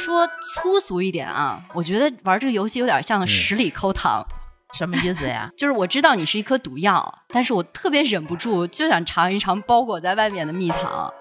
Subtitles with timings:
[0.00, 4.24] 说粗俗一点啊，我觉得玩这个游戏有点像十里抠糖。
[4.72, 5.50] 什么意思呀？
[5.58, 11.12] 就是我知道你是一颗毒药，但是我特别忍不住就想尝一尝包裹在外面的蜜糖。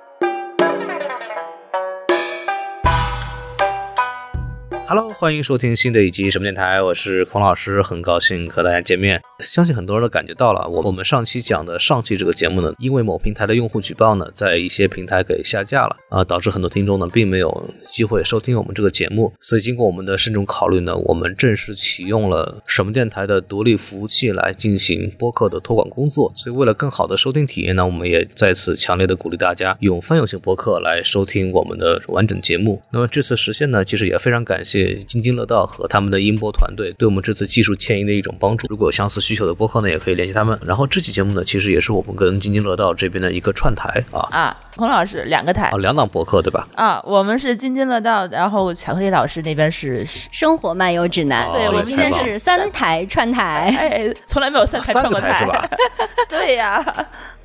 [4.92, 9.22] Hello，欢迎收听新的一期什么电台，我是孔老师，很高兴和大家见面。
[9.44, 19.32] 相信很多人都感觉到了，我我们上期讲的上期这个节目呢，因为某平台的用户举报呢，在一些平台给下架了啊，导致很多听众呢并没有机会收听我们这个节目。
[19.42, 26.34] 所以经过我们的慎重考虑呢，我们正式启用了什么电台的独立服务器来进行播客的托管工作。
[26.36, 32.82] 所以为了更好的收听体验呢，我们也再次强烈的鼓励大家用泛用型播客来收听我们的完整节目。
[32.92, 34.79] 那么这次实现呢，其实也非常感谢。
[35.08, 38.68] 津津乐道和他们的音波团队对我们这次技术迁移的一种帮助。
[38.70, 40.60] 如果有相似需求的播客呢，也可以联系他们。
[40.64, 46.68] 然后这期节目呢，其实也是我们跟津津乐道这边的一个串台啊啊，孔老师两个台啊，两档播客对吧？
[46.76, 51.50] 啊，我们是津津乐道，然后巧克力老师那边是生活漫游指南。
[51.52, 55.70] 对，我今天是三台串台，哎，从来没有三台串过台是吧？
[56.30, 56.84] 对呀，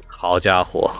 [0.06, 0.90] 好家伙。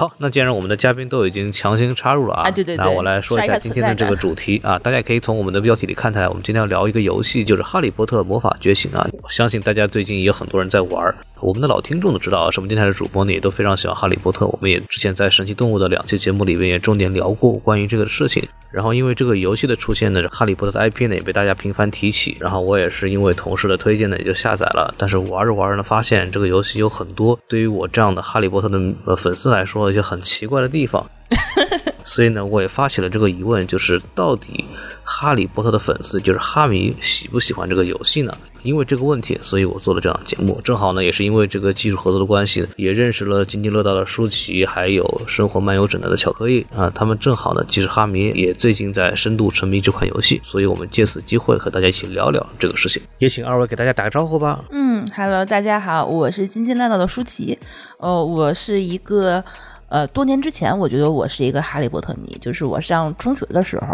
[0.00, 9.04] 好，那既然我们的嘉宾都已经强行插入了啊，对对对，那我来说一下今天的这个主题啊，大家可以从我们的标题里看出来，我们今天要聊一个游戏，就是《哈利波特魔法觉醒》啊。
[9.24, 18.46] 我相信大家最近也有很多人在玩，我们的老听众都知道啊，什么电台的主播呢也都非常喜欢《哈利波特》，我们也之前在神奇动物的两期节目里面也重点聊过关于这个事情。
[18.70, 28.68] 然后因为这个游戏的出现呢，《哈利波特》的 IP 呢也被大家频繁提起，然后我也是因为同事的推荐呢也就下载了，但是玩着玩着呢发现这个游戏有很多对于我这样的《哈利波特》
[29.06, 30.68] 的粉丝来说一些很奇怪的。
[30.68, 31.10] 地方，
[32.04, 34.66] 所以呢，我也发起了这个疑问，就是到底
[35.02, 38.36] 哈利波特的粉丝，就是哈迷喜不喜欢这个游戏呢？
[38.64, 40.60] 因为这个问题，所以我做了这档节目。
[40.62, 46.90] 正好呢，也是因为这个技术合作的关系，也认识了津津乐道的舒淇，还有生活漫游指南的巧克力啊。
[46.94, 53.00] 他们正好呢，其实哈迷也最近在深度沉迷这款游戏，所以我们借此机会和大家一起聊聊这个事情。
[53.18, 54.62] 也请二位给大家打个招呼吧。
[54.70, 57.58] 嗯，Hello，大家好，我是津津乐道的舒淇。
[57.98, 59.42] 哦，我是一个。
[59.88, 63.86] 呃，多年之前，我觉得我是一个哈利波特迷，就是我上中学的时候，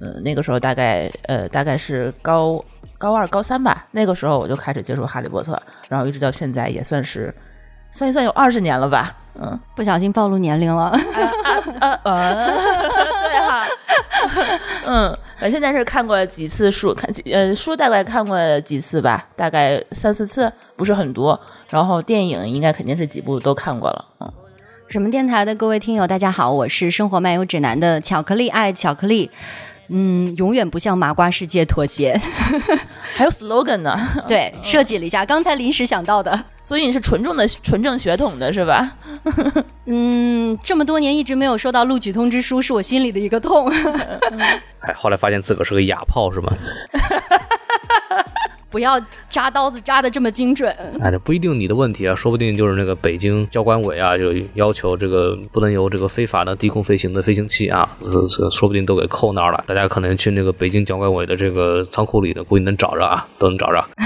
[0.00, 2.62] 呃，那个时候大概呃大概是高
[2.98, 7.34] 高二高三吧，那个时候我就开始接触哈利波特，然后一直到现在也算是
[7.90, 10.90] 算一算有二十年了吧，嗯，不小心暴露年龄了，
[11.80, 12.46] 呃 呃，
[13.24, 13.66] 对哈，
[14.84, 24.30] 嗯，我现在是看过几次书，看呃书大概看过几次吧，大概三四次，不是很多，然后电影应该肯定是几部都看过了，嗯。
[24.94, 29.28] 什么电台的各位听友，大家好，我是生活漫游指南的巧克力爱巧克力，
[29.88, 32.16] 嗯，永远不向麻瓜世界妥协。
[33.16, 33.92] 还有 slogan 呢？
[34.28, 36.44] 对，设计了一下，刚才临时想到的。
[36.62, 38.96] 所以你是纯正的纯正血统的是吧？
[39.86, 43.68] 嗯，这么多年一直没有收到录取通知书，是我心里的一个痛。
[44.82, 46.52] 哎，后来发现自个是个哑炮是吗？
[48.74, 50.68] 不要扎刀子扎的这么精准。
[51.00, 59.62] 哎，这不一定你的问题啊，说不定就是那个北京交管委啊，就要求这个不能有这个非法的低空飞行的飞行器啊，这说不定都给扣那儿了。
[59.68, 63.88] 大家可能去那个北京交管委的这个仓库里的，估计能找着啊，都能找着。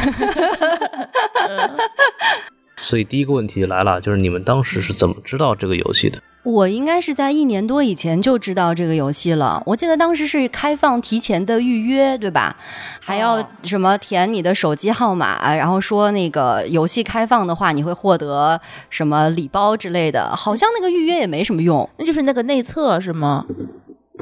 [2.76, 6.20] 所以第一个问题来了，就是你们当时是怎么知道这个游戏的？
[6.48, 9.62] 我应该是在一年多以前就知道这个游戏了。
[9.66, 12.56] 我记得当时是开放提前的预约，对吧？
[12.98, 18.58] 还要什么填你的手机号码，然后说那个游戏开放的话，你会获得
[18.88, 20.34] 什么礼包之类的。
[20.34, 23.44] 好像那个预约也没什么用，那就是那个内测是吗？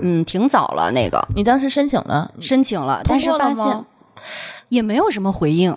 [0.02, 1.24] 嗯，挺早了那个。
[1.36, 2.28] 你当时申请了？
[2.40, 3.84] 申请了，但是发现
[4.68, 5.76] 也没有什么回应，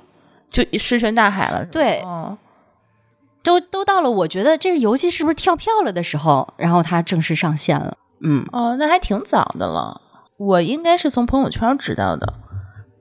[0.50, 1.64] 就石沉大海了。
[1.66, 2.04] 对。
[3.42, 7.98] 都都到了，我觉得这游戏是不是跳票了的时候，然后它正式上线了。
[8.22, 10.02] 嗯，哦，那还挺早的了。
[10.38, 12.34] 我应该是从朋友圈知道的。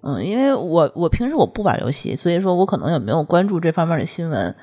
[0.02, 4.54] 嗯，因为我我平时我不玩游戏，所以说我可能也没有关注这方面的新闻。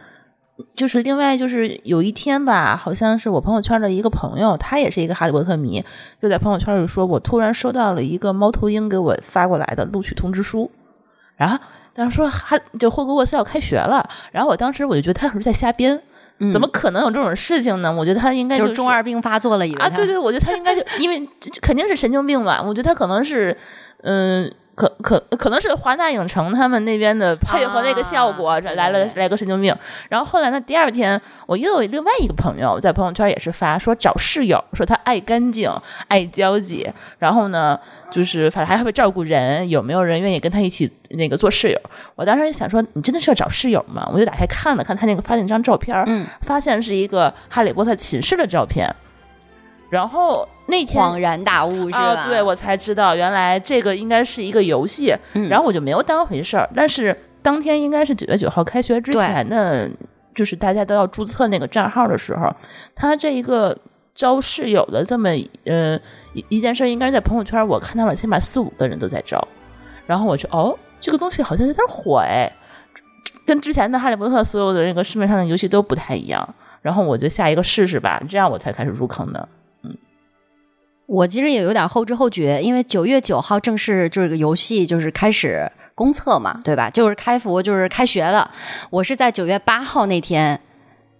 [0.73, 5.83] 就是另外就是有一天吧，好像是我朋友圈的一个朋友，他也是一个哈利波特迷，
[6.21, 10.71] 就在朋友圈里说，我突然收到了一个猫头鹰给我发过来的录取通知书，
[11.35, 11.59] 然后。
[11.95, 15.99] 然后说还就霍格沃斯要开学了，然后我当时我就觉得他是不是在瞎编？
[16.51, 17.91] 怎么可能有这种事情呢？
[17.91, 21.27] 我觉得他应该就是中二病发作了，以为啊，对对，我觉得他应该就因为
[21.61, 22.61] 肯定是神经病吧？
[22.61, 23.57] 我觉得他可能是
[24.03, 24.53] 嗯。
[24.75, 29.73] 可可可能是华纳影城他们那边的配合那个效果来了来个神经病，
[30.09, 35.71] 然后后来呢，第二天我又有另外一个朋友在朋友圈也是发说找室友，说他爱干净
[36.09, 36.85] 爱交际，
[37.17, 37.79] 然后呢
[38.11, 41.79] 就是反正还会照顾人，有没有人愿意跟他一起那个做室友？
[42.15, 44.05] 我当时想说你真的是要找室友吗？
[44.11, 48.93] 我就打开看了看他那个发那张照片，嗯，发现是一个哈利波特寝室的照片。
[49.95, 51.99] 然后那天恍然大悟是吧？
[51.99, 56.69] 啊，对我才知道原来这个应该是一个游戏，嗯然后我就没有当回事儿。
[56.75, 59.89] 但是当天应该是九月九号开学之前的，
[60.33, 62.53] 就是大家都要注册那个账号的时候，
[62.93, 63.77] 他这一个
[64.13, 65.29] 招室友的这么
[65.63, 65.97] 呃
[66.33, 69.41] 一一件事，应该是在朋友圈我看到了，起码四五个人都在招。
[70.05, 72.51] 然后我就哦，这个东西好像有点火哎，
[73.45, 76.47] 跟之前的《哈利波特》所有的那个市面上的游戏都不太一样。
[76.81, 79.49] 然后我就下一个试试吧，这样我才开始入坑的。
[81.07, 86.89] 我其实也有点后知后觉，因为九月九号正式这个游戏就是开始公测嘛，对吧？
[86.89, 88.49] 就是开服，就是开学了。
[88.89, 90.59] 我是在九月八号那天，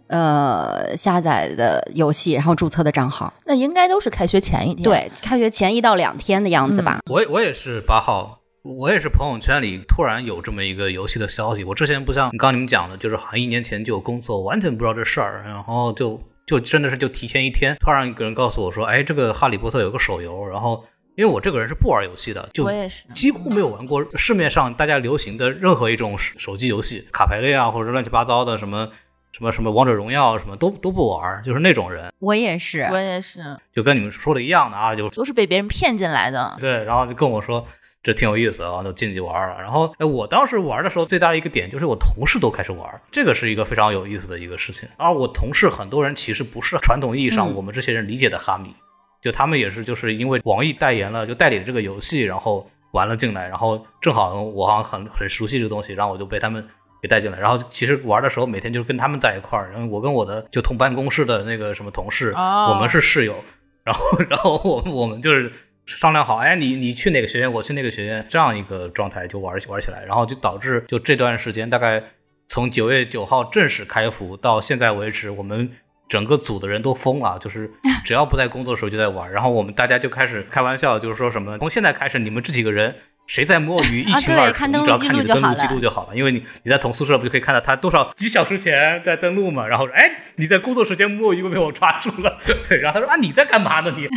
[0.07, 3.31] 呃，下载的游戏，然后注册的账号。
[3.45, 4.83] 那应该都是开学前一天。
[4.83, 6.99] 对，开学前一到两天的样子吧。
[7.09, 11.63] 我我也是八号，我也是朋友圈里突然有这么一个游戏的消息。
[11.63, 23.05] 我之前不像刚刚你们讲的，就是好像一年前就有工作，完全不知道这事儿，然后就就真的是就提前一天，突然一个人告诉我说，哎，这个《哈利波特》有个手游，然后因为我这个人是不玩游戏的，就我也是。
[23.15, 28.89] 几乎没有玩过市面上大家流行的任何一种手手机游戏，卡牌类啊，或者乱七八糟的什么
[29.31, 36.55] 什么什么王者荣耀什么都都不玩，就是那种人，我也是，我也是，就跟你们说的一样的啊，就都是被别人骗进来的。
[36.59, 37.65] 对，然后就跟我说
[38.05, 39.59] 这挺有意思啊，就进去玩了。
[39.59, 44.87] 然后哎，我当时玩的时候最大的一个点就是我同事都开始玩，这个是一个非常有意思的一个事情。
[44.95, 48.73] 而我同事很多人其实不是传统意义上嗯我们这些人理解的哈迷，
[49.21, 56.65] 就他们也是就是因为网易代言了，就代理了这个游戏，然后玩了进来，然后正好我好像很很熟悉这个东西，然后我就被他们。
[57.01, 63.35] 给带进来，然后其实玩的时候每天就是跟他们在一块儿，然后我跟我的就同办公室的那个什么同事，哦我们是室友，
[63.83, 65.51] 然后 然后我们我们就是
[65.85, 72.03] 商量好，哎，你你去哪个学院，我去那个学院，这样一个状态就玩玩起来，然后就导致就这段时间大概
[72.47, 75.71] 从九月九号正式开服到现在为止，我们
[76.09, 77.71] 整个组的人都疯了，就是
[78.05, 82.95] 只要不在工作的时候就在玩，然后我们大家就开始开玩笑，就是说什么从现在开始你们这几个人。
[83.27, 89.65] 谁在摸鱼一清二楚，你只要看你的登录记录就好了因为你你在同宿舍不就可以看到他多少几小时前在登录嘛？
[89.67, 92.37] 然后说哎你在工作时间摸鱼被我抓住了，
[92.69, 94.07] 对，然后他说啊你在干嘛呢你？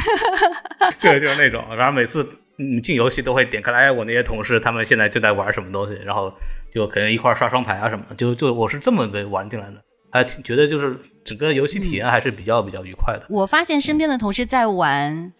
[1.00, 2.22] 对，就是那种，然后每次
[2.58, 6.32] 嗯进游戏都会点开来，哎我那些同事他们现在就在玩什么东西，然后
[6.74, 9.82] 就可能一块儿刷双排啊什么的，就就我是这么个玩进来的，
[10.12, 13.26] 还挺觉得就是整个游戏体验还是比较比较愉快的。
[13.30, 15.32] 我发现身边的同事在玩，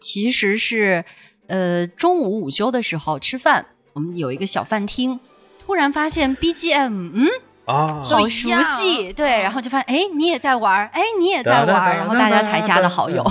[0.00, 1.04] 其实是
[1.50, 5.20] 呃中午午休的时候吃饭，我们有一个小饭厅，
[5.58, 7.28] 突然发现 BGM，嗯，
[7.66, 8.00] 啊。
[8.02, 13.24] 好熟悉，对，然后就发现，哎，你也在玩，哎，你也在玩，然后大家才加的好友。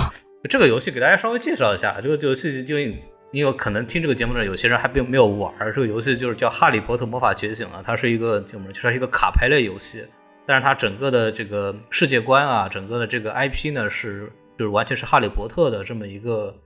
[0.48, 10.04] 这个游戏给大家稍微介绍一下，这个游戏就因为你有可能听这个节目的有些人还并没有玩，这个游戏就是叫《哈利波特魔法觉醒》啊，它是一个就我们就是一个卡牌类游戏，
[10.46, 16.56] 但是它整个的这个世界观啊，整个的这个 IP 呢是就是完全是哈利波特的这么一个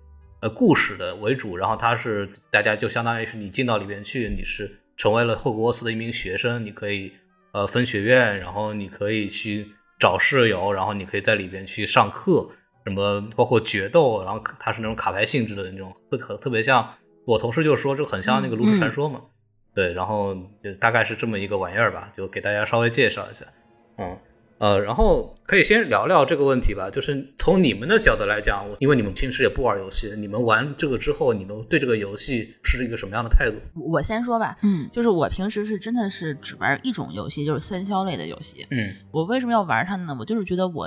[0.44, 7.10] 呃故事的为主，然后它是大家就相当于是你进到里边去，你是成为了霍格沃茨的一名学生，你可以
[7.52, 9.66] 呃分学院，然后你可以去
[9.98, 12.50] 找室友，然后你可以在里边去上课。
[12.86, 16.86] 什么包括决斗，然后它是那种卡牌性质的那种，特特特别像
[17.24, 19.22] 我同事就说这很像那个炉石传说嘛，
[19.74, 23.46] 对，然后就大概是这么一个玩意儿吧，就给大家稍微介绍一下，
[23.96, 24.18] 嗯
[24.58, 33.56] 呃，然后可以先聊聊这个问题吧，就是从你们的角度来讲，因为你们平时也不玩游戏，你们玩这个之后，你们对这个游戏是一个什么样的态度？
[33.74, 38.66] 我先说吧，嗯就是我平时是真的是只玩一种游戏，就是三消类的游戏。
[38.70, 40.16] 嗯我为什么要玩它呢？
[40.18, 40.84] 我就是觉得我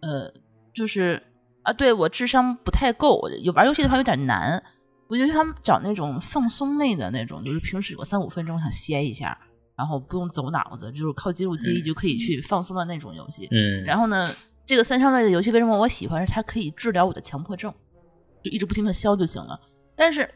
[0.00, 0.32] 呃，
[0.72, 1.20] 就是
[1.62, 4.62] 啊，对我智商不太够，有玩游戏的话有点难。
[5.08, 9.36] 我觉得他们找那种放松类的那种，就是平时有三五分钟想歇一下，
[9.78, 13.46] 然后不用走脑子，就是靠肌肉记忆就可以去放松的那种游戏。
[13.52, 14.34] 嗯然后呢，
[14.66, 16.26] 这个三消类的游戏为什么我喜欢？
[16.26, 17.72] 是它可以治疗我的强迫症，
[18.42, 19.58] 就一直不停的消就行了。
[19.96, 20.28] 但是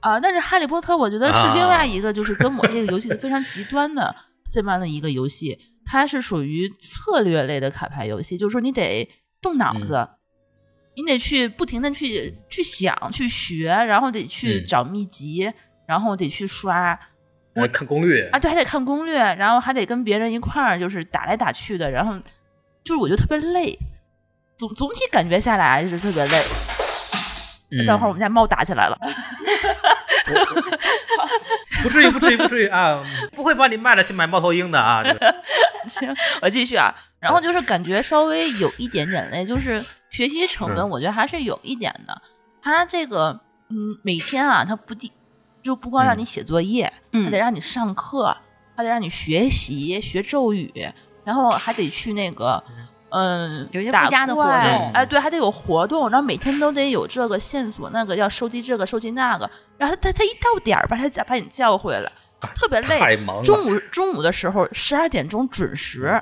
[0.00, 4.12] 啊、但是哈利波特我觉得是另外一个，就是跟我这个游戏非常极端的
[4.50, 9.08] 这般的一个游戏，它是属于策略类的卡牌游戏，就是说你得
[9.40, 10.08] 动脑子。
[10.94, 15.50] 你得去不停的去去想、去学，然后得去嗯找秘籍，
[15.86, 16.98] 然后得去刷，
[17.54, 22.14] 我看攻略啊，对，还得看攻略，然后还得跟别人一块儿就是打来打去的，然后
[22.84, 23.78] 就是我觉得特别累，
[24.56, 26.42] 总总体感觉下来就是特别累。
[27.74, 28.98] 嗯等会儿我们家猫打起来了，
[31.82, 33.02] 不至于不至于不至于啊，
[33.34, 35.02] 不会把你卖了去买猫头鹰的啊，
[35.88, 36.94] 行，我继续啊。
[37.18, 42.20] 然后就是感觉稍微有一点点累，就是学习成本，嗯我觉得还是有一点的。
[42.62, 43.40] 它这个
[43.70, 45.10] 嗯，每天啊，它不定
[45.62, 48.36] 就不光让你写作业，嗯还得让你上课，
[48.76, 50.72] 还得让你学习学咒语，
[51.24, 52.62] 然后还得去那个
[53.10, 62.10] 嗯，有一些打附加的活动哎，对，还得有活动，然后每天都得有这个线索，那个要收集这个，收集那个，然后他他一到点儿吧，他就把你叫回来，
[62.54, 62.98] 特别累。
[62.98, 63.42] 太忙了。
[63.42, 66.20] 中午中午的时候，十二点钟准时，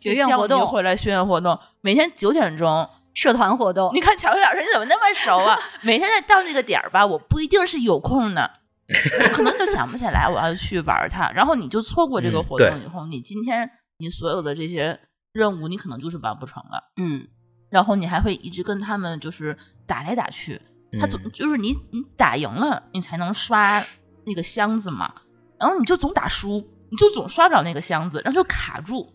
[0.00, 2.88] 学院活动回来学院活动，每天九点钟。
[3.18, 5.58] 社团活动，你看乔乔老师，你怎么那么熟啊？
[5.82, 8.48] 每天在到那个点儿吧，我不一定是有空的，
[9.24, 15.00] 我可能就想不起来我要去玩它，然后你就错过这个嗯活动以后，你今天你所有的这些
[15.32, 16.92] 任务，你可能就是完不成了。
[16.96, 17.26] 嗯，
[17.70, 20.62] 然后你还会一直跟他们就是打来打去，
[21.00, 23.84] 他总嗯就是你你打赢了，你才能刷
[24.26, 25.12] 那个箱子嘛，
[25.58, 29.12] 然后你就总打输，你就总刷不了那个箱子，然后就卡住，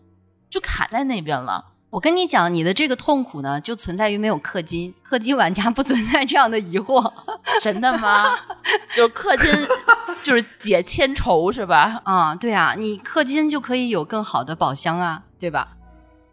[0.50, 1.72] 就卡在那边了。
[1.94, 7.08] 我跟你讲，你的这个痛苦呢，就存在于没有氪金，氪金玩家不存在这样的疑惑
[7.60, 8.36] 真的吗？
[8.96, 9.68] 就氪金，
[10.24, 12.00] 就是解千愁是吧？
[12.02, 12.34] 啊。
[12.34, 15.68] 对啊，你氪金就可以有更好的宝箱啊，对吧？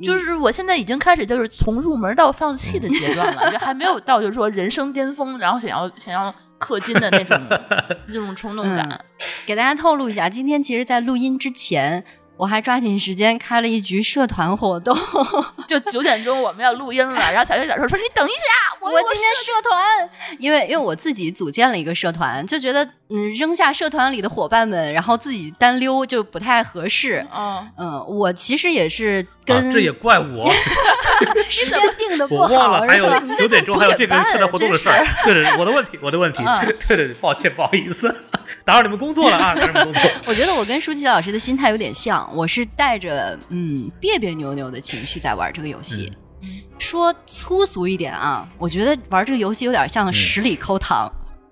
[0.01, 7.39] 就是我现在已经开始就是从入门到放弃的阶段了，就还没有到就是说人生巅峰，然后想要想要氪金的那种
[8.09, 8.89] 那种冲动感。
[8.89, 8.99] 嗯
[9.45, 12.03] 给大家透露一下，今天其实，在录音之前，
[12.41, 14.97] 我还抓紧时间开了一局社团活动。
[15.69, 27.23] 就九点钟我们要录音了，然后小月老师说：“你等一下，我我今天社团，因为因为我自己组建了一个社团，就觉得嗯扔下社团里的伙伴们，然后自己单溜就不太合适。
[27.31, 30.51] 嗯，嗯，我其实也是啊跟这也怪我，
[31.49, 35.05] 时间定的不我忘好，了还有九点钟还有这个社团活动的事儿。
[35.23, 36.65] 对对对，我的问题，我的问题嗯。
[36.87, 38.13] 对对对，抱歉，不好意思，
[38.63, 40.11] 打扰你们工作了啊，打扰你们工作。
[40.25, 46.11] 我觉得我跟舒淇老师的心态有点像，我是带着嗯别别扭扭的情绪在玩这个游戏。
[46.41, 51.07] 嗯说粗俗一点啊，我觉得玩这个游戏有点像十里抠糖。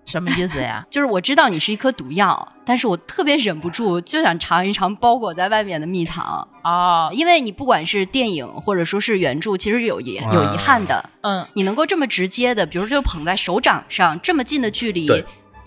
[0.09, 0.83] 什么意思呀？
[0.89, 11.09] 就是我知道你是一颗毒药，但是我特别忍不住就想尝一尝包裹在外面的蜜糖，哦，因为你不管是电影或者说是原著，其实有遗有遗憾的。
[11.21, 15.07] 嗯，你能够这么直接的，比如就捧在手掌上，这么近的距离，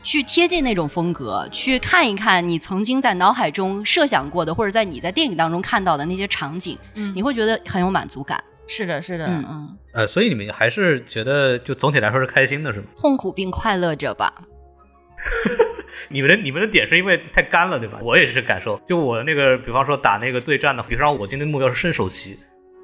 [0.03, 8.43] 去贴近那种风格，去看一看你曾经在脑海中设想过的，或者在你在电影当中看到的那些场景，嗯你会觉得很有满足感。
[8.75, 12.87] 是的，是的，嗯嗯，呃，所以你们还是觉得就总体来说是开心的，是吗？
[12.97, 14.33] 痛苦并快乐着吧。
[16.09, 17.99] 你们的你们的点是因为太干了，对吧？
[18.03, 22.39] 我也是感受，就我那个，比方说打那个对战的，比方说我今天目标是升首席，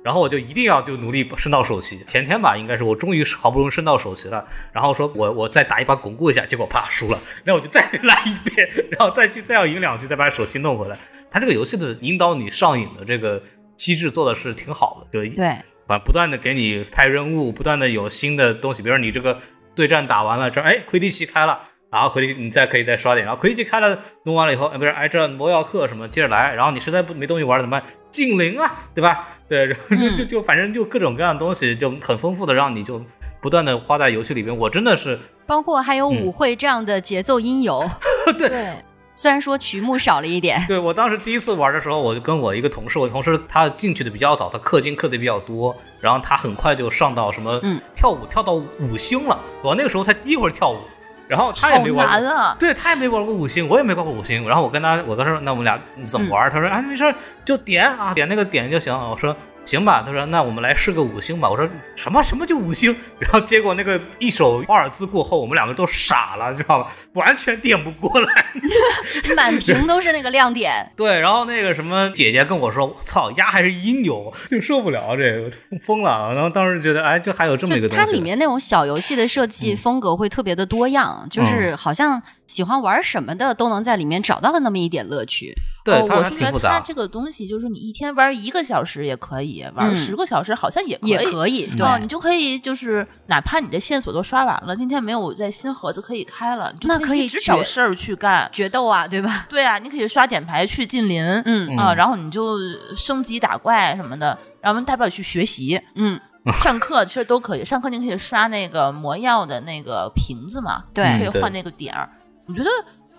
[0.05, 2.05] 然后我就一定要就努力升到首席。
[2.05, 10.99] 前天吧，应该是我终于好不容易升到首席了，然后说我我再打一把巩固一下，结果啪输了，那我就再来一遍，然后再去再要赢两局，再把首席弄回来。
[11.31, 13.43] 他这个游戏的引导你上瘾的这个
[13.77, 15.57] 机制做的是挺好的，对对，
[15.89, 19.41] 把不断的给你派任务，不断的有新的东西，比如说你这个
[19.75, 21.63] 对战打完了，这儿哎魁地奇开了。
[21.91, 27.89] 然后魁地奇你再可以再刷点，然后魁地奇开了弄完了以后，哎不是哎这魔药课什么接着来，然后你实在不没东西玩怎么办？
[28.11, 29.27] 精灵啊，对吧？
[29.49, 33.03] 对，然后就就就反正就各种各样的东西就很丰富的，让你就
[33.41, 34.55] 不断的花在游戏里边。
[34.55, 37.83] 我真的是包括还有嗯舞会这样的节奏音游，
[38.37, 38.85] 对，
[39.21, 50.79] 虽然说曲目少了一点，对我当时第一次玩的时候，我就跟我一个同事，我同事他进去的比较早，他氪金氪的比较多，然后他很快就上到什么嗯跳舞跳到五星了，我那个时候才第一回跳舞，
[51.27, 54.47] 然后他也没玩过难啊，对他也没玩过五星，我也没玩过五星。
[54.47, 56.49] 然后我跟他，我跟他说，那我们俩怎么玩？
[56.49, 57.13] 他说哎，没事，
[57.45, 58.97] 就点啊，点那个点就行。
[58.97, 59.35] 我说
[59.69, 60.03] 行吧。
[60.05, 61.51] 他说那我们来试个五星吧。
[61.51, 62.97] 我说什么什么就五星？
[63.21, 66.91] 然后结果那个一首华尔兹过后，我们两个都傻了，你知道吧？
[67.13, 68.47] 完全点不过来。
[69.37, 70.91] 满屏都是那个亮点。
[70.97, 75.51] 对，然后那个什么姐姐跟我说，我操，鸭还是阴牛，就受不了这个，
[75.83, 76.33] 疯了。
[76.33, 78.05] 然后当时觉得，哎，就还有这么一个东西。
[78.05, 85.55] 它里面那种小游戏的设计风格会特别的多样，嗯就是好像喜欢玩什么的都能在里面找到那么一点乐趣。
[85.85, 86.51] 对，我是觉。
[86.51, 91.11] 得它这个东西就是你一天玩一个小时也可以，玩嗯十个小时好像也可以。
[91.11, 98.51] 也可以，对，哦，你就可以就是哪怕你的线索都刷完了，今天没有在新盒子可以开了，你就可那可以一直找事儿去干。
[98.53, 99.47] 决斗啊，对吧？
[99.49, 102.59] 对啊，你可以刷点牌去近邻，嗯啊，嗯然后你就
[102.97, 106.19] 升级打怪什么的，然后大不了去学习、嗯，
[106.53, 107.65] 上课，其实都可以。
[107.65, 112.11] 上课你可以刷那个魔药的那个瓶子嘛，对对可以换那个点儿。
[112.49, 112.71] 我觉得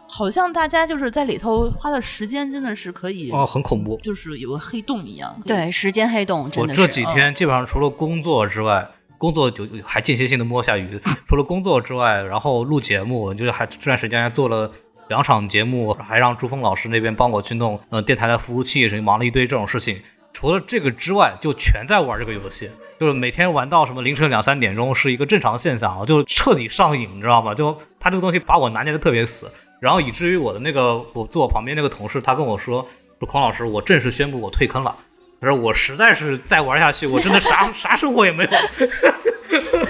[0.08, 3.98] 好像大家就是在里头花的时间真的是可以，哦，很恐怖。
[4.04, 5.40] 就是有个黑洞一样。
[5.46, 6.82] 对，时间黑洞真我的是。
[6.82, 11.00] 这几天基本上除了工作之外，工作就还间歇性的摸下鱼。
[11.28, 14.72] 除了工作之外，然后录节目，就是还这段时间还做了
[15.10, 20.02] 两场节目，还让朱峰老师那边帮我去弄呃电台的服务器，什么忙了一堆这种事情。
[20.34, 22.70] 除了这个之外，就全在玩这个游戏，
[23.00, 27.54] 就是每天玩到什么凌晨两三点钟是一个正常现象啊，就彻底上瘾，你知道吗？
[27.54, 32.88] 就他这个东西把我拿捏的特别死，然后以至于我的那个我坐我旁边那个同事，他跟我说
[33.20, 34.96] 说孔老师，我正式宣布我退坑了。
[35.42, 38.50] 他说我实在是再玩下去，我真的啥 啥生活也没有，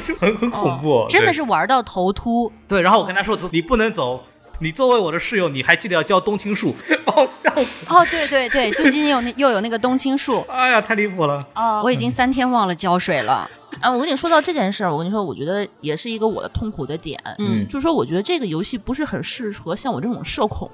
[0.05, 2.51] 就 很很恐怖，真的是玩到头秃。
[2.67, 2.81] 对。
[2.81, 4.23] 然后我跟他说，你不能走，
[4.61, 6.75] 你作为我的室友，你还记得要浇冬青树，
[7.07, 7.85] 哦，笑死！
[7.87, 11.45] 哦，对对对， 最近有那又有那个冬青树，哎呀，太离谱了。
[11.53, 13.49] 啊我已经三天忘了浇水了。
[13.81, 13.89] 啊！
[13.91, 20.69] 我跟你说到这件事儿，我跟你说，我觉得也是一个我的痛苦的点，嗯就是说，我觉得这个游戏不是很适合像我这种社恐，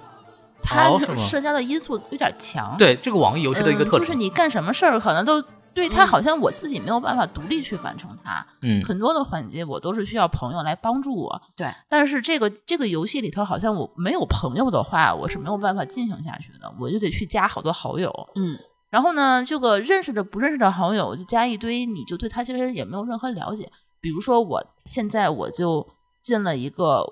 [0.64, 2.76] 它社交的因素有点强。
[2.80, 5.44] 对，这个网易游戏的一个特征，嗯就是你干什么事儿，可能都
[5.76, 11.40] 对它好像我自己没有办法独立去完成它，嗯很多的环节我都是需要朋友来帮助我。
[11.56, 18.10] 对，但是这个这个游戏里头，好像我没有朋友的话，我是没有办法进行下去的，我就得去加好多好友。
[18.36, 18.58] 嗯
[18.90, 23.70] 然后呢，这个认识的不认识的好友就加一堆，你就对他其实也没有任何了解。
[24.00, 25.86] 比如说，我现在我就
[26.24, 27.06] 进了一个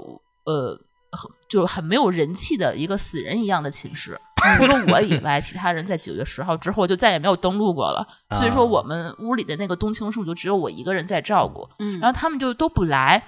[0.46, 0.80] 呃，
[1.12, 4.18] 很就很没有人气的一个死人一样的寝室，
[4.58, 8.06] 除了我以外，其他人在九月十号之后就再也没有登录过了。
[8.36, 13.24] 所以说，啊我们屋里的那个冬青树就只有我一个人在照顾，嗯，然后他们就都不来。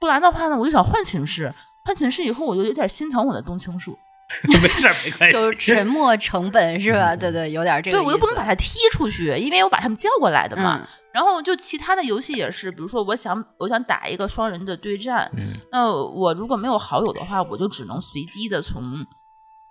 [0.00, 1.52] 不来的话呢，我就想换寝室。
[1.84, 3.98] 换寝室以后，我就有点心疼我的冬青树。
[4.48, 5.36] 没事儿，没关系。
[5.36, 7.14] 就是沉没成本是吧？
[7.14, 10.78] 对对，有点这个对，我又不能把他踢出去，因为我把他们叫过来的嘛。
[10.80, 18.82] 嗯然后就其他的游戏也是，比如说我想我想打一个双人的对战，嗯那我如果没有好友的话，我就只能随机的从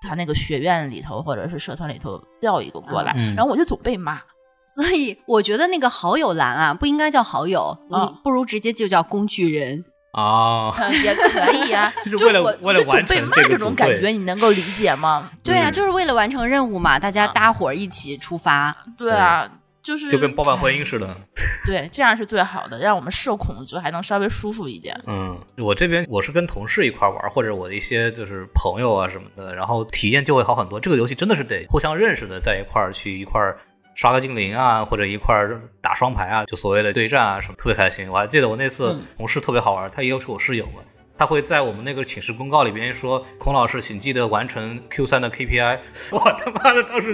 [0.01, 4.19] 他那个学院里头或者是社团里头调一个过来，嗯然后我就总被骂。
[4.67, 7.77] 所以我觉得那个好友栏啊，不应该叫好友，
[8.23, 9.83] 不如直接就叫工具人。
[10.11, 15.29] 啊，嗯也可以啊、 就是为了我为了就总完成这个被骂这种感觉，你能够理解吗？
[15.41, 18.75] 对啊，嗯就是为了完成任务嘛，大家啊搭伙儿一起出发。
[18.97, 19.49] 对啊，
[19.83, 21.15] 就是就跟包办婚姻似的。
[21.65, 24.99] 对，这样是最好的，让我们社恐就还能稍微舒服一点。
[25.07, 30.79] 嗯，我这边我是跟同事一块玩，或者我的一些就是朋友啊什么的，然后体验就会好很多。
[30.79, 33.57] 这个游戏真的是得互相认识的，在一块儿去一块儿
[33.93, 38.09] 刷个精灵啊，或者一块儿打双排啊，就所谓的对战啊什么，特别开心。
[38.09, 40.81] 我还记得我那次嗯同事特别好玩，他也是我室友嘛。
[41.17, 45.79] 他会在我们那个寝室公告里边说：“孔老师，请记得完成 Q 三的 KPI。
[46.09, 47.11] ”我他妈的当时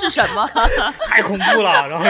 [0.00, 0.48] 是什么？
[1.06, 1.70] 太恐怖了。
[1.88, 2.04] 然后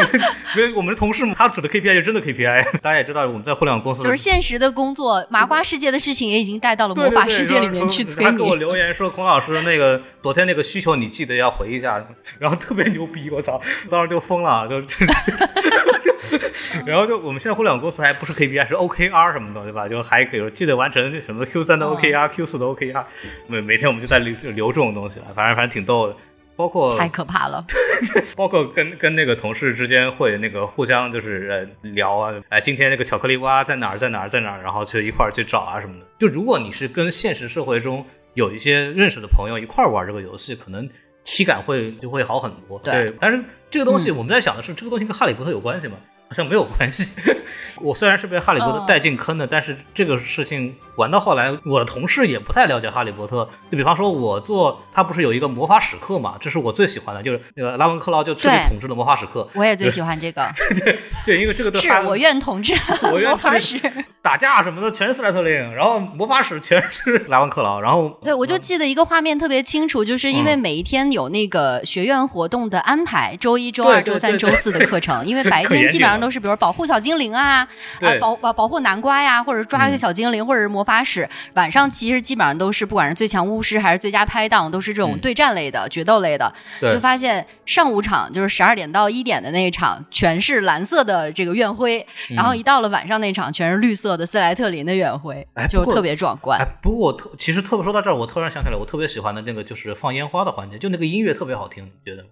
[0.57, 2.79] 因为我们的同事嘛，他指的 KPI 就真的 KPI。
[2.81, 8.57] 大家也知道，我们在互联网公司就是现实的工作，麻瓜世界的事情也已经带到了魔法世界里面去催他给我。
[8.57, 12.05] 留言说：“孔老师，那个昨天那个需求你记得要回一下。”
[12.39, 13.61] 然后特别牛逼，我操！
[13.91, 14.81] 当时就疯了，就
[16.87, 19.89] 然后就我们现在互联网公司还不是 KPI 是 OKR 什么的，对吧？
[19.89, 23.05] 就还可以记得完成什么 Q 三的 OKR、Q 四的 OKR，
[23.47, 26.17] 每每天我们就在留就留这种东西了，反正反正挺逗的。
[26.61, 27.65] 包括太可怕了，
[28.37, 31.49] 包括跟跟那个同事之间会那个互相就是
[31.83, 36.07] 呃聊啊，哎，今天那个巧克力蛙在哪儿，在哪儿，在哪儿，然后去一块儿去找啊什么的。
[36.19, 40.87] 就如果你是跟现实社会中有一些认识的朋友一块儿玩这个游戏，可能
[41.25, 42.79] 体感会就会好很多。
[42.81, 45.97] 对但是这个东西嗯我们在想的是，这个东西跟哈利波特有关系吗？
[46.31, 47.11] 好像没有关系。
[47.83, 53.49] 我虽然是被哈利波特哦带进坑的，但是这个事情玩到后来，我的同事也不太了解哈利波特。
[53.69, 59.49] 就比方说，我做他不是有一个魔法史课嘛，这是我最喜欢的，就是那个拉文克劳就彻底统治了魔法史课。
[59.55, 62.75] 我也最喜欢这个， 对对，因为这个对哈是我愿统治
[63.11, 63.81] 我愿魔法统史。
[64.23, 77.67] 打架什么的全是斯莱特林，然后魔法史全是 莱万克劳，然后对，我就记得一个画面特别清楚，就是因为嗯每一天有那个学院活动的安排，周一、周二、周三、周四的课程， 因为白天基本上都是比如保护小精灵啊，
[78.01, 79.99] 啊保保保护南瓜呀，或者抓一个嗯。
[79.99, 81.29] 小精灵，或者是魔法史。
[81.55, 85.19] 晚上其实基本上都是不管是最强巫师还是最佳拍档，都是这种嗯。
[85.19, 86.53] 对战类的、决斗类的。
[86.81, 86.91] 对。
[86.91, 102.29] 就发现上午场就是十二点到一点的那一场，全是蓝色的这个院徽，然后一到了晚上那场，全是绿色的斯莱特林的远回哎，就特别壮观哎。，不过我特其实特别说到这儿，我突然想起来，我特别喜欢的那个就是放烟花的环节，就那个音乐特别好听，你觉得吗？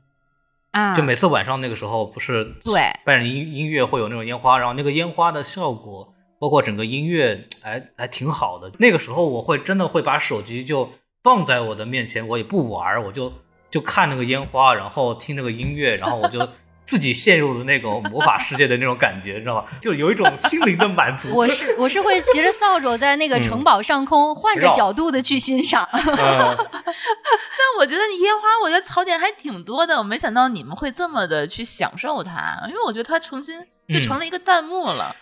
[0.70, 8.70] 啊，就每次晚上那个时候，不是对伴着音音乐会有那种烟花，然后那个烟花的效果，包括整个音乐，哎，还挺好的。
[8.78, 10.90] 那个时候我会真的会把手机就
[11.22, 13.32] 放在我的面前，我也不玩，我就
[13.70, 16.46] 就看那个烟花，然后听那个音乐，然后我就
[16.88, 19.64] 自己陷入了那种魔法世界的那种感觉，你 知道吗？
[19.82, 21.28] 就有一种心灵的满足。
[21.36, 25.84] 我是我是会 骑着扫帚在那个城堡上空换着角度的去欣赏。
[25.92, 29.98] 呃但我觉得你烟花，我觉得槽点还挺多的。
[29.98, 33.60] 我没想到你们会这么的去享受它，因为我觉得它重新
[33.92, 35.14] 就成了一个弹幕了。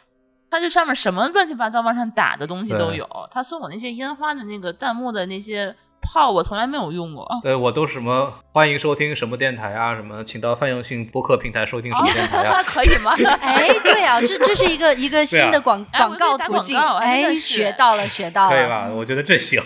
[0.49, 3.05] 它这上面什么乱七八糟往上打的东西都有。
[3.33, 7.27] 他送我那些烟花的那个弹幕的那些炮，我从来没有用过。
[7.43, 13.13] 对我都什么欢迎收听什么电台啊，什么请到泛用性播客平台收听什么电台啊， 可以吗？
[13.41, 16.79] 哎，对啊，这这是一个一个新的广哎广告途径。
[16.79, 18.57] 哎，学到了，学到了。
[18.57, 18.89] 可以吧？
[18.93, 19.61] 我觉得这行。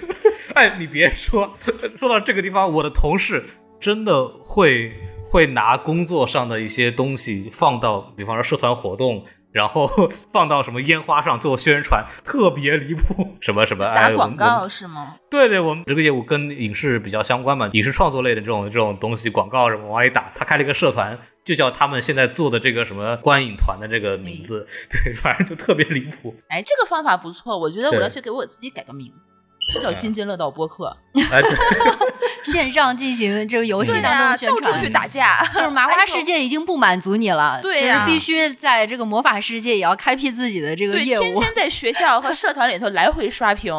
[0.54, 1.56] 哎，你别说，
[1.96, 3.44] 说到这个地方，我的同事
[3.80, 4.92] 真的会
[5.26, 9.24] 会拿工作上的一些东西放到，比方说社团活动。
[9.54, 9.88] 然后
[10.32, 13.34] 放到什么烟花上做宣传， 特别离谱。
[13.40, 15.14] 什么什么打广告是吗？
[15.30, 20.32] 对对，我们这个业务跟影视比较相关嘛，影视创作类的这种这种东西，广告什么往里打。
[20.34, 24.66] 他开了一个社团，就叫他们现在做的这个什么观影团的这个名字。
[24.90, 26.34] 对，反正就特别离谱。
[26.48, 29.33] 哎，这个方法不错，我觉得我要去给我自己改个名字。
[29.72, 30.96] 就叫津津乐道播客，
[32.44, 43.74] 线上进行这个游戏当中宣传，到处去打架，就是麻花世界已经不满足你了，对呀，必须在这个魔法世界也要开辟自己的这个业务，天天在学校和社团里头来回刷屏。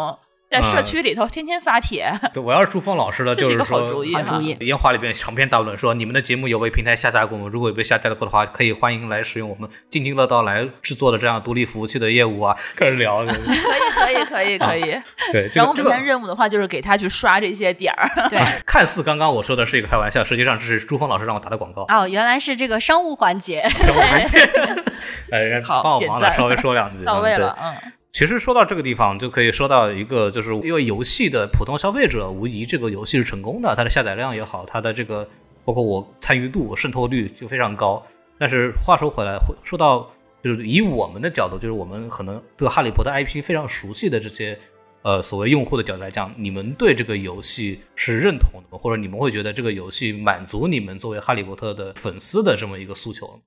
[0.56, 2.10] 在社区里头天天发帖。
[2.34, 4.16] 对，我要是朱峰老师了，就是说好主意。
[4.16, 4.56] 好主意。
[4.62, 7.50] 烟花里边长篇大论说，你们的节目有被平台下架过吗？
[7.52, 12.56] 如果有被下架过的话，可以欢迎来使用我们津津乐道来制作的这样独立服务器的业务啊。
[12.76, 13.26] 开始聊。
[13.26, 15.02] 可以，可以，可以，可以。
[15.32, 15.52] 对。
[15.54, 18.30] 然后每天任务的话，就是给他去刷这些点儿。
[18.30, 18.40] 对。
[18.66, 21.86] 看似刚刚我说的是一个开玩笑，实际上这是朱峰老师让我打的广告。
[21.90, 23.68] 哦，原来是这个商务环节。
[23.70, 24.40] 商务环节。
[25.32, 27.04] 哎，帮我忙了，稍微说两句。
[27.06, 27.92] 到位了，嗯。
[28.16, 35.28] 其实说到这个地方，就可以说到一个，就是因为游戏的普通消费者，无疑这个游戏是成功的，它的下载量也好，它的这个
[35.66, 38.02] 包括我参与度、渗透率就非常高。
[38.40, 40.10] 但是话说回来，说到
[40.42, 44.58] 就是以我们的角度，就是我们可能对哈利波特 IP 非常熟悉的这些
[45.02, 53.42] 呃所谓用户的角度来讲，你们对这个游戏是认同的，或者你们会觉得这个游戏满足你们作为哈利波特的粉丝的这么一个诉求？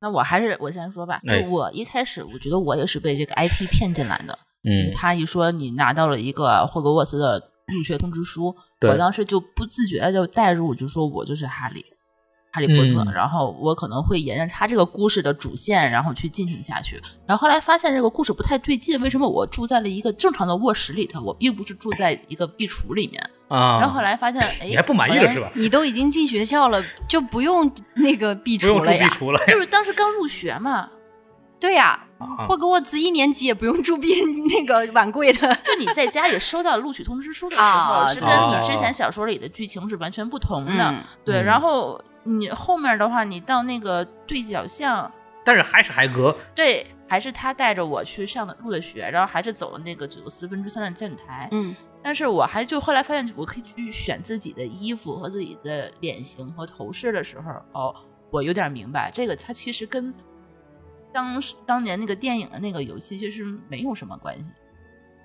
[0.00, 4.38] 那我还是我先说吧，就我一开始我觉得我也是被这个 IP 骗进来的。
[4.64, 11.84] 嗯，他一说你拿到了一个霍格沃茨的入学通知书，我当时就不自觉的就带入，就说我就是哈利。
[12.50, 17.00] 哈利波特，然后我可能会沿着他这个故事的主线，然后去进行下去。
[17.26, 23.78] 然后后来发现这个故事不太对劲，为什么我住在了一个正常的卧室里头，我并不是住在一个壁橱里面啊？
[23.80, 25.50] 然后后来发现，哎，你还不满意了是吧？
[25.54, 29.08] 你都已经进学校了，就不用那个壁橱了呀？
[29.48, 30.88] 就是当时刚入学嘛。
[31.60, 31.98] 对呀，
[32.46, 34.14] 霍格沃茨一年级也不用住壁
[34.48, 35.54] 那个碗柜的。
[35.64, 40.94] 就你在家里收到录取通知书的时候，是跟你之前小说里的剧情是完全不同的。
[41.24, 42.00] 对，然后。
[42.24, 45.10] 你后面的话，你到那个对角巷，
[45.42, 57.94] 但是还是海格，对，还是他带着我去上的入的学，然后还是走了那个九个四分之三的站台，嗯，但是我还就后来发现，我可以去选自己的衣服和自己的脸型和头饰的时候，哦，
[58.30, 60.14] 我有点明白，这个它其实跟
[61.12, 64.50] 当当年那个电影的那个游戏其实没有什么关系，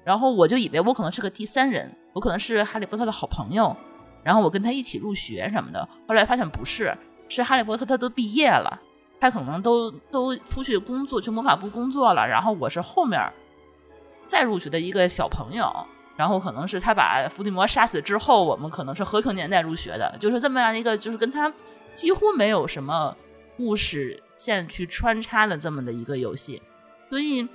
[0.03, 3.75] 然后我就以为我可能是个第三人，我可能是哈利波特的好朋友。
[4.23, 8.79] 然后我跟他一起入学什么的，后来发现不是，是哈利波特他都毕业了，
[9.19, 12.25] 他可能都都出去工作，去魔法部工作了。
[12.25, 13.19] 然后我是后面
[14.25, 15.69] 再入学的一个小朋友，
[16.15, 21.51] 然后可能是他把伏地魔杀死之后，我们可能是和平年代入学的，就是这么样一个，就是跟他
[21.93, 23.15] 几乎没有什么
[23.57, 26.61] 故事线去穿插的这么的一个游戏。
[27.09, 27.47] 所以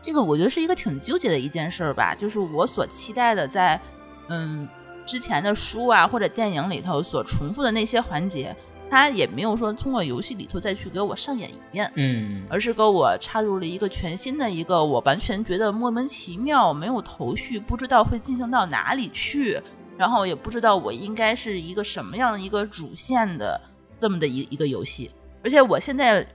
[0.00, 3.80] 这个我觉得是一个挺纠结的一件事儿吧，就是我所期待的在
[4.28, 4.68] 嗯。
[5.06, 8.54] 之前的书啊，或者电影里头所重复的那些环节，
[8.90, 19.60] 他也没有说通过游戏里头再去给我上演一遍，嗯，而是给我插入了一个全新的一个，我完全觉得莫名其妙，没有头绪，不知道会进行到哪里去，
[19.96, 23.60] 然后也不知道我应该是一个什么样的一个主线的
[23.98, 25.10] 这么的一一个游戏，
[25.44, 26.26] 而且我现在。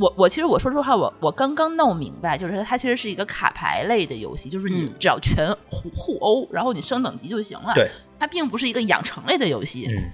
[0.00, 7.72] 我我其实我说实话，我我刚刚弄明白，就是它其实是一个卡牌类的游戏，就是你只要全互互殴，然后你升等级就行了。
[7.74, 9.88] 对，它并不是一个养成类的游戏。
[9.88, 10.04] 嗯，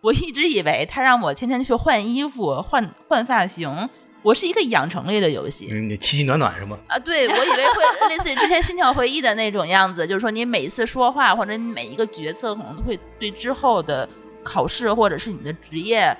[0.00, 3.88] 我一直以为他让我天天去换衣服、换换发型，
[4.22, 5.68] 我是一个养成类的游戏。
[5.70, 6.78] 嗯，奇奇暖暖是吗？
[6.88, 14.08] 啊，对，我以为会类似于之前《心跳回忆》的那种样子，就是说你每一次说话或者你每一个决策可能都会对之后的
[14.42, 16.16] 考试或者是你的职业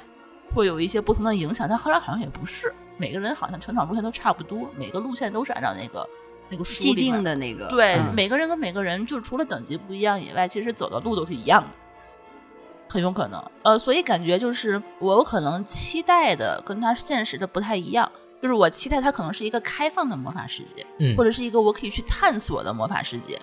[0.55, 2.73] 会有一些不同的影响，但后来好像也不是。
[2.99, 6.07] 每个人好像成长路线都差不多，每个路线都是按照那个
[6.51, 7.67] 那个既定的那个。
[7.69, 11.69] 对，每个人跟每个人，就除了等级不一样以外，其实走的路都是一样的，
[12.91, 13.43] 很有可能。
[13.63, 18.11] 呃，所以感觉就是我有可能期待的跟他现实的不太一样，
[18.43, 23.41] 就是我期待它可能是一个开放的魔法世界，嗯，或者是一个我可以去探索的魔法世界，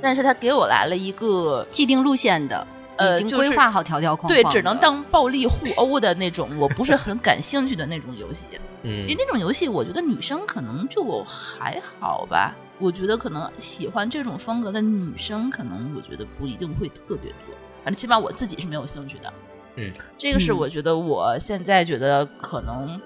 [0.00, 2.66] 但是他给我来了一个既定路线的。
[3.00, 8.46] 已经规划好条条框框，对，只能当暴力互殴的那种，我不是很感兴趣的那种游戏。
[8.82, 12.56] 嗯，因为那种游戏，我觉得女生可能就还好吧。
[12.80, 17.54] 我觉得可能喜欢这种风格的女生，可能我觉得不一定会特别多。
[17.88, 19.32] 反正起码我自己是没有兴趣的。
[19.76, 23.00] 嗯，这个是我觉得我现在觉得可能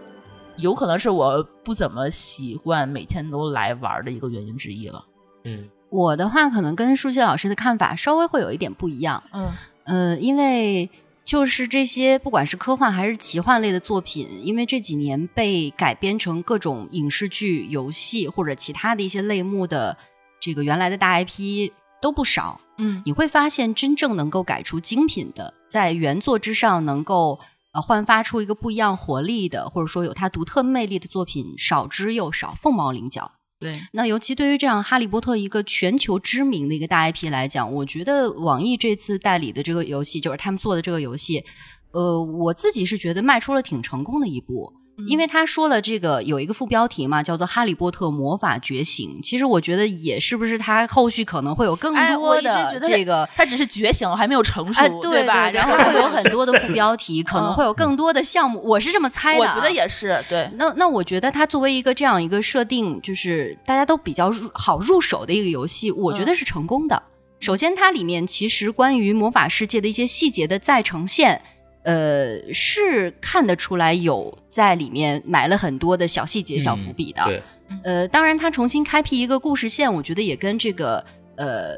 [0.57, 5.05] 有可能是我不怎么习惯每天都来玩的一个原因之一了。
[5.45, 9.23] 嗯，我的话可能跟舒淇老师的看法稍微会有一点不一样。
[9.33, 9.53] 嗯。
[9.85, 10.91] 呃，因为
[11.25, 19.97] 就是这些不管是科幻还是奇幻类的作品，因为这几年被改编成各种影视剧、游戏或者其他的一些类目的
[20.41, 22.61] 这个原来的大 IP 都不少。
[22.83, 27.39] 嗯你会发现，真正能够改出精品的，在原作之上能够
[27.73, 33.33] 呃焕发出一个不一样活力的，或者说有它独特魅力的作品少之又少，凤毛麟角。
[33.61, 41.45] 对，那尤其对于这样《哈利波特》一个全球知名的一个大 IP 来讲，我觉得网易这次代理的这个游戏，就是他们做的这个游戏，
[41.93, 44.73] 呃，我自己是觉得迈出了挺成功的一步。
[45.09, 49.19] 因为他说了这个有一个副标题嘛，叫做《哈利波特魔法觉醒》。
[49.23, 55.51] 其实我觉得也是不是他后续可能会有更多的这个他只是觉醒，还没有成熟，哎，对吧？
[55.51, 59.55] 然后会有很 多的副标题，可能嗯会有更多的项目，我是这么猜的、啊。
[59.55, 67.03] 我觉得也是，对，那那我觉得它作为一个这样一个设定，就是大家都比较入好入手的一个游戏，我觉得是成功的。
[67.41, 71.43] 首先，它里面其实关于魔法世界的一些细节的再呈现，
[71.85, 77.25] 呃，是看得出来有在里面埋了很多的小细节、小伏笔的。
[77.25, 77.43] 对，
[77.85, 81.05] 呃，当然，他重新开辟一个故事线，我觉得也跟这个
[81.37, 81.77] 呃，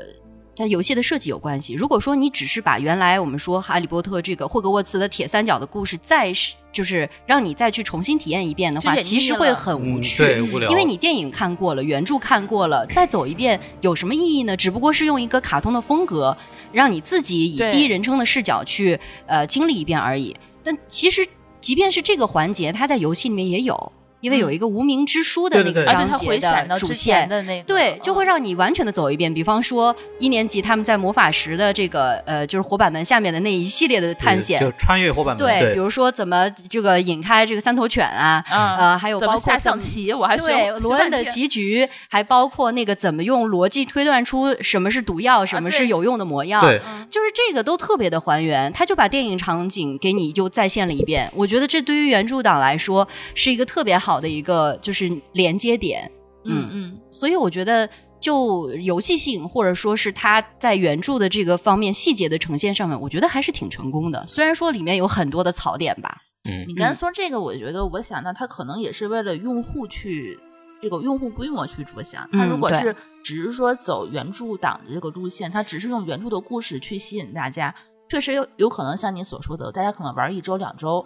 [0.57, 1.75] 它游戏的设计有关系。
[1.75, 10.25] 如果说你只是把原来我们说《哈利波特》这个霍格沃茨的铁三角的故事再是就是让你再去重新体验一遍的话，其实会很无趣。
[10.25, 14.57] 对，无聊，因为你电影看过了，原著看过了，再走一遍有什么意义呢？
[14.57, 16.37] 只不过是用一个卡通的风格，
[16.73, 20.35] 让你自己以第一人称的视角去呃经历一遍而已。
[20.65, 21.25] 但其实，
[21.61, 23.93] 即便是这个环节，它在游戏里面也有，
[24.25, 27.29] 因为有一个无名之书的那个章节回闪到主线。
[27.29, 29.33] 的那个，对，就会嗯让你完全的走一遍。
[29.33, 51.31] 比方说，一年级他们在魔法石的这个呃，就是火板门下面的那一系列的探险就，穿越火板门，对，比如说怎么这个引开这个三头犬啊，嗯呃，还有包括下象棋，我还学对罗恩的棋局，还包括那个怎么用逻辑推断出什么是毒药，什么是有用的魔药，对，就是这个都特别的还原，他就把电影场景给你就再现了一遍。
[51.35, 56.11] 我觉得这对于原著党来说是一个特别好的一个就是连接点，
[56.45, 57.89] 嗯嗯，所以我觉得。
[58.21, 64.27] 就游戏性，或者说是它在原著的这个方面细节的呈现上面，我觉得还是挺成功的。
[64.27, 70.39] 虽然说里面有很多的槽点吧，嗯你刚才说这个，我觉得我想到它可能也是为了用户去
[70.81, 72.27] 这个用户规模去着想。
[72.33, 77.75] 它嗯对如果是只是说走原著党的这个路线，它只是用原著的故事去吸引大家，
[78.09, 81.05] 确实有有可能像你所说的，大家可能玩一周两周，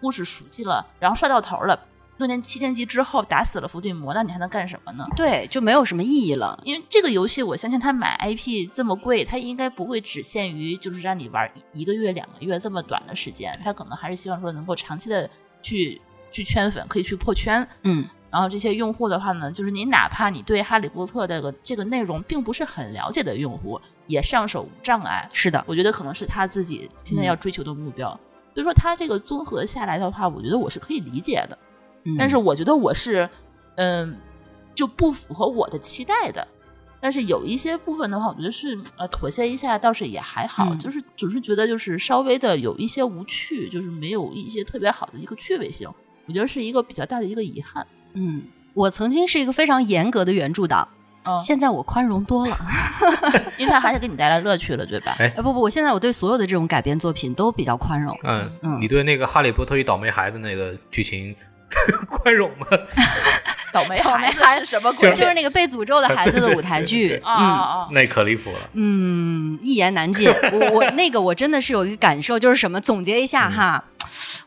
[0.00, 1.76] 故事熟悉了，然后帅到头了。
[2.20, 5.06] 六年七年级之后打死了伏地魔，那你还能干什么呢？
[5.16, 6.60] 对，就没有什么意义了。
[6.64, 15.28] 因为这个游戏，我相信他买 IP 这么贵，他应该不会只限于就是让你玩一个月、两个月这么短的时间，他可能还是希望说能够长期的
[15.62, 15.98] 去
[16.30, 17.66] 去圈粉，可以去破圈。
[17.84, 25.26] 嗯，然后这些用户的话呢，就是你哪怕你对哈利波特这个这个内容并不是很了解的用户，也上手无障碍。
[25.32, 28.10] 是的，我觉得可能是他自己现在要追求的目标。
[28.52, 31.56] 所以说，他这个综合下来的话，我觉得我是可以理解的。
[32.04, 33.28] 嗯但是我觉得我是，
[33.76, 34.16] 嗯，
[34.74, 36.46] 就不符合我的期待的。
[37.02, 45.88] 但是有一些部分的话，我觉得是呃妥协一下倒是也还好，嗯就是只是觉得就是稍微的有一些无趣，就是没有一些特别好的一个趣味性，
[46.26, 47.86] 我觉得是一个比较大的一个遗憾。
[48.12, 48.42] 嗯，
[48.74, 50.86] 我曾经是一个非常严格的原著党，
[51.24, 52.58] 嗯，现在我宽容多了。
[53.56, 55.16] 因为它还是给你带来乐趣了，对吧？
[55.18, 58.14] 哎呃，不不，我现在我对所有的这种改编作品都比较宽容。
[58.24, 61.34] 嗯嗯你对那个《哈利波特与倒霉孩子》那个剧情
[62.08, 62.66] 宽容吗？
[63.72, 65.08] 倒霉倒霉孩子什么鬼？
[65.14, 67.46] 就是那个被诅咒的孩子的舞台剧， 啊啊
[67.82, 67.88] 啊！
[67.92, 68.58] 那可离谱了。
[68.72, 70.28] 嗯，一言难尽。
[70.52, 72.80] 我我那个我真的是有一个感受，就是什么？
[72.80, 73.84] 总结一下哈，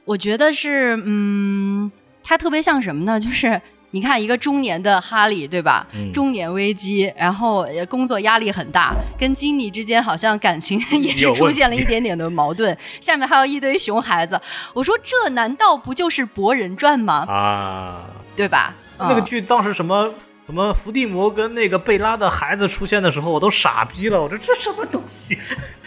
[0.04, 1.90] 我觉得是，嗯，
[2.22, 3.18] 它特别像什么呢？
[3.18, 3.62] 就是
[3.94, 5.86] 你看一个中年的哈利，对吧？
[5.94, 12.76] 嗯中年危机，然后呃工作压力很大，跟金妮之间好像感情也是出现了一点点的矛盾。
[13.00, 14.42] 下面还有一堆熊孩子，
[14.74, 17.26] 我说这难道不就是《博人传》吗？
[17.30, 18.74] 啊，对吧？
[18.98, 20.12] 嗯那个剧当时什么
[20.48, 24.20] 什么伏地魔跟那个贝拉的孩子出现的时候，我都傻逼了。
[24.20, 25.38] 我说这什么东西？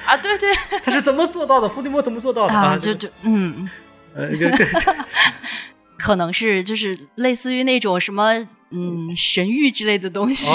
[0.07, 1.69] 啊，对对， 他是怎么做到的？
[1.69, 2.55] 伏地魔怎么做到的？
[2.55, 3.69] 啊，这就就嗯。
[4.15, 4.65] 呃，就这
[5.99, 8.33] 可能是就是类似于那种什么
[8.71, 10.51] 嗯神谕之类的东西，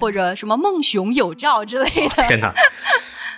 [0.00, 2.22] 或者什么梦熊有兆之类的。
[2.28, 2.52] 天哪！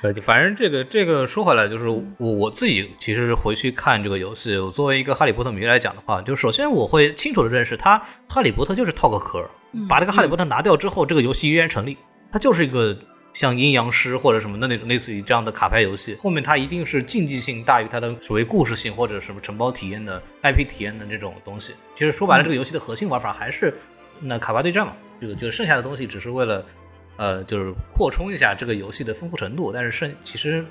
[0.03, 9.47] 呃，反正这个这个说回来，就是我我自己其实回去看这个游戏，我作为一个哈利波特迷来讲的话，就首先我会清楚的认识，它哈利波特就是套个壳，
[9.87, 11.99] 把这个哈利波特拿掉之后，这个游戏依然成立，
[12.33, 12.99] 它就是一个
[13.33, 21.75] 像阴阳师或者什么的那种类似于这样的卡牌游戏，后面它一定是竞技性大于它的所谓故事性或者什么承包体验的 IP 体验的这种东西。
[21.95, 23.75] 其实说白了，这个游戏的核心玩法还是
[24.21, 26.65] 那卡牌对战嘛，就就剩下的东西只是为了。
[27.17, 30.65] 呃，就是扩充一下这个游戏的丰富程度，但是剩其实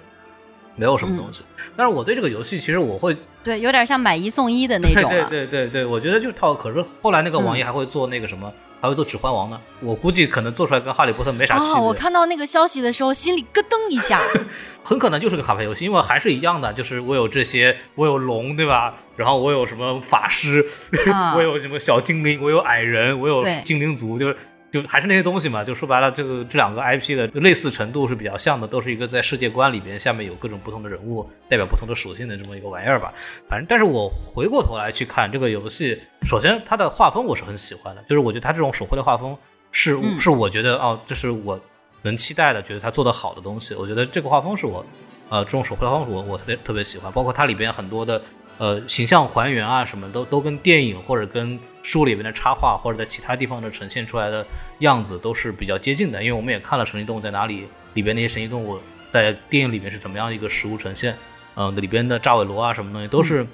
[0.75, 1.43] 没有什么东西。
[1.77, 6.55] 但是我对这个游戏，其实我会对有点像买一送一的那种对对对对，我觉得就是套。
[6.55, 8.51] 可是后来那个网易还会做那个什么。
[8.81, 11.81] 还会做《指环王》呢，我估计可能做出来跟《哈利波特》没啥区别。
[11.81, 14.21] 我看到那个消息的时候，心里咯噔一下。
[14.83, 18.95] 很可能就是个卡牌游戏，因为还是一样的，就是我有这些，我有龙，对吧？
[19.15, 20.65] 然后我有什么法师，
[21.35, 24.37] 我有什么小精灵，我有矮人，我有精灵族，就是。
[24.71, 33.13] 就还是那些东西嘛，就说白了，这个这两个 IP 的类似程度是比较像的，都是一个在世界观里边下面有各种不同的人物，代表不同的属性的这么一个玩意儿吧。
[33.47, 39.35] 反正，但是我回过头来去看这个游戏，首先它的画风我是很喜欢的，就是我觉得它这种手绘的画风
[39.71, 41.59] 是是我觉得哦，这是我
[42.03, 43.73] 能期待的，觉得它做的好的东西。
[43.73, 44.85] 我觉得这个画风是我
[45.29, 48.21] 呃这种手绘的画风我我特别特别喜欢，包括它里边很多的。
[48.59, 54.45] 呃，形象还原啊，什么都都跟电影或者跟书里面的插画或者在其他地方的呈现出来的
[54.79, 56.21] 样子都是比较接近的。
[56.21, 58.79] 因为我们也看了神奇动物在哪里里边那些神奇动物
[59.11, 61.15] 在电影里面是怎么样一个实物呈现，
[61.55, 63.45] 嗯，里边的炸尾螺啊什么东西都是。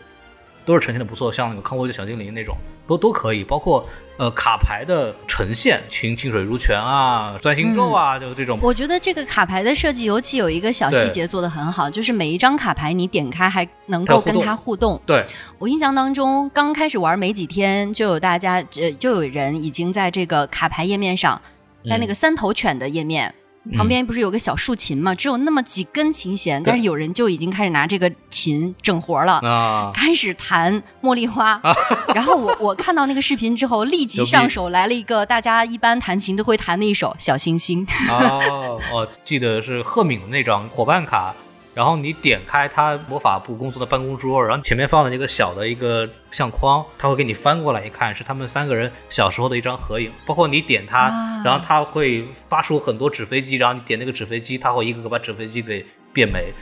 [0.65, 3.43] 都是呈现的不错，像那个康沃的小精灵那种，都都可以。
[3.43, 8.57] 包括呃卡牌的呈现，清清水如泉啊，钻心咒啊，就这种。
[8.61, 14.99] 我觉得这个卡牌的设计，尤其有一个小细节做的很好，就是每一张卡牌你点开还能够跟它互动。
[15.05, 15.23] 对
[15.59, 21.39] 我印象当中，刚开始玩没几天，就有大家呃就有人已经在这个卡牌页面上，
[21.87, 23.33] 在那个三头犬的页面。
[23.73, 25.15] 旁边不是有个小竖琴嘛？
[25.15, 31.59] 只有那么几根琴弦，但是有人就已经开始拿这个琴整活了，开始弹茉莉花。
[32.13, 37.85] 然后我我看到那个视频之后，立即上手来了一个大家一般弹琴都会弹的一首《小星星》。
[38.11, 41.33] 哦我，记得是赫敏的那张伙伴卡。
[41.75, 50.09] 然后你点开他魔法部工作的办公桌，然后前面放了那个小的一个相框，他会给你翻过来一看，是他们三个人小时候的一张合影。
[50.25, 51.09] 包括你点它，
[51.43, 56.53] 然后他会发出很多纸飞机，然后你点那个纸飞机，他会一个个把纸飞机给变没，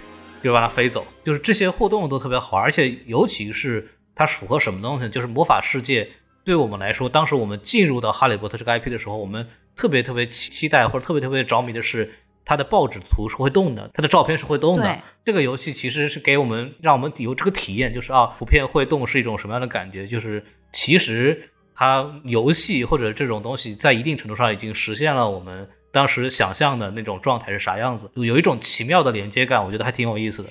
[0.41, 1.05] 就把它飞走。
[1.23, 5.07] 就是这些互动都特别好，而且尤其是它符合什么东西？
[5.09, 6.09] 就是魔法世界
[6.43, 12.11] 对我们来说，当时我们进入到哈利波特这个 IP 的时候，我们特别特别期期待或者特别特别着迷的是。
[12.45, 14.99] 它的报纸图是会动的，它的照片是会动的。
[15.23, 20.05] 这个游戏其实是给我们，让我们有这个体验，就是啊，图片会动是一种什么样的感觉？
[20.05, 30.49] 就是其实它游戏或者这种东西，在一定程度上已经实现了我们当时想象的那种状态是啥样子，有一种奇妙的连接感，我觉得还挺有意思的。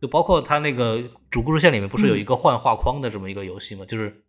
[0.00, 3.84] 就包括它那个主故事线里面不是有一个换画框的这么一个游戏吗？
[3.86, 4.22] 就是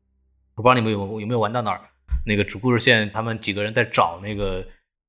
[0.56, 1.82] 我不知道你们有有没有玩到哪儿，
[2.26, 4.66] 那个主故事线他们几个人在找那个。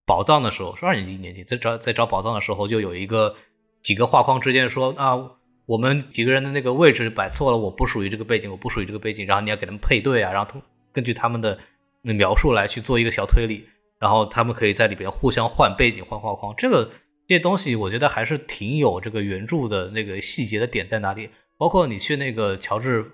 [0.07, 3.35] 宝藏的时候是二年级一年级，在找在找宝藏的时候，就有一个
[3.83, 5.33] 几个画框之间说啊，
[5.67, 11.59] 我们几个人的那个位置摆错了，我不属于这个背景，我不属于这个背景，然后你要给他们配对啊，然后根据他们的
[12.03, 16.89] 那描述来去做一个小推理，然后他们可以在里边互相换背景换画框，这个
[17.27, 23.11] 这些东西我觉得还是挺有这个原著的那个细节的点在哪里，包括你去那个乔治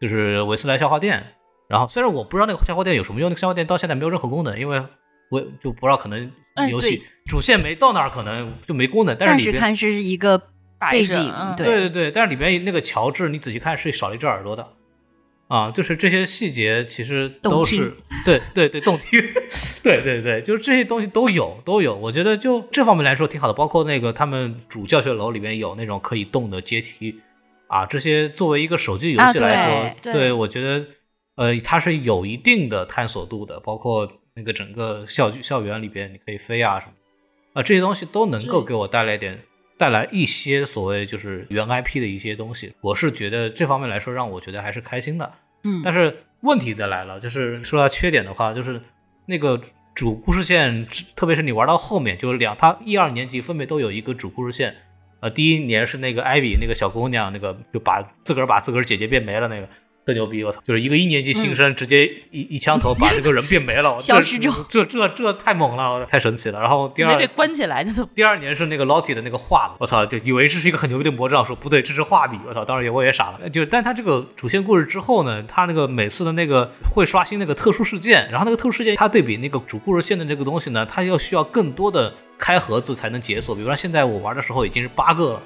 [0.00, 1.34] 就是韦斯莱笑话店，
[1.68, 4.84] 然后虽然我不知道那个笑话店有什么用，那个笑话店到现在没有任何功能，因为。
[5.30, 6.30] 我就不知道，可能
[6.70, 9.16] 游戏主线没到那儿，可能就没功能。
[9.18, 10.38] 但是看是一个
[10.90, 12.10] 背景，对对对。
[12.10, 14.66] 但是里边那个乔治，你仔细看是少了一只耳朵的
[15.48, 19.20] 啊，就是这些细节其实都是对对对动听，
[19.82, 21.94] 对对对，就是这些东西都有都有。
[21.94, 27.20] 我觉得就这方面来说挺好的，包括那个他们主教学楼里面有那种可以动的阶梯
[27.66, 30.86] 啊，这些作为一个手机游戏来说，对我觉得
[31.36, 34.10] 呃它是有一定的探索度的，包括。
[34.38, 36.92] 那个整个校校园里边，你可以飞啊什么
[37.54, 39.40] 啊，这些东西都能够给我带来点，
[39.76, 42.72] 带来一些所谓就是原 IP 的一些东西。
[42.80, 45.32] 我是觉得这方面来说，让我觉得还是开心的。
[45.64, 48.80] 嗯，但是问题的来了，就是说到缺点的话，就是
[49.26, 49.60] 那个
[49.96, 54.76] 主故事线，特别是你玩到后面，就是两，它一二年级分别都有一个主故事线。
[55.20, 59.68] 呃，第一年是那个艾比那个小姑娘，那个就把自个儿把自个儿姐姐变没了那个。
[60.08, 60.42] 特牛逼！
[60.42, 66.58] 我操，就是一个一年级新生，直接一一枪头把这个人变没了， 消失这这这这太猛了，太神奇了。
[66.58, 67.84] 然后第二被关起来，
[68.14, 73.50] 第二年是那个 Lottie 的那个画，我操，就以为这是一个很牛逼的魔杖，说不对，这是画笔，我操，当时也我也傻了。
[73.50, 83.54] 就但他这个主线故事之后呢，他那个每次的那个会刷新那个特殊事件，然后那个特殊事件，它对比那个主故事线的那个东西呢，它要需要更多的开盒子才能解锁。
[83.54, 85.42] 比如说现在我玩的时候已经是八个了。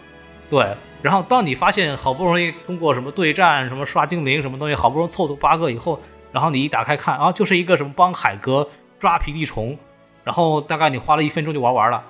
[0.53, 0.66] 对，
[1.00, 5.98] 然后当你发现好不容易通过什么对战、什么刷精灵、什么东西，好不容易凑足八个以后，
[6.30, 9.78] 然后你一打开看啊，就是一个什么帮海哥抓皮地虫，
[10.24, 12.05] 然后大概你花了一分钟就玩完了，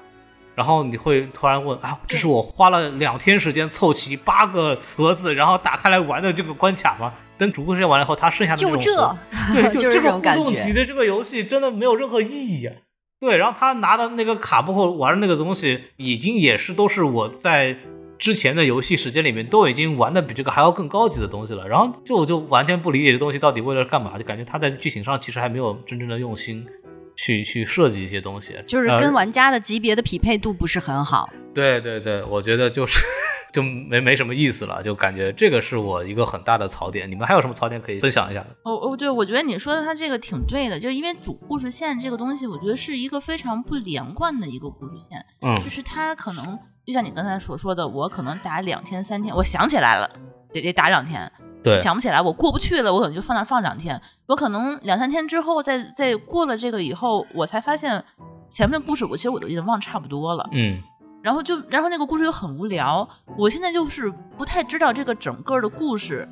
[0.56, 7.14] 然后你会突然问啊，这是我花了两天时间凑齐八个盒子，然后打开来玩的这个关卡吗？
[7.38, 9.16] 等主播时间完了以后，他剩下的就这，
[9.54, 12.68] 对，就这个互动级的这个游戏真的没有任何意义。
[13.20, 17.76] 对，然后他拿的那个卡，包括玩的那个东西，已经也是都是我在。
[18.22, 26.64] 之前的游戏时间里面都已经玩的比这个还要更高级的东西了，然后就我就完全不理解这东西到底为了干嘛，就感觉他在剧情上其实还没有真正的用心
[27.16, 31.28] 去 去设计一些东西，就是跟玩家的级别的匹配度不是很好。
[31.52, 33.04] 对对对，我觉得就是
[33.52, 37.10] 就没没什么意思了，就感觉这个是我一个很大的槽点。
[37.10, 38.56] 你们还有什么槽点可以分享一下的？
[38.62, 45.18] 哦哦，对，我觉得你说的他这个挺对的，就是因为主故事线这个东西，我觉得是一个非常不连贯的一个故事线。
[45.42, 50.10] 嗯，就是他可能就像你刚才所说的，我可能打两天三天，我想起来了，
[50.52, 51.30] 得得打两天。
[51.62, 54.00] 对，想不起来，我过不去了，我可能就放那放两天。
[54.26, 58.04] 我可能两三天之后，再再过了这个以后，我才发现
[58.50, 60.48] 前面的故事，我其实我都已经忘差不多了。
[60.50, 60.82] 嗯。
[61.22, 63.08] 然后就，然后那个故事又很无聊。
[63.38, 66.28] 我现在就是不太知道这个整个的故事，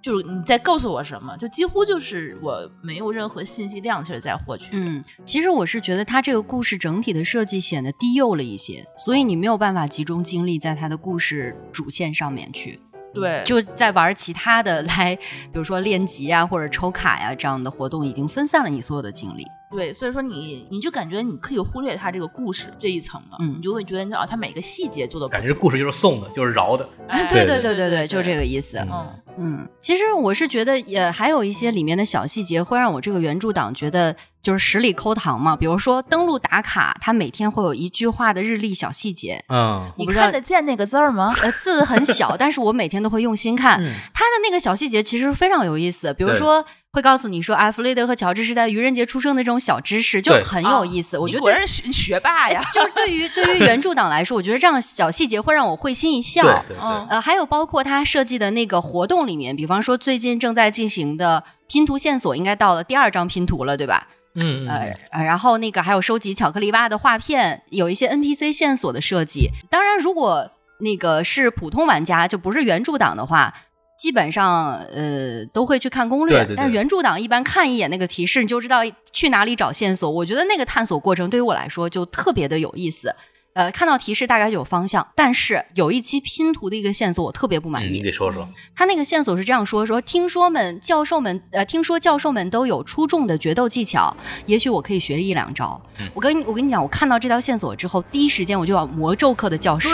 [0.00, 4.70] 就是你在告诉我什么，就几乎就是我没有任何信息量，其实在获取。
[4.72, 12.80] 嗯，其实我是觉得他这个故事整体的设计显得低幼了一些，所以你没有办法集中精力在他的故事主线上面去。
[13.14, 19.44] 对，就在玩其他的来，比如说练级啊或者抽卡呀这样的活动，已经分散了你所有的精力。
[19.70, 26.88] 对，所以说你你就感觉你可以忽略他这个故事这一层了，嗯，你就会觉得啊，他每个细节做的感觉故事就是送的，就是饶的，
[27.30, 41.32] 对对对对对，就是这个意思，嗯嗯，其实我是觉得也还有一些里面的小细节会让我这个原著党觉得就是十里抠糖嘛，比如说登录打卡，它每天会有一句话的日历小细节，嗯，你看得见那个字儿吗？
[41.42, 43.78] 呃，字很小，但是我每天都会用心看，
[44.12, 46.64] 它的那个小细节其实非常有意思，比如说。
[46.92, 51.18] 会告诉你说，哎，弗雷德和乔治是在愚人节出生的这种小知识就很有意思。
[51.18, 56.42] 我觉得果然学学霸呀，就是对于对于原著党来说，我觉得这样小细节会让我会心一笑。
[56.66, 56.76] 对对
[57.10, 64.08] 呃，还有包括他设计的那个活动里面，比方说最近正在进行的拼图线索，应该到了第二张拼图了，对吧？
[64.40, 69.50] 嗯呃呃，然后那个还有收集巧克力蛙的画片，有一些 NPC 线索的设计。
[69.68, 73.52] 当然，如果那个是普通玩家，就不是原著党的话。
[73.98, 78.78] 基本上，呃，都会去看攻略，但是原著党一般看一眼那个提示，你就知道
[79.12, 80.08] 去哪里找线索。
[80.08, 83.12] 我觉得那个探索过程对于我来说就特别的有意思。
[83.54, 87.96] 呃，看到提示大概就有方向，但是有一期拼图的一个线索我特别不满意。
[87.96, 88.48] 你给说说。
[88.72, 95.80] 他那个线索是这样说：说听说们教授们，呃，听说教授们都有出众的决斗技巧，也许我可以学一两招。
[96.14, 99.88] 我跟我跟你讲，我看到这条线索之后，第一时间我就往魔咒课的教室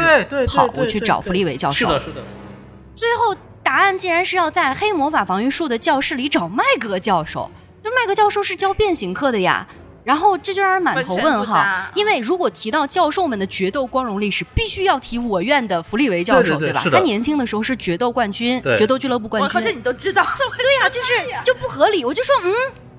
[0.47, 1.87] 跑，我去找弗利维教授。
[1.87, 2.23] 是的，是的。
[2.95, 3.35] 最后。
[3.65, 7.51] 答案竟然是要在黑魔法防御术的教室里找麦格教授，
[7.83, 9.67] 就麦格教授是教变形课的呀。
[10.05, 16.83] 然后这就让人满头问号，因为如果提到教授们的决斗光荣历史，必须要提我院的弗利维教授，对吧？
[16.93, 19.45] 他年轻的时候是决斗冠军，决斗俱乐部冠军。
[19.47, 20.23] 我靠这你都知道？
[20.59, 22.05] 对呀，就是就不合理。
[22.05, 22.53] 我就说，嗯，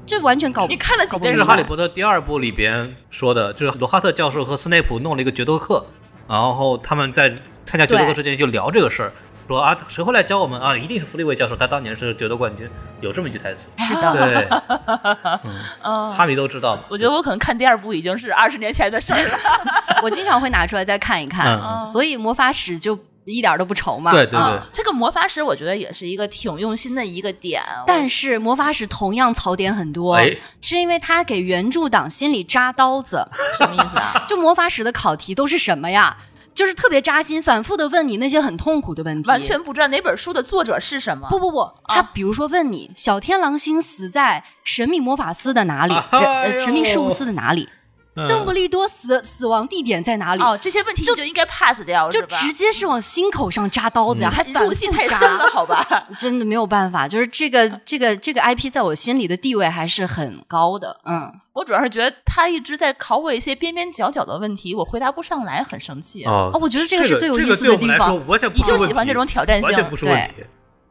[0.03, 1.31] 这完全搞你看了几遍？
[1.31, 5.85] 这是《哈利波特》第二部里边说的，就是罗哈特教授和斯内普弄了一个决斗课，
[6.27, 7.29] 然后他们在
[7.67, 9.13] 参加决斗课之前就聊这个事儿。
[9.47, 10.75] 说啊，谁会来教我们啊？
[10.75, 12.69] 一定是弗利维教授，他当年是决斗冠军，
[13.01, 13.69] 有这么一句台词。
[13.77, 14.47] 是的，对，
[15.83, 16.77] 嗯，哈迷都知道。
[16.89, 19.37] 我觉得我可能看第二部已经是二十年前的事儿了。
[20.01, 24.11] 我经常会拿出来再看一看，所以魔法史就一点都不愁嘛。
[24.11, 27.63] 对对对，这个魔法史我觉得也是一个挺用心的一个点。
[27.85, 30.19] 但是魔法史同样槽点很多，
[30.59, 33.27] 是因为他给原著党心里扎刀子。
[33.57, 34.25] 什么意思啊？
[34.27, 36.17] 就魔法史的考题都是什么呀？
[36.55, 41.27] 就是特别扎心，反复的问你那些很痛苦的问题，完全不知道哪本书的作者是什么。
[41.29, 45.93] 不不不，他比如说问你，小天狼星死在神秘魔法司的哪里？
[46.11, 47.69] 呃，神秘事务司的哪里？
[48.15, 50.41] 邓布利多死死亡地点在哪里？
[50.41, 55.85] 哦，这些问题就就应该 pass 掉，就直接是往心口上扎刀子呀，还入戏太深了，好吧？
[56.17, 60.99] 真的没有办法，就是这个这个这个 IP 在我心里的地位还是很高的。
[61.05, 66.23] 嗯，我主要是觉得他一直在考我一些边边角角的问题，我回答不上来，很生气。
[66.25, 68.15] 哦，我觉得这个是最有意思的地方。
[68.53, 70.33] 你就喜欢这种挑战性，完全不是问题。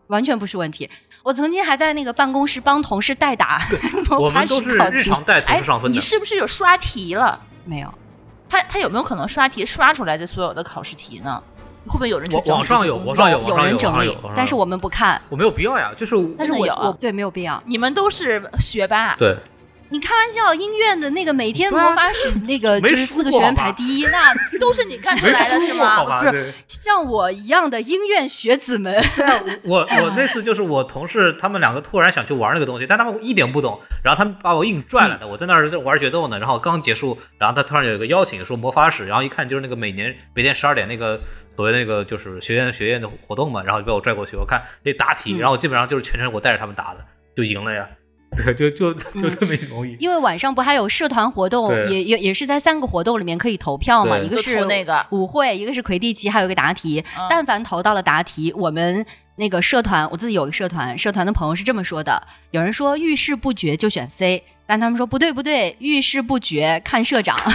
[0.09, 0.89] 完全不是问题。
[1.25, 3.59] 我曾经还在那个办公室帮同事代打，
[4.21, 5.95] 我们都是日常带同事上分的。
[5.95, 7.41] 你是不是有刷题了？
[7.65, 7.93] 没有。
[8.47, 11.43] 他他有没有可能刷题刷出来的所有的考试题呢？
[11.87, 12.97] 会不会有人去网上有？
[12.99, 15.21] 网上有，有人整理，但是我们不看。
[15.31, 17.63] 我没有必要呀，就是但是我我对没有必要。
[17.65, 19.35] 你们都是学霸，对。
[19.95, 26.05] 你开玩笑，音乐的那个每天魔法史那个 就是四个学员排第一，那 都是你干出来的是吗？
[26.19, 28.93] 不是像我一样的音乐学子们。
[29.63, 35.29] 我我那次就是我同事他们两个突然想去玩那个东西，但他们一点不懂，然后他们把我硬拽来的。
[35.29, 41.21] 我在那儿玩决斗呢，然后刚结束，然后他突然有一个邀请说魔法史，然后一看就是那个每年每天十二点那个
[41.55, 47.05] 所谓那个就是学院学院的活动嘛，然后就被我拽过去，我看那答题，然后基本上就是全程我带着他们答的，
[47.37, 47.89] 就赢了呀。
[48.37, 49.97] 对，就就就这么容易。
[49.99, 57.05] 因为晚上不还有社团活动，也也也是在三个活动里面可以投票嘛，一个是那个舞会，一个是魁地奇，还有一个答题。
[57.19, 59.05] 嗯但凡投到了答题，我们
[59.37, 67.53] 那个社团，我自己有个社团，社团的朋友是这么说的：有人说遇事不决就选 C，但他们说不对不对，遇事不决看社长，啊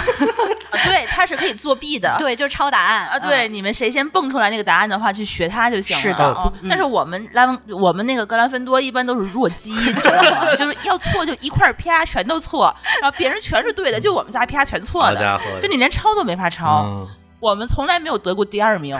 [0.86, 2.14] 对，他是可以作弊的。
[2.18, 3.06] 对，就是抄答案。
[3.08, 3.54] 啊，对，嗯。
[3.54, 6.02] 你们谁先蹦出来那个答案的话，去学他就行了。
[6.02, 6.24] 是的。
[6.24, 6.68] 哦嗯。
[6.68, 10.54] 但是我们拉文，我们那个格兰芬多一般都是弱鸡，你知道吗？
[10.56, 15.40] 就是要错就一块儿啪全都错，然后别人全是对的，就我们仨啪全错的。
[15.60, 17.08] 就你连抄都没法抄，嗯。
[17.40, 18.94] 我们从来没有得过第二名，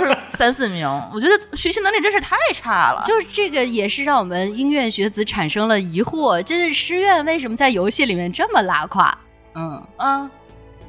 [0.00, 0.86] 就是三四名。
[1.12, 3.02] 我觉得学习能力真是太差了。
[3.04, 9.16] 就是这个也是让我们音乐学子产生了疑惑，就是师院为什么在游戏里面这么拉胯？
[9.54, 10.30] 嗯，啊，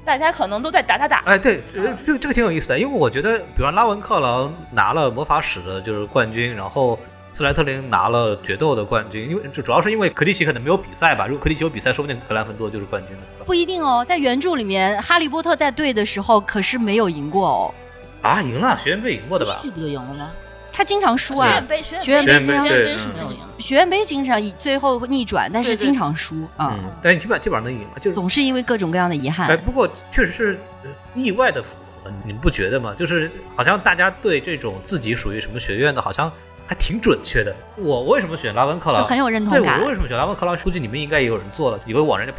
[0.05, 1.17] 大家可能都在打打打。
[1.25, 6.97] 哎，对，呃这个这个挺有意思的，因为我觉得，比方拉文克劳拿了魔法史的就是冠军，然后
[7.33, 13.23] 斯莱特林拿了决斗的冠军，因为就主要是因为克里奇可能没有比赛吧，如果克里奇有比赛，说不定格兰芬多就是冠军了。
[13.45, 17.73] 不一定哦，在原著里面，哈利波特在对的时候可是没有赢过哦，
[18.21, 19.71] 啊，赢了，学院杯赢过的吧第一？
[19.71, 20.31] 局不就赢了吗？
[20.73, 21.67] 他经常输啊学院。
[21.67, 23.15] 杯，学学院杯经常输。
[23.59, 29.57] 学院杯经常最后逆转，但是经常输啊、嗯，但基本基本上能赢嘛，就是总是因为各种各样的遗哎，憾。
[29.59, 32.95] 不过确实是呃意外的符合，你们不觉得吗？
[32.97, 36.31] 就是好像大家对这种自己属于什么学院的，好像
[36.65, 37.53] 还挺准确的。
[37.75, 39.01] 我为什么选拉文克劳？
[39.01, 40.55] 就很有认同感对，感我为什么选拉文克劳？
[40.55, 42.33] 估计你们应该也有人做了，有个网站叫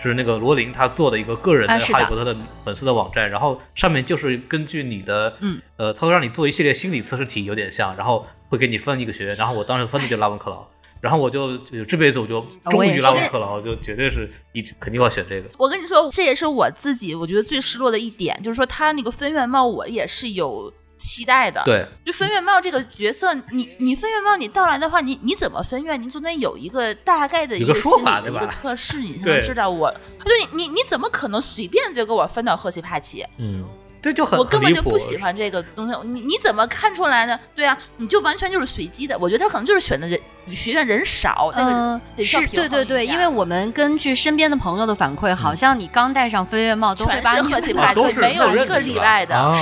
[0.00, 10.66] Pottermore，是那个罗琳他做的一个个人的哈利波特的粉丝的网站，然后上面就是根据你的，嗯，呃，他会让你做一系列心理测试题，有点像，然后会给你分一个学院，然后我当时分的就拉文克劳。
[11.00, 15.48] 然后我就就这辈子我就终于拉文克劳，就绝对是一直肯定要选这个。
[15.56, 20.70] 我跟你说，这也是我自己我觉得最失落的一点，就是说他那个分院帽我也是有
[21.00, 26.00] 期待的。，对，就分院帽这个角色，你你分院帽你到来的话，你你怎么分院？
[26.00, 29.90] 你总得有一个大概的一有个说心理法对吧的一个测试，你才能知道我。
[30.18, 33.24] 他就你你你怎么可能随便就给我分到赫奇帕奇？
[33.38, 33.64] 嗯，
[34.02, 37.38] 这就很我根本就不喜欢这个东西，你你怎么看出来呢？
[37.54, 39.18] 对啊，你就完全就是随机的。
[39.18, 40.20] 我觉得他可能就是选的人
[40.54, 49.36] 学院人少，那个嗯，得是对对对，因为我们根据身边的朋友的反馈，好像你刚戴上飞跃帽都会把你赫奇帕奇啊都，没有一个例外的。
[49.36, 49.56] 啊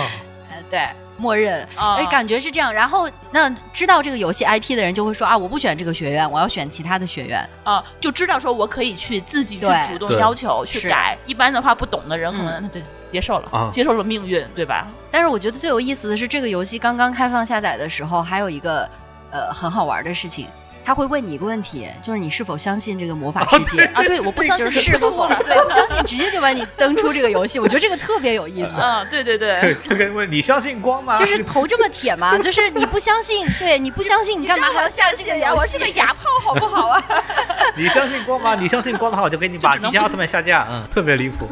[0.70, 0.86] 对
[1.18, 2.72] 默认，啊哎，感觉是这样。
[2.72, 7.46] 然后那知道这个游戏 IP 的人就会说啊，我不选这个学院，我要选其他的学院。
[7.64, 11.18] 啊，就知道说我可以去自己去主动要求去改。
[11.26, 14.86] 一般的话，不懂的人可能嗯那就接受了，啊接受了命运，对吧？
[15.10, 18.88] 但是我觉得最有意思的是，这个游戏刚刚开放下载的时候，还有一个
[19.30, 20.46] 呃很好玩的事情，
[20.88, 23.84] 他会问你一个问题，就是你是否相信这个魔法世界。
[23.92, 28.72] 啊，对，我不相信是和否，对，不相信直接就把你登出这个游戏，我觉得这个特别有意思。
[28.80, 31.14] 嗯，对对对，这这个问你相信光吗？
[31.18, 35.52] 就是头这么铁吗， 就是你不相信，对你不相信，你干嘛还要相信呀？
[35.54, 37.04] 我是个哑炮，好不好啊？
[37.76, 38.54] 你相信光吗？
[38.54, 40.66] 你相信光的话，我就给你把迪迦奥特曼下架。
[40.70, 41.46] 嗯，特别离谱。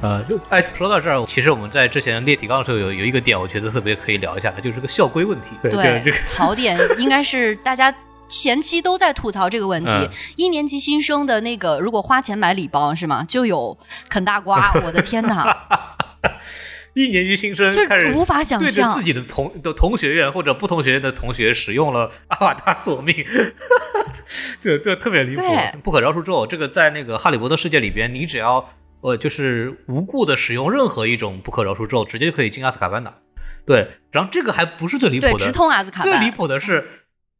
[0.00, 5.48] 呃，就哎，说到这儿，其实我们在之前列提纲的时候有有一个点，我觉得特别可以聊一下的，就是这个校规问题。
[5.60, 7.94] 对这个槽点应该是大家。
[8.30, 13.76] 前期都在吐槽这个问题，嗯一年级新生的那个如果花钱买礼包是吗，就有
[14.08, 15.96] 啃大瓜， 我的天哪，
[16.94, 19.02] 一年级新生就开始无法想象自。
[19.02, 23.14] 己的同的同学院或者不同学院的同学使用了阿瓦达索命，
[24.62, 25.42] 这这特别离谱。
[25.82, 28.70] 不可饶恕咒，这个在那个哈利波特世界里边，你只要
[29.00, 33.14] 呃就是无故的使用任何一种不可饶恕咒，直接就可以进阿斯卡班的。
[33.66, 36.30] 对，然后这个还不是最离，谱的，直通阿斯卡最离。
[36.30, 36.88] 谱的是，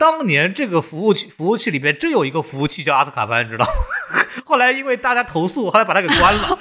[0.01, 3.71] 当年这个服务器服务器里边真有一个服务器叫阿斯卡班，你知道吗？
[4.47, 6.59] 后来因为大家投诉，后来把它给关了，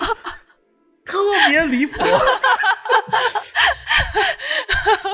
[1.08, 1.18] 特
[1.48, 2.04] 别离谱。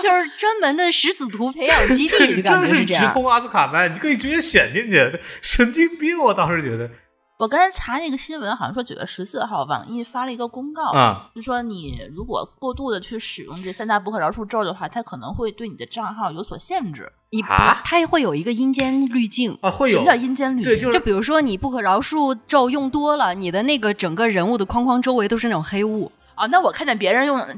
[0.02, 3.08] 就是专门的食死徒培养基地，就感觉是这样。
[3.08, 6.18] 直通阿斯卡班，你可以直接选进去，神经病！
[6.20, 6.90] 我当时觉得
[7.38, 17.12] 我刚才查那个新闻，好像说九月十四号，网易发了一个公告，啊，就说你如果过度的去使用这三大不可饶恕咒的话，它可能会对你的账号有所限制。
[17.32, 19.58] 一啊它会有一个阴间滤镜。
[19.62, 20.80] 啊会有什么叫阴间滤，镜？
[20.80, 26.10] 就是就比如说你不可饶恕咒用多了，你的那个整个人物的框框周围都是那种黑雾。
[26.36, 27.52] 啊，那我看见别人用啊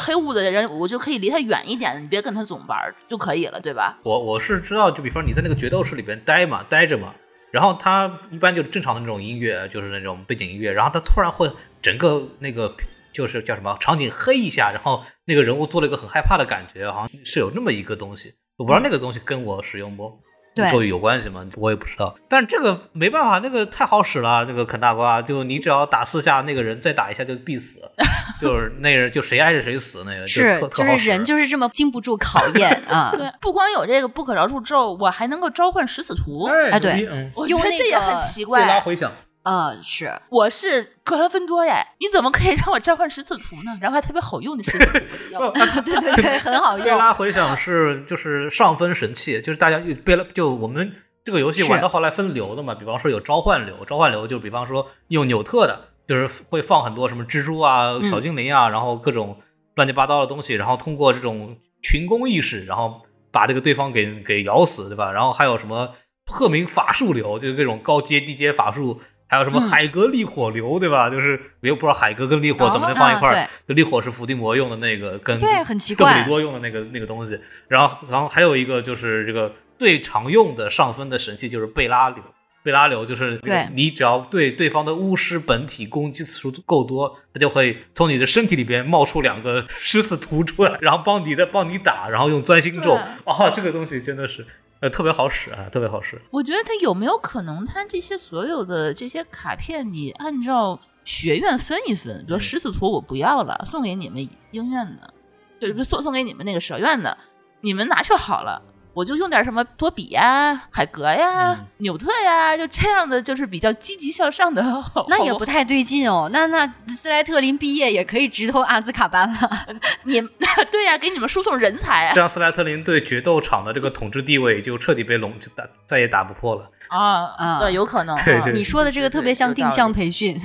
[0.00, 2.78] 黑雾的人，我就可以离他远一点，你别跟他总玩
[3.08, 3.98] 就可以了，对吧？
[4.04, 7.14] 我我是知道，就比方你在那个决斗室里边待嘛，待着嘛，
[7.54, 11.48] 然后他一般就是正常的那种音乐，就是那种背景音乐，然后他突然会
[11.80, 12.74] 整个那个
[13.12, 20.18] 就是叫什么场景黑一下，然后那个人物做了一个很害怕的感觉，好像是有那么一个东西，我不知道那个东西跟我使用不？
[20.54, 21.44] 对咒语有关系吗？
[21.56, 22.14] 我也不知道。
[22.28, 27.80] 但是这个没办法，那个太好使了，那个啃大瓜，就你只要打四下，那个人再打一下就必死，
[28.40, 33.12] 就是那个人就谁挨着谁死，那个是就是人就是这么经不住考验 啊。
[33.16, 36.44] 对，不光有这个不可饶恕咒，我还能够召唤食死徒。
[36.44, 38.80] 哎对嗯，我觉得这也很奇怪。
[38.80, 39.10] 回响，
[39.44, 43.76] 呃，是我是格兰芬多耶，你怎么可以让我召唤十字图呢？
[43.78, 44.92] 然后还特别好用的食死徒，
[45.38, 46.90] 我得要对对对，很好用贝。
[46.90, 50.90] 拉回响是就是上分神器，就是大家贝拉就我们
[51.22, 59.38] 这个游戏玩到后来分流的嘛，比方说有召唤流，召唤流就比方说用纽特的，就是会放很多什么蜘蛛啊、嗯小精灵啊，然后各种
[59.74, 65.12] 乱七八糟的东西，然后通过这种群攻意识，然后把这个对方给给咬死，对吧？
[65.12, 65.90] 然后还有什么
[66.24, 69.02] 赫明法术流，就是各种高阶、低阶法术。
[69.26, 71.10] 还有什么嗯海格力火流，对吧？
[71.10, 73.34] 就是我又不知道海格跟力火怎么能放一块儿。
[73.36, 77.38] 啊就力火是伏地魔用的那个，跟对很奇邓布怪利多用的那个那个东西。
[77.68, 82.22] 然后，然后还有一个就是这个最常用的上分的神器就是贝拉流。
[82.62, 83.38] 贝拉流就是
[83.74, 92.94] 你只要对对方的巫师本体攻击次数够多，它就会从你的身体里边冒出两个狮子图出来，然后帮你的帮你打，然后用钻心咒。
[92.94, 94.46] 对啊，这个东西真的是
[94.80, 96.20] 呃特别好使啊，特别好使。
[96.30, 105.14] 我觉得他有没有可能，他这些所有的这些卡片，你按照学院分一分，比如嗯食死徒我不要了，送给你们鹰院的，
[105.58, 107.16] 对，送送给你们那个蛇院的，
[107.60, 108.60] 你们拿去好了。
[108.94, 114.62] 我就用点什么多比呀、海格呀、嗯纽特呀，就这样的，就是比较积极向上的。
[115.10, 116.30] 那也不太对劲哦。
[116.32, 119.66] 那那斯莱特林毕业也可以直投阿兹卡班了。
[120.04, 120.20] 你
[120.70, 126.70] 对呀、给你们输送人才啊这样斯莱特林对决斗场的这个统治地位就彻底被笼，就打再也打不破了。
[126.88, 128.14] 啊啊对，有可能。
[128.16, 130.40] 啊对对你说的这个特别像定向培训，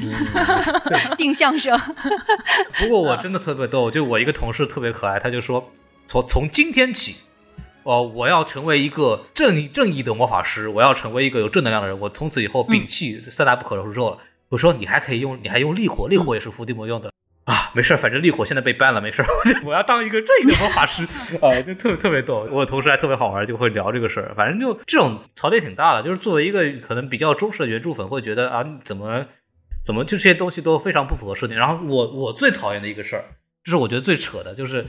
[1.15, 1.79] 定向生。
[2.79, 5.71] 不过我真的特别逗，就我一个同事特别可爱，他就说
[6.07, 7.15] 从从今天起，
[7.89, 14.19] 哦，我要成为一个正义正义的魔法师，我要成为一个有正能量的人，我从此以后摒弃三大不可饶恕咒了。
[14.49, 17.11] 我说你还可以用，你还用力火，力火也是伏地魔用的。
[17.45, 19.27] 啊，没事儿，反正力火现在被 ban 了，没事儿。
[19.27, 21.03] 我 就我要当一个正义的魔法师
[21.41, 22.47] 啊，就特特别逗。
[22.51, 24.35] 我同事还特别好玩，就会聊这个事儿。
[24.35, 29.25] 反正就这种槽点挺大的，就是作为一个可能比较忠实的原著粉，会觉得啊，怎么
[29.83, 31.57] 怎么就这些东西都非常不符合设定。
[31.57, 33.25] 然后我我最讨厌的一个事儿，
[33.63, 34.85] 就是我觉得最扯的，就是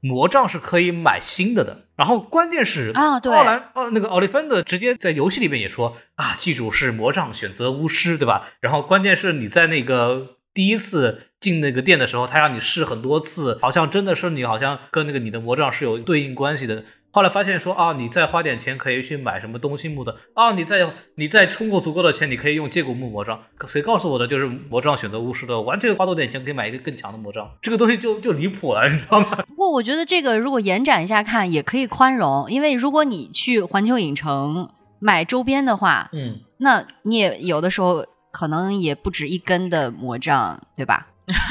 [0.00, 1.84] 魔杖是可以买新的的。
[1.96, 8.48] 然后关键是啊对奥兰哦那个奥利芬的直接在游戏里面也说啊，记住是魔杖选择巫师，对吧？
[8.60, 16.84] 然后关键是你在那个第一次进那个店的时候，他让你试很多次，好像真的是你好像跟那个你的魔杖是有对应关系的。
[17.12, 23.40] 后来发现说啊，你再花点钱可以去买什么东西木的啊，你再你再充够足够的钱，你可以用接骨木魔杖。
[23.66, 29.42] 谁告诉我的就是魔杖选择巫师的，完全花多点钱可以买一个更强的魔杖，这个东西就就离谱了，你知道吗？
[29.48, 34.68] 不过我觉得这个如果延展一下看，也可以宽容，因为如果你去环球影城
[35.00, 41.08] 买周边的话，嗯，那你也有的时候可能也不止一根的魔杖，对吧？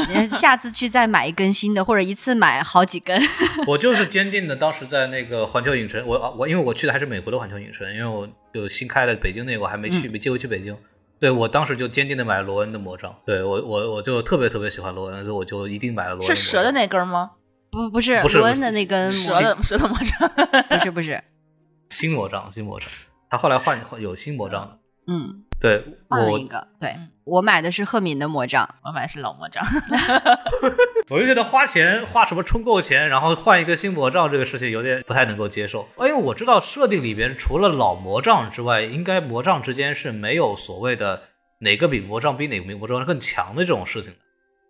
[0.10, 3.22] 你下次去再买一根新的，或者一次买好几根。
[3.68, 10.76] 我就是坚定的，当时在那个环球影城，我我因为我去的还是美国的环球影城，因为我有新开的北京那个我还没去，没机会去北京。
[11.20, 16.36] 对我当时就坚定的买了罗恩的魔杖，对我我我就特别特别喜欢罗恩，所以我就一定买了罗恩。
[16.36, 17.32] 是蛇的，那根吗？
[17.72, 20.32] 不不是不是罗恩的那根魔，蛇的蛇的魔杖。
[20.70, 21.22] 不是不是，
[21.90, 22.90] 新魔杖，新魔杖，
[23.30, 24.80] 他后来换换有新魔杖的。
[25.08, 26.68] 嗯，对，换了一个。
[26.80, 29.64] 对嗯我买的是赫敏的魔杖，我买的是老魔杖。
[31.10, 35.88] 我就觉得花钱花什么充够钱，然后换一个新魔杖这个事情有点不太能够接受。
[36.00, 41.22] 因为我知道设定里边除了老魔杖之外，应该魔杖之间是没有所谓的
[41.60, 44.18] 哪个比魔杖比哪个比魔杖更强的这种事情的。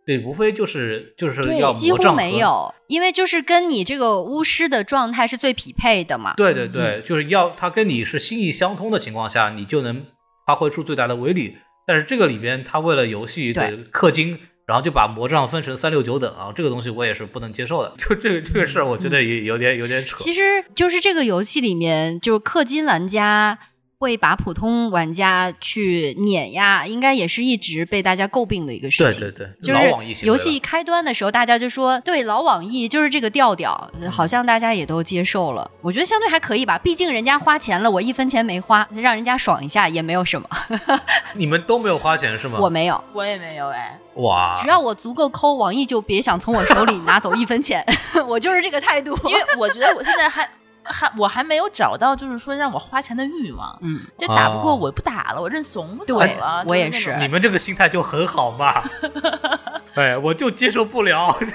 [0.05, 6.33] 对，无非就是就是要几乎魔杖没有，因为就是跟你这个巫师的状态是最匹配的嘛。
[6.35, 10.05] 对对对，就是要他跟你是心意相通的情况下，你就能
[10.49, 11.57] 发挥出最大的威力。
[11.85, 17.93] 但是这个里边，他为了游戏的氪金，然后就把魔杖分成三六九等啊，这个东西我也是不能接受的。
[18.01, 20.17] 就这个这个事儿，我觉得也有点有点扯。
[20.17, 20.41] 其实
[20.73, 23.59] 就是这个游戏里面，就是氪金玩家
[23.99, 29.19] 会把普通玩家去碾压，应该也是一直被大家诟病的一个事情。
[29.19, 35.69] 对对对，就是老网易行为了游戏开端的时候，大家就说对老网易就是这个调调，呃好像大家也都接受了。
[35.81, 40.47] 我觉得相对还可以吧，毕竟人家花钱了，我一分钱没花，让人家爽一下也没有什么。
[41.35, 42.57] 你们都没有花钱是吗？
[42.57, 47.85] 我没有，我也没有哎，哇，只要我足够抠，网易就别想从我手里拿走一分钱，
[48.25, 49.13] 我就是这个态度。
[49.27, 50.49] 因为我觉得我现在还
[50.83, 53.77] 还我还没有找到，就是说让我花钱的欲望。
[53.81, 56.63] 嗯，这打不过哦我不打了，我认怂不走对了。
[56.67, 58.83] 我也是你们这个心态就很好嘛。
[59.95, 61.37] 哎，我就接受不了。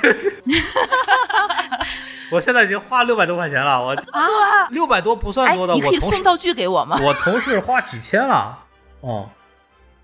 [2.31, 6.99] 我现在已经花六百多块钱了，我啊，六百多不算哎多的，，你可以我同事送道具给我吗？
[7.03, 8.59] 我同事花几千了，
[9.01, 9.29] 哦，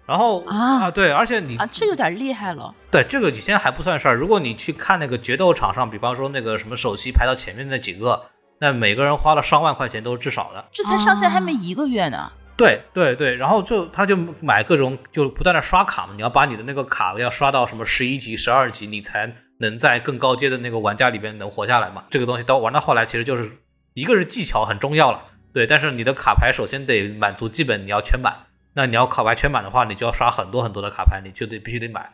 [0.07, 2.73] 然后啊对，而且你啊，这有点厉害了。
[2.91, 8.23] 对这个几千还不算事儿，如果你去看那个决斗场上，比方说那个什么首席排到前面那几个，
[8.61, 10.65] 那每个人花了上万块钱都是至少的。
[10.71, 12.31] 这才上线还哦没一个月呢。
[12.57, 22.05] 对对对，然后就他就买各种就不断的刷卡嘛，你要把你的那个卡要刷到什么十一级、十二级，你才能在更高阶的那个玩家里边能活下来嘛。
[22.11, 23.51] 这个东西到玩到后来，其实就是
[23.95, 28.37] 一个是技巧很重要了，对，但是你的卡牌首先得满足基本你要全满，
[28.75, 32.13] 那你要卡牌全满的话，你就要刷很多很多的卡牌，你就得必须得买。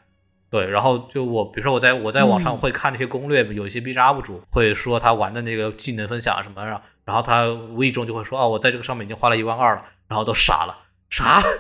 [0.57, 10.75] 对，然后就我，比如说我在我在网上嗯会看那些攻略，有一些 B 站 UP 主会说他玩的那个技能分享什么，然后然后他无意中就会说，哦，我在这个上面已经花了一万二了，然后都傻了，
[11.11, 11.43] 啥？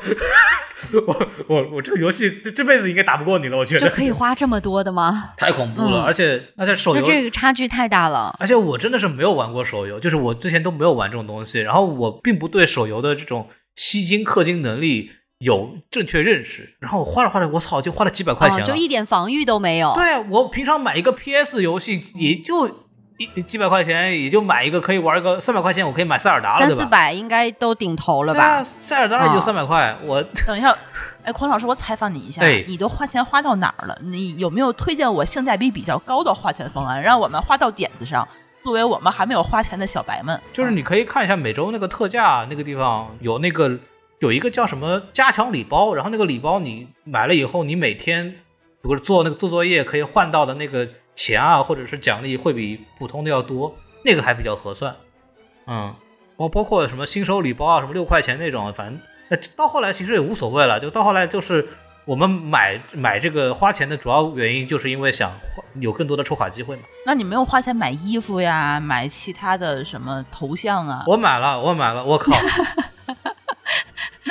[1.06, 5.32] 我我我这个游戏这这辈子应该打不过你了，我觉得就可以花这么多的吗？
[5.36, 8.34] 太恐怖了，嗯而且而且手游那这个差距太大了。
[8.38, 19.92] 而且我真的是没有玩过手游，就是我之前都没有玩这种东西，然后我并不对手游的这种吸金氪金能力有正确认识，然后我花着花着，我操，就花了几百块钱哦，就一点防御都没有。
[19.94, 22.66] 对啊，我平常买一个 PS 游戏也就
[23.18, 26.86] 一几百块钱，也就买一个可以玩个三百块钱，我可以买塞尔达了，三四？
[26.86, 28.64] 百应该都顶头了对啊，吧？
[28.64, 30.74] 塞尔达也就啊三百块，我 等一下，
[31.22, 33.98] 哎，孔老师，我采访你一下，哎你都花钱花到哪儿了？
[34.02, 38.26] 你有没有推荐我性价比比较高的花钱方案，让我们花到点子上？
[38.64, 43.78] 作为我们还没有花钱的小白们，就是你可以看一下每周那个特价那个地方有那个
[44.18, 48.36] 有一个叫什么加强礼包，然后那个礼包你买了以后，你每天
[48.82, 54.96] 如果做那个做作业可以换到的那个钱啊，或者是奖励会比普通的要多，那个还比较合算。
[55.66, 55.94] 嗯，
[56.36, 61.66] 包包括什么新手礼包啊，什么六块钱那种，反正呃到后来其实也无所谓了，就到后来就是。
[62.06, 65.32] 我们买买这个花钱的主要原因，就是因为想
[65.80, 66.82] 有更多的抽卡机会嘛。
[67.04, 71.02] 那你没有花钱买衣服呀，买其他的什么头像啊？
[71.08, 72.30] 我买了，我买了，我靠！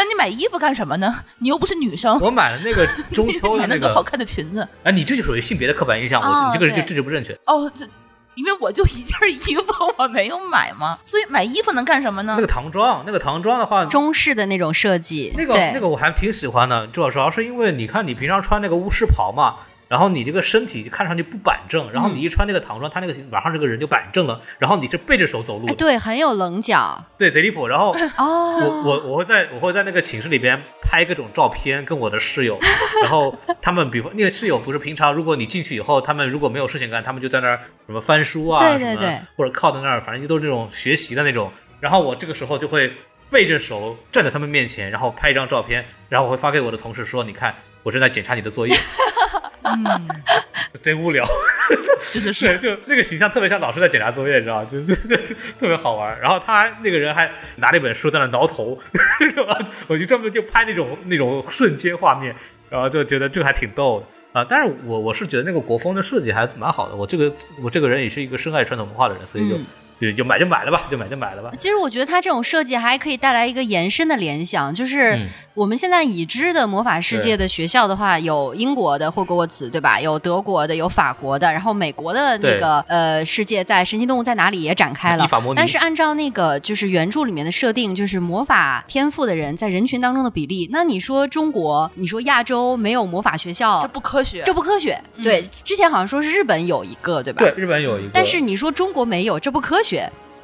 [0.06, 1.24] 那你买衣服干什么呢？
[1.40, 4.68] 你又不是女生，我买了那个中秋的 买那个那个好看的裙子。
[4.84, 7.34] 哎，你这就属于性别的刻板印象，我、哦你这个是对政治不正确。
[7.46, 7.88] 哦，这
[8.36, 9.64] 因为我就一件衣服，
[9.98, 12.34] 我没有买嘛，所以买衣服能干什么呢？
[12.36, 19.56] 那个唐装，那个唐装的话，中式的那种设计，那个那个我还挺喜欢的，主要主要是因为你看你平常穿那个巫师袍嘛，
[19.88, 27.68] 然后你这个身体看上去不板正，然后嗯你一穿那个唐装，他那个晚上这个人就板正了，然后你是背着手走路哎，对，很有棱角对，贼离谱。
[27.68, 28.56] 然后哦。
[28.56, 32.58] 我我我会在我会在那个寝室里边拍各种照片，跟我的室友，
[33.04, 41.52] 然后他们比方那个室友不是平常如果你进去以后，他们如果没有事情干，他们就在那儿什么翻书啊，对对对或者靠在那儿，反正就都是那种学习的那种。
[41.82, 42.94] 然后我这个时候就会
[43.30, 47.54] 背着手站在他们面前，然后拍一张照片，然后我会发给我的同事说：“你看，
[47.86, 48.76] 我正在检查你的作业。
[49.62, 50.08] 嗯，”
[50.82, 51.26] 贼无聊，
[52.14, 52.58] 真的是。
[52.60, 54.68] 就那个形象特别像老师在检查作业，你知道吗？
[54.70, 56.20] 就就特别好玩。
[56.20, 58.78] 然后他那个人还拿了一本书在那挠头，
[59.88, 62.36] 我就专门就拍那种那种瞬间画面，
[62.70, 64.06] 然后就觉得这个还挺逗的。
[64.40, 66.96] 啊，但是我我是觉得那个国风的设计还蛮好的。
[66.96, 67.34] 我这个
[67.64, 69.56] 我这个人也是一个深爱传统文化的人，所以就、
[70.00, 71.52] 嗯就就买就买了吧，就买就买了吧。
[71.58, 80.02] 其实我觉得它这种设计还可以带来一个延伸的联想，就是嗯我们现在已知的魔法世界的学校的话，有英国的霍格沃茨，对吧？
[80.02, 85.26] 有德国的，有法国的，然后美国的那个呃世界在《神奇动物在哪里》也展开了
[85.56, 95.02] 但是按照那个就是原著里面的设定，就是魔法天赋的人在人群当中的比例，那你说中国，你说亚洲没有魔法学校这，不科学，这不科学。
[95.16, 97.42] 嗯对，之前好像说是日本有一个，对吧？
[97.42, 99.85] 对日本有一个，但是你说中国没有，这不科学。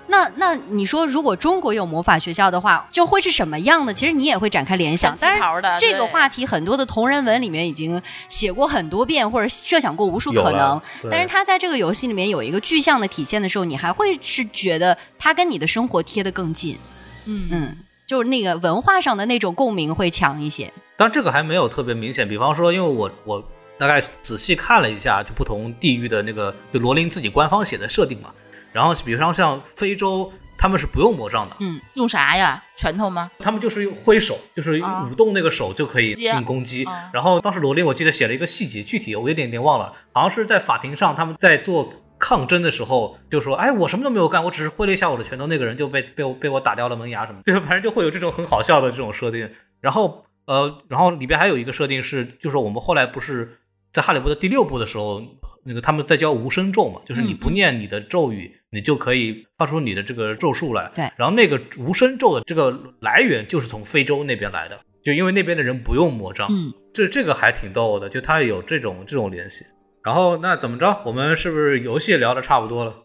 [0.08, 3.94] 那那你说，如果中国有魔法学校的话，就会是什么样的？
[3.94, 5.16] 其实你也会展开联想。
[5.16, 10.82] 穿旗当然，这个话题很多的同人文里面已经写过很多遍，或者设想过无数可能。
[11.10, 16.78] 但是他在这个游戏里面有一个具象的体现的时候，你还会是觉得他跟你的生活贴得更近。
[17.26, 20.74] 嗯嗯，就是那个文化上的那种共鸣会强一些。
[20.98, 22.28] 当然这个还没有特别明显。
[22.28, 23.42] 比方说，因为我我
[23.78, 28.30] 大概仔细看了一下，就不同地域的那个就罗琳自己官方写的设定嘛。
[28.72, 32.64] 然后比方像非洲，他们是不用魔杖的，嗯，用啥呀？
[32.78, 33.30] 拳头吗？
[33.40, 36.84] 他们就是挥手，就是啊舞动那个手就可以进行攻击。
[36.86, 49.50] 啊然后当时罗琳我记得写了一个细节，具体我有点点忘了，好像是在法庭上他们在做抗争的时候，就说：“哎，我什么都没有干，我只是挥了一下我的拳头，那个人就被被我被我打掉了门牙什么的。”对，反正就会有这种很好笑的这种设定。
[49.80, 53.58] 然后呃，然后里边还有一个设定是，就是我们后来不是
[53.92, 55.22] 在哈利波特第六部的时候，
[55.64, 60.92] 那个他们在教无声咒嘛，就是你嗯不念你的咒语，你就可以发出你的这个咒术来。
[60.96, 66.48] 对然后那个无声咒的这个来源就是从非洲那边来的，就因为那边的人不用魔杖。
[66.50, 69.64] 嗯，这这个还挺逗的，就他有这种这种联系。
[70.04, 71.02] 然后那怎么着？
[71.06, 72.96] 我们是不是游戏聊的差不多了？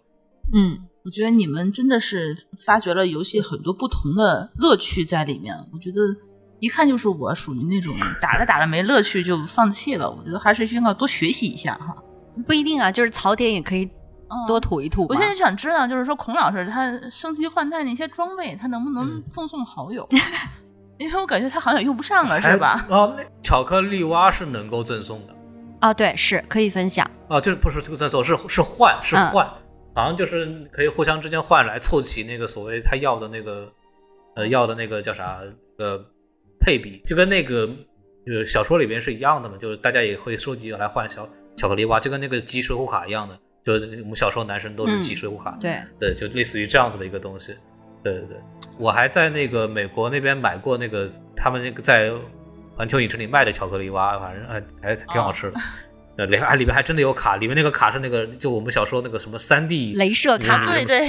[0.55, 2.35] 嗯，我觉得你们真的是
[2.65, 5.55] 发掘了游戏很多不同的乐趣在里面。
[5.75, 6.01] 我觉得
[6.59, 10.11] 一看就是我属于那种打着打着没乐趣就放弃了。
[10.11, 11.95] 我觉得还是需要多学习一下哈。
[12.47, 13.89] 不一定啊，就是槽点也可以
[14.47, 15.07] 多吐一吐。
[15.09, 20.07] 我现在想知道，就是说孔老师他升级换代那些装备，他能不能赠送好友？
[20.99, 22.87] 因为我感觉他好像用不上了，是吧？
[22.89, 25.35] 哦，那巧克力蛙是能够赠送的。
[25.81, 27.09] 啊，对，是可以分享。
[27.29, 29.47] 啊，就是不是这个赠送，是是换，是换，
[29.95, 33.71] 好像就是可以互相之间换来凑齐那个所谓他要的那个，
[34.37, 35.41] 呃，要的那个叫啥
[35.79, 36.03] 呃
[36.59, 37.69] 配比，就跟那个
[38.27, 47.55] 呃小说里边是一样的嘛，就是大家也会收集来换小巧克力蛙，就跟那个集水浒卡一样的，就我们小时候男生都是集水浒卡，对对，就类似于这样子的一个东西。
[48.03, 48.37] 对对对，
[48.79, 52.13] 我还在那个美国那边买过那个他们那个在。
[52.79, 55.59] 环球影城里卖的巧克力蛙，反正还还挺好吃的。
[56.19, 61.01] 呃，里还里面还真的有卡，里面那个卡是那个就我们小时候那个什么三 D 镭射卡， 对对，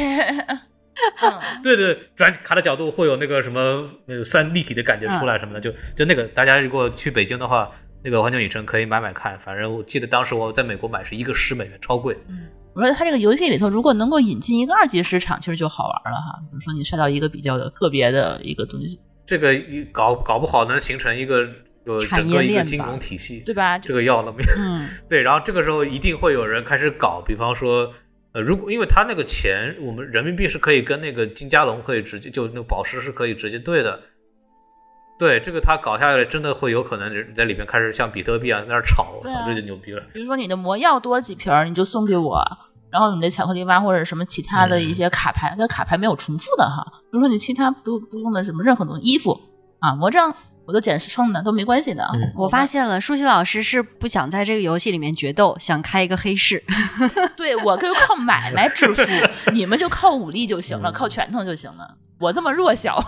[1.61, 7.69] 对对，转卡的角度会有那个什么那个三立体的感觉出来什么的，就就那个大家如果去北京的话，
[8.07, 9.37] 那个环球影城可以买买看。
[9.37, 12.17] 反正我记得当时我在美国买是一个十美元，超贵。
[12.29, 16.39] 嗯我说它这个游戏里头如果能够引进一个二级市场，其实就好玩了哈。
[16.49, 18.99] 比如说你刷到一个比较的特别的一个东西。
[19.25, 19.51] 这个
[19.91, 21.43] 搞搞不好能形成一个
[21.83, 23.79] 就整个一个金融体系，对吧？
[23.79, 24.49] 这个要了没有？
[24.59, 25.21] 嗯， 对。
[25.21, 27.91] 然后这个时候一定会有人开始搞，比方说，
[28.33, 33.99] 呃，如果因为他那个钱，我们人民币是可以跟那个金加龙可以直接，就那个宝石是可以直接兑的。
[35.17, 40.03] 对，这个他搞下来，真的会有可能在里面开始像比特币啊在那炒，这就牛逼了。
[40.13, 42.41] 比如说你的魔药多几瓶，你就送给我。
[42.89, 46.81] 然后你的巧克力蛙或者什么其他的一些卡牌，那卡牌没有重复的哈。
[46.89, 49.37] 比如说你其他不不用的什么任何东西，衣服
[49.79, 50.33] 啊，魔杖，
[50.65, 52.09] 我都捡剩的都没关系的。
[52.33, 56.63] 我发现了，舒淇老师是不想在这个游戏里面决斗，想开一个黑市。
[57.35, 59.03] 对我就靠买卖致富，
[59.51, 61.95] 你们就靠武力就行了，靠拳头就行了。
[62.19, 62.99] 我这么弱小，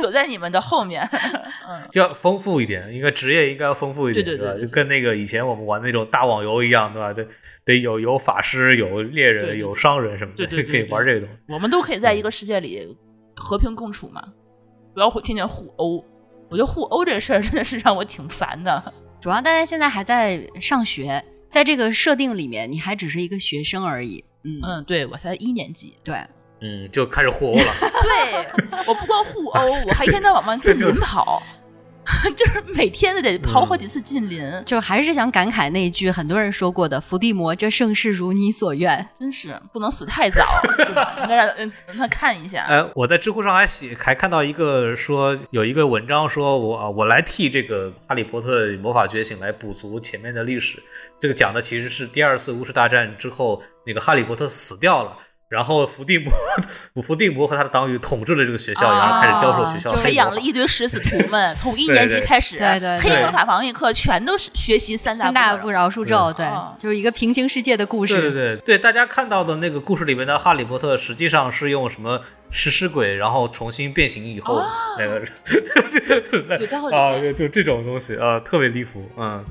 [0.00, 1.02] 躲在你们的后面。
[1.68, 7.12] 嗯，要丰富一点，应该职业应该要丰富一点，对对对，就跟那个以前我们玩那种大网游一样，对吧？
[7.12, 7.26] 得
[7.64, 11.34] 得有有法师，有猎人，有商人什么的，就可以玩这个东西。
[11.48, 12.96] 我们都可以在一个世界里
[13.36, 14.22] 和平共处嘛，
[14.94, 16.04] 不要天天互殴。
[16.50, 18.92] 我觉得互殴这事儿真的是让我挺烦的。
[19.20, 24.24] 主要大家现在还在上学，在这个设定里面，你还只是一个学生而已。
[24.44, 26.16] 嗯嗯，对我才一年级，对。
[26.60, 27.72] 嗯，就开始互殴了。
[28.02, 31.42] 对我不光互殴， 我还一天到晚往近邻跑，
[32.34, 34.42] 就是每天都得跑好几次近邻。
[34.64, 40.42] 就还是想感慨那一句很多人说过的：“伏地魔，这盛世如你所愿。”真是不能死太早，
[40.78, 41.16] 对吧？
[41.22, 42.64] 应该让让他看一下。
[42.64, 50.82] 哎，我在知乎上还写，还看到一个说有一个文章说，我我来替这个《哈利波特魔法觉醒》来补足前面的历史。
[51.20, 55.16] 这个讲的其实是第二次巫师大战之后，那个哈利波特死掉了。
[55.48, 56.30] 然后伏地魔，
[57.02, 61.54] 伏地魔和他的党羽统治了这个学校，然后开始教授学校，就培养了一堆食死徒们。
[61.56, 66.46] 从一年级开始，对对，黑魔法防御课全都是学习三大不饶恕咒，对，
[66.78, 68.12] 就是一个平行世界的故事。
[68.14, 72.20] 对对对对，大家看到的那个故事里面的哈利波特，实际上是用什么
[72.50, 74.62] 食尸鬼，然后重新变形以后
[74.98, 75.20] 那个，
[76.94, 79.44] 啊，就这种东西啊，特别离谱，嗯。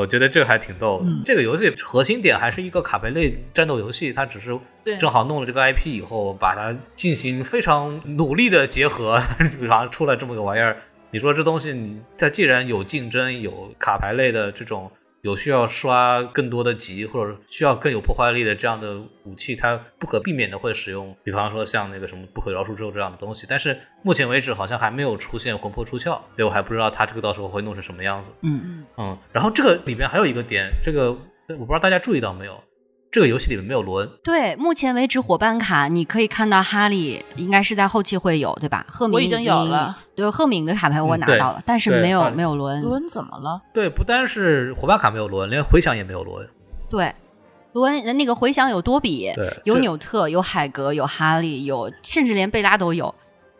[0.00, 1.06] 我觉得这个还挺逗的。
[1.24, 4.58] 这个游戏核心点还是一个卡牌类战斗游戏，它只是
[4.98, 9.22] 正好弄了这个 IP 以后，把它进行非常努力的结合，
[9.60, 10.76] 然后出来这么个玩意儿。
[11.12, 14.90] 你说这东西，你在既然有竞争，有卡牌类的这种。
[15.22, 23.46] 有需要刷更多的级，或者需要更有破坏力的这样的武器，它不可避免的会使用，比方说像那个什么不可饶恕咒这样的东西。
[23.48, 28.30] 但是目前为止好像还没有出现魂魄出窍，所以我还不知道它这个到时候会弄成什么样子。
[28.42, 29.18] 嗯嗯嗯。
[29.32, 32.62] 然后这个里边还有一个点，这个我不知道大家注意到没有。
[33.12, 34.08] 这个游戏里面没有罗恩。
[34.22, 38.86] 对，目前为止伙伴卡你可以看到哈利，应该是在后期会有，对吧？
[38.88, 39.98] 赫敏已经有了。
[40.14, 42.80] 对，赫敏的卡牌我拿到了，但是没有没有罗恩。
[42.82, 43.60] 罗恩怎么了？
[43.74, 46.48] 对，不单是伙伴卡没有罗恩，连回响也没有罗恩。
[46.88, 47.12] 对，
[47.72, 49.32] 罗恩那个回响有多比，
[49.64, 53.12] 有纽特，有海格，有哈利，有甚至连贝拉都有，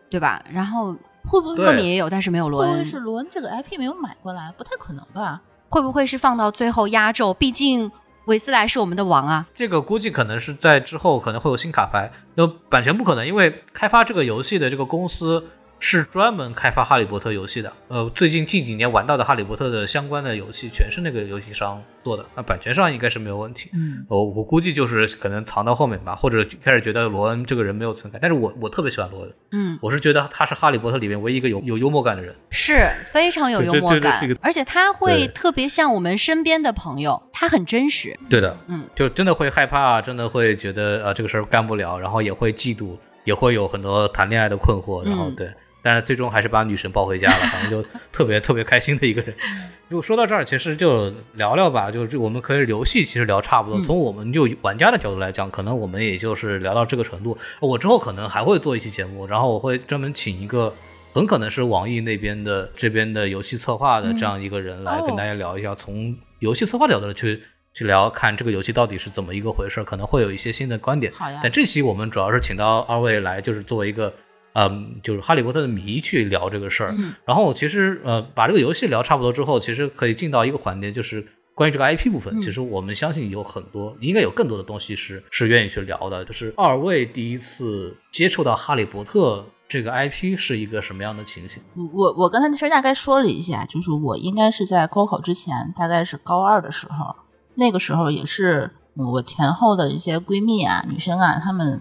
[0.09, 0.41] 对吧？
[0.49, 0.93] 然后
[1.25, 2.85] 会不会赫敏也有，但是没有罗恩。
[2.85, 5.41] 是罗恩这个 IP 没有买过来，不太可能吧？
[5.67, 7.33] 会不会是放到最后压轴？
[7.33, 7.91] 毕竟。
[8.25, 9.47] 韦斯莱是我们的王啊！
[9.53, 15.47] 这个估计可能是在之后可能会有新卡牌，那版权不可能，因为开发这个游戏的这个公司
[15.81, 17.73] 是专门开发《哈利波特》游戏的。
[17.87, 23.71] 呃，最近近几年玩到的《哈利波特》的相关的游戏，全是那个游戏商做的，那版权上应该是没有问题。
[23.73, 28.19] 嗯，我我估计就是可能藏到后面吧，或者开始觉得罗恩这个人没有存在。
[28.21, 38.15] 但是我我特别喜欢罗恩，嗯，我是觉得他是《哈利波特》里面唯一一个有有幽默感的人，是非常有幽默感，而且他会特别像我们身边的朋友，他很真实。
[38.29, 45.51] 对的，嗯，就真的会害怕，真的会觉得啊这个事儿干不了，然后也会嫉妒，也会有很多谈恋爱的困惑，然后对。
[45.83, 49.35] 但是最终还是把女神抱回家了，反正就特别特别开心的一个人。
[49.89, 53.81] 如果说到这儿，其实就聊聊吧，就我们可以游戏其实聊差不多。
[53.81, 57.37] 从我们就玩家的角度来讲，可能我们也就是聊到这个程度。
[57.59, 60.73] 我之后可能还会做一期节目，然后我会专门请一个
[61.13, 71.11] 很可能是网易那边的这边的游戏策划的这样一个人来跟大家聊一下，从游戏策划角度去去聊，看这个游戏到底是怎么一个回事，可能会有一些新的观点。
[71.13, 71.41] 好呀。
[71.43, 74.13] 但这期我们主要是请到二位来，就是作为一个。
[74.53, 76.95] 嗯，就是哈利波特的迷去聊这个事儿，
[77.25, 81.25] 然后其实呃，把这个游戏聊差不多之后，其实可以进到一个环节，就是
[81.55, 82.41] 关于这个 IP 部分。
[82.41, 86.25] 其实我们相信有很多，应该有更多的东西是是愿意去聊的。
[86.25, 91.63] 就是二位第一次接触到哈利波特这个 IP 是一个什么样的情形？
[91.93, 97.15] 我我刚才其实大概说了一下，就是我应该是在高考之前，大概是高二的时候，
[97.55, 101.79] 那个时候也是我前后的一些闺蜜啊、女生啊，她们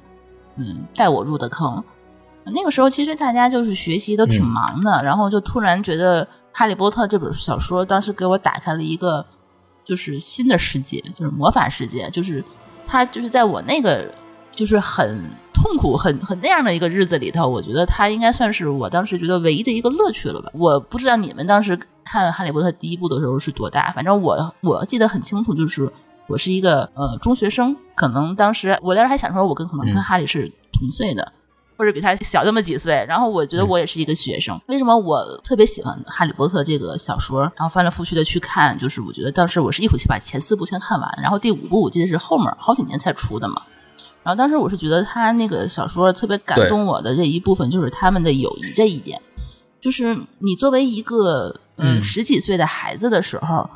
[0.57, 1.83] 嗯带我入的坑。
[2.47, 9.25] 那个时候其实大家就是学习都挺忙的，然后就突然觉得《哈利波特》这本小说当时给我打开了一个
[9.85, 12.43] 就是新的世界，就是魔法世界，就是
[12.87, 14.11] 它就是在我那个
[14.51, 20.51] 就是很痛苦、很很那样的一个日子里头，我觉得它应该算是我当时觉得唯一的一个乐趣了吧。
[20.55, 25.91] 我不知道你们当时看《哈利波特》第一部的时候是多大，反正我我记得很清楚，就是
[26.27, 31.33] 我是一个呃中学生，可能当时我当时还想说，我跟可能跟哈利是同岁的。
[31.81, 34.61] 或者比他小那么几岁，然后我觉得我也是一个学生。
[34.67, 37.41] 为什么我特别喜欢《哈利波特》这个小说？
[37.57, 43.63] 然后翻来覆去的去看，就是我觉得当时我是一口气把前四部先看完，然后第五部我记得是后面好几年才出的嘛。
[44.23, 49.19] 然后当时我是觉得他那个小说特别感动我的这一部分，就是他们的友谊这一点。
[49.81, 53.71] 就是你作为一个嗯十几岁的孩子的时候，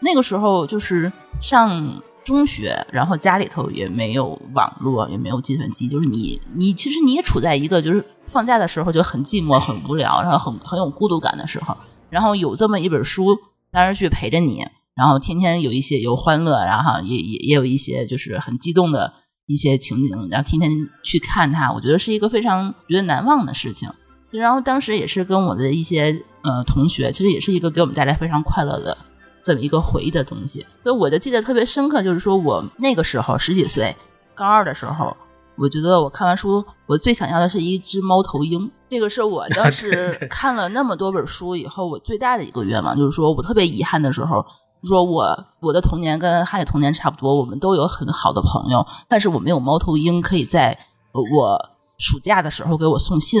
[0.00, 2.02] 那个时候就是上。
[2.24, 11.76] 中学，然后家里头也没有网络，也没有计算机，就是你，你其实你也处在一个就是放假的时候就很寂寞、很无聊，然后很很有孤独感的时候，
[12.08, 13.36] 然后有这么一本书，
[13.70, 14.64] 当时去陪着你，
[14.96, 19.12] 然后天天有一些有欢乐，然后也也也有一些就是很激动的
[19.46, 20.70] 一些情景，然后天天
[21.02, 23.88] 去看它，我觉得是一个非常觉得难忘的事情。
[24.30, 28.96] 然后当时也是跟我的一些呃同学，其实也是一个给我们带来非常快乐的。
[29.44, 32.02] 这么一个回忆的东西，所以我就记得特别深刻。
[32.02, 33.94] 就是说我那个时候十几岁，
[34.34, 35.14] 高二的时候，
[35.56, 38.70] 我觉得我看完书，我最想要的是一只猫头鹰。
[38.88, 44.44] 这个是我当时看了那么多本书以后，我最大的一个愿望，就是说我特别遗憾的时候，
[44.82, 50.78] 说我我的童年跟哈利童年差不多，我们都有很好的朋友，但是我没有猫头鹰可以在
[51.12, 51.70] 我。
[51.96, 53.40] 暑假的时候给我送信，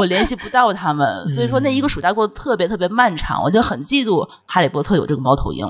[0.00, 5.66] 我联系不到他们，所以说那一个暑假过得特别特别漫长，我就很嫉妒哈利波特有这个猫头鹰。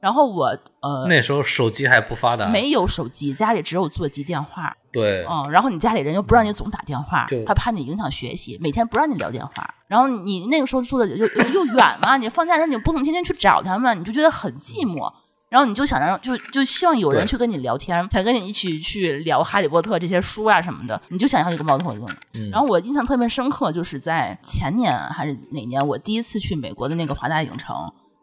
[0.00, 0.46] 然后我
[0.80, 4.72] 呃那时候手机还不发达，没有手机，家里只有座机电话。
[4.90, 9.74] 对，嗯，然后你家里人又不让你总打电话，他怕你影响学习，每天不让你聊电话。
[9.88, 15.12] 然后你那个时候住的又又远嘛，你放假的时候你不可能天天去找他们，你就觉得很寂寞。
[15.50, 20.98] 然后你就想让，就就希望有人去跟你聊天，想跟你一起去聊《哈利波特》这些书啊什么的。
[21.08, 22.06] 你就想象一个猫头鹰。
[22.50, 27.76] 然后我印象特别深刻，就是在前年还是哪年，我第一次去美国的那个华纳影城，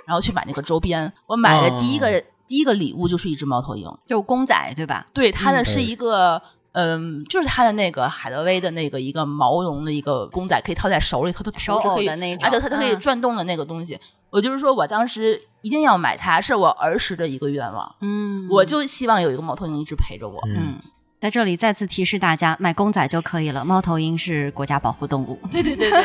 [0.07, 1.11] 然后去买那个周边。
[1.27, 5.05] 我买的第一个第一个礼物就是一只猫头鹰，就公仔对吧？
[5.13, 6.41] 对，它的是一个。
[6.79, 13.99] 嗯，就是他的那个海德威的那个一个毛绒的一个公仔，可以套在手里，它的手偶的那种，而且它它可以转动的那个东西。
[14.29, 17.95] 我就是说我当时一定要买它，是我儿时的一个愿望。
[18.01, 20.39] 嗯，我就希望有一个猫头鹰一直陪着我。
[20.55, 20.79] 嗯，
[21.19, 23.65] 在这里再次提示大家，买公仔就可以了。
[23.65, 25.39] 猫头鹰是国家保护动物。
[25.51, 26.03] 对对对对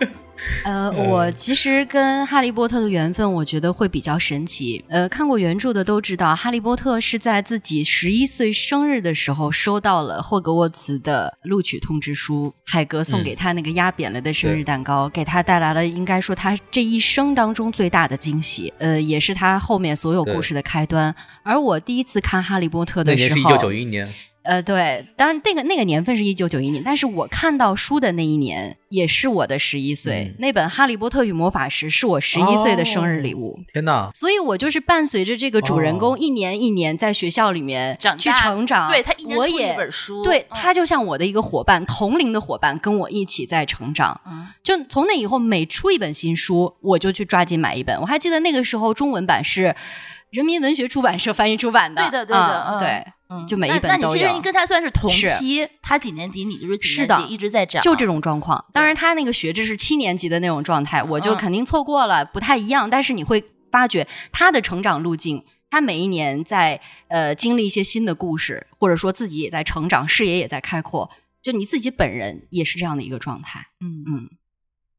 [0.00, 0.10] 对。
[0.64, 4.84] 呃，我其实跟哈利波特的缘分，我觉得会比较神奇。
[4.88, 18.72] 呃，看过原著的都知道，哈利波特是在自己十一岁生日的时候收到了霍格沃茨的录取通知书，海格送给他那个压扁了的生日蛋糕，给他带来了应该说他这一生当中最大的惊喜。
[18.78, 21.14] 呃，也是他后面所有故事的开端。
[21.42, 24.08] 而我第一次看哈利波特的时候，是一九九一年。
[24.42, 33.58] 呃，对，当然那个那个年份是一九九一年，但是我看到书的那一年也是我的十一岁，嗯那本《哈利波特与魔法石》是我十一岁的生日礼物。
[33.72, 34.10] 天哪！
[34.14, 44.20] 所以我就是伴随着这个主人公哦一年一年在学校里面去成长，对他一年出一本书，对嗯他就像我的一个伙伴，同龄的伙伴，跟我一起在成长。
[44.26, 48.00] 嗯就从那以后，每出一本新书，我就去抓紧买一本。
[48.00, 49.74] 我还记得那个时候中文版是
[50.32, 53.46] 人民文学出版社翻译出版的，对的对的对，嗯。
[53.46, 55.28] 就每一本都有那你其实你跟他算是同是。
[55.32, 58.64] 期，他几年级，你就是几年级，一直在涨，就这种状况。
[58.72, 61.36] 当然，他那个学制是七年级的那种状态，我就嗯。
[61.36, 62.88] 肯定错过了，不太一样。
[62.88, 71.10] 但是你会发觉他的成长路径，他每一年在呃经历一些新的故事，或者说自己也在成长，视野也在开阔。
[71.42, 73.66] 就你自己本人也是这样的一个状态。
[73.80, 74.04] 嗯。
[74.06, 74.30] 嗯，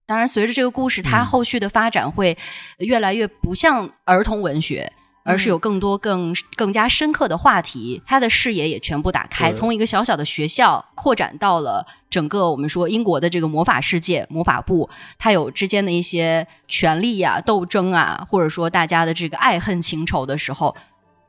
[0.05, 1.25] 当然，随着这个故事，它嗯。
[1.25, 2.37] 后续的发展会
[2.77, 4.91] 越来越不像儿童文学，
[5.23, 20.75] 而是有更多更更加深刻的话题，他的视野也全部打开，从一个小小的学校扩展到了整个我们说英国的这个魔法世界，魔法部，它有之间的一些权力啊、斗争啊，或者说大家的这个爱恨情仇的时候，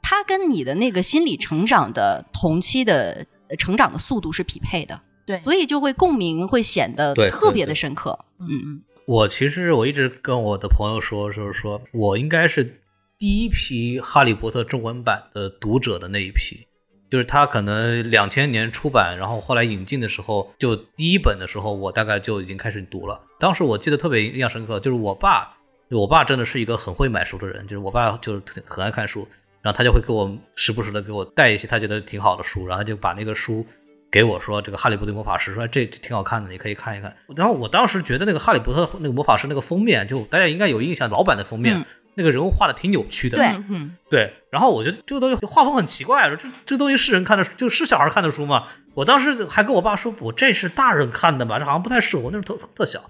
[0.03, 5.01] 它跟你的那个心理成长的同期的呃成长的速度是匹配的。
[5.27, 8.19] 对所以就会共鸣会显得特别的深刻。
[8.41, 12.83] 嗯嗯我其实我一直跟我的朋友说，就是说我应该是
[13.25, 16.67] 第一批《哈利波特》中文版的读者的那一批，
[17.11, 23.23] 就是他可能两千年出版，然后后来引进的时候，就第一本的时候，我大概就已经开始读了。
[23.41, 25.57] 当时我记得特别印象深刻，就是我爸，
[25.89, 29.27] 我爸真的是一个很会买书的人，就是我爸就是很爱看书，
[29.63, 33.67] 然后他就会给我时不时的给我带一些他觉得挺好的书，然后就把那个书。
[34.11, 37.17] 给我说这个《哈利波特魔法师》，说这挺好看的，你可以看一看。
[37.35, 41.85] 然后我当时觉得那个《哈利波特》那个魔法师那个封面，就大家应该有印象，老版的封面、
[42.15, 43.37] 那个人物画的挺扭曲的。
[43.37, 48.65] 对嗯嗯对然后我觉得这个东西画风很奇怪，这这东西是人看的，就是小孩看的书吗？
[48.95, 53.01] 我当时还跟我爸说，我这是大人看的吧，这好像不太适合我，那时候特特小。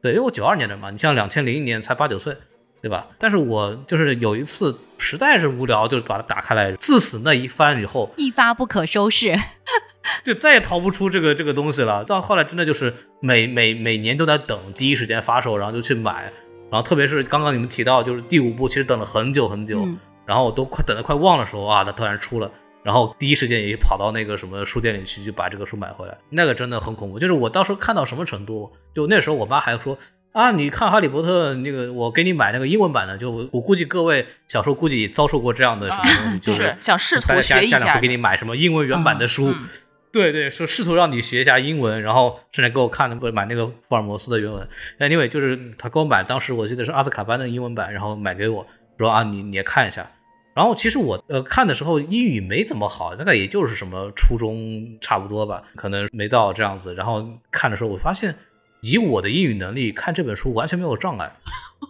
[0.00, 2.36] 对，因为我九二年的嘛，你像两千零一年才八九岁，
[2.80, 3.06] 对吧？
[3.18, 9.34] 但是我就是有一次实在是无聊，就把它打开来，自此那一翻以后，一发不可收拾。
[10.22, 12.04] 就再也逃不出这个这个东西了。
[12.04, 16.30] 到后来真的就是每每每年都在等第一时间发售，然后就去买。
[16.70, 22.50] 然后特别是刚刚你们提到，就是第五部，其实等了很久很久，嗯然后我都快等的快忘了时候啊，它突然出了，
[22.82, 26.16] 然后第一时间也跑到那个什么书店里去，就把这个书买回来。
[26.30, 29.98] 那个真的很恐怖，就是我当时看到什么程度，就那时候我妈还说。
[30.32, 39.68] 啊，你看《哈利波特》那个，我给你买那个英文版的，就我我估计各位小时候估计也遭受过这样的什么就是是想试图大家学一下家长会给你买什么英文原版的书，嗯
[40.14, 44.68] 对对，说试图让你学一下英文，然后甚至给我看那个买那个福尔摩斯的原文。
[45.00, 48.64] Anyway，就是他给我买，当时我记得是阿兹卡班的英文版，然后买给我
[48.96, 50.08] 说啊，你你也看一下。
[50.54, 56.94] 然后其实我呃看的时候英语没怎么好，大概也就是什么初中差不多吧，可能没到这样子。
[56.94, 58.36] 然后看的时候，我发现
[58.82, 61.32] 以我的英语能力看这本书完全没有障碍，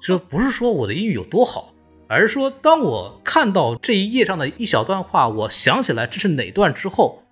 [0.02, 1.74] 就不是说我的英语有多好，
[2.08, 7.22] 而是说当我看到这一页上的一小段话，我想起来这是哪段之后，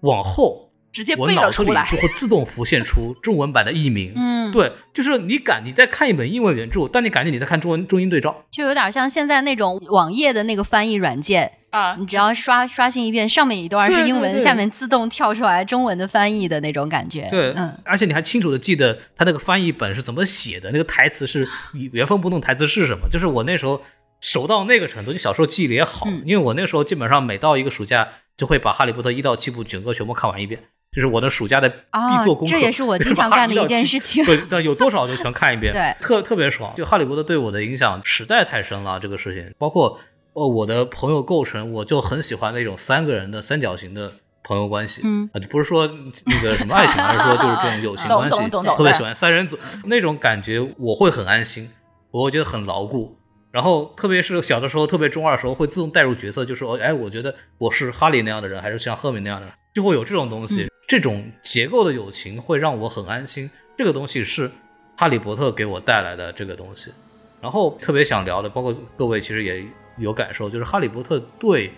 [0.00, 1.96] 往后直接我背脑子里了出来就。
[1.98, 4.12] 会自动浮现出中文版的译名。
[4.16, 8.44] 嗯，，对，就是你感你在看一本英文原著，但你感觉你在看中文中英对照。
[8.50, 17.28] 就有点像现在那种网页的那个翻译软件，啊你只要刷刷新一遍，上面一段是英文，对对对下面自动跳出来中文的翻译的那种感觉。
[17.30, 21.46] 对，嗯，而且你还清楚的记得他那个翻译本是怎么写的，那个台词是
[21.92, 23.06] 原封不动台词是什么。
[23.10, 23.82] 就是我那时候
[24.26, 30.60] 熟到那个程度，你小时候记忆力也好，嗯因为我那时候基本上每到一个暑假就会把《哈利波特》一到七部整个全部看完一遍，
[30.90, 32.50] 就是我的暑假的啊必做功课。
[32.50, 36.74] 这也是我经常干的一件事情对，那有多少就全看一遍， 对特特别爽。
[36.74, 40.00] 就《哈利波特》对我的影响实在太深了，这个事情，包括
[40.32, 44.12] 呃我的朋友构成，我就很喜欢那种三个人的三角形的
[44.42, 45.02] 朋友关系。
[45.04, 45.88] 嗯啊，就不是说
[46.26, 51.70] 那个什么爱情，而是说就是这种友情 关系，特别喜欢三人组那种感觉，我会很安心，
[52.10, 53.15] 我会觉得很牢固。
[53.56, 60.64] 然后特别是小的时候，特别中二的时候，会自动带入角色，就说，哎，我觉得我是哈利那样的人，还是像赫敏那样的人，就会有这种东西。
[60.64, 63.50] 嗯这种结构的友情会让我很安心。
[63.78, 64.50] 这个东西是
[64.94, 66.92] 哈利波特给我带来的这个东西。
[67.40, 69.64] 然后特别想聊的，包括各位其实也
[69.96, 71.72] 有感受，就是哈利波特对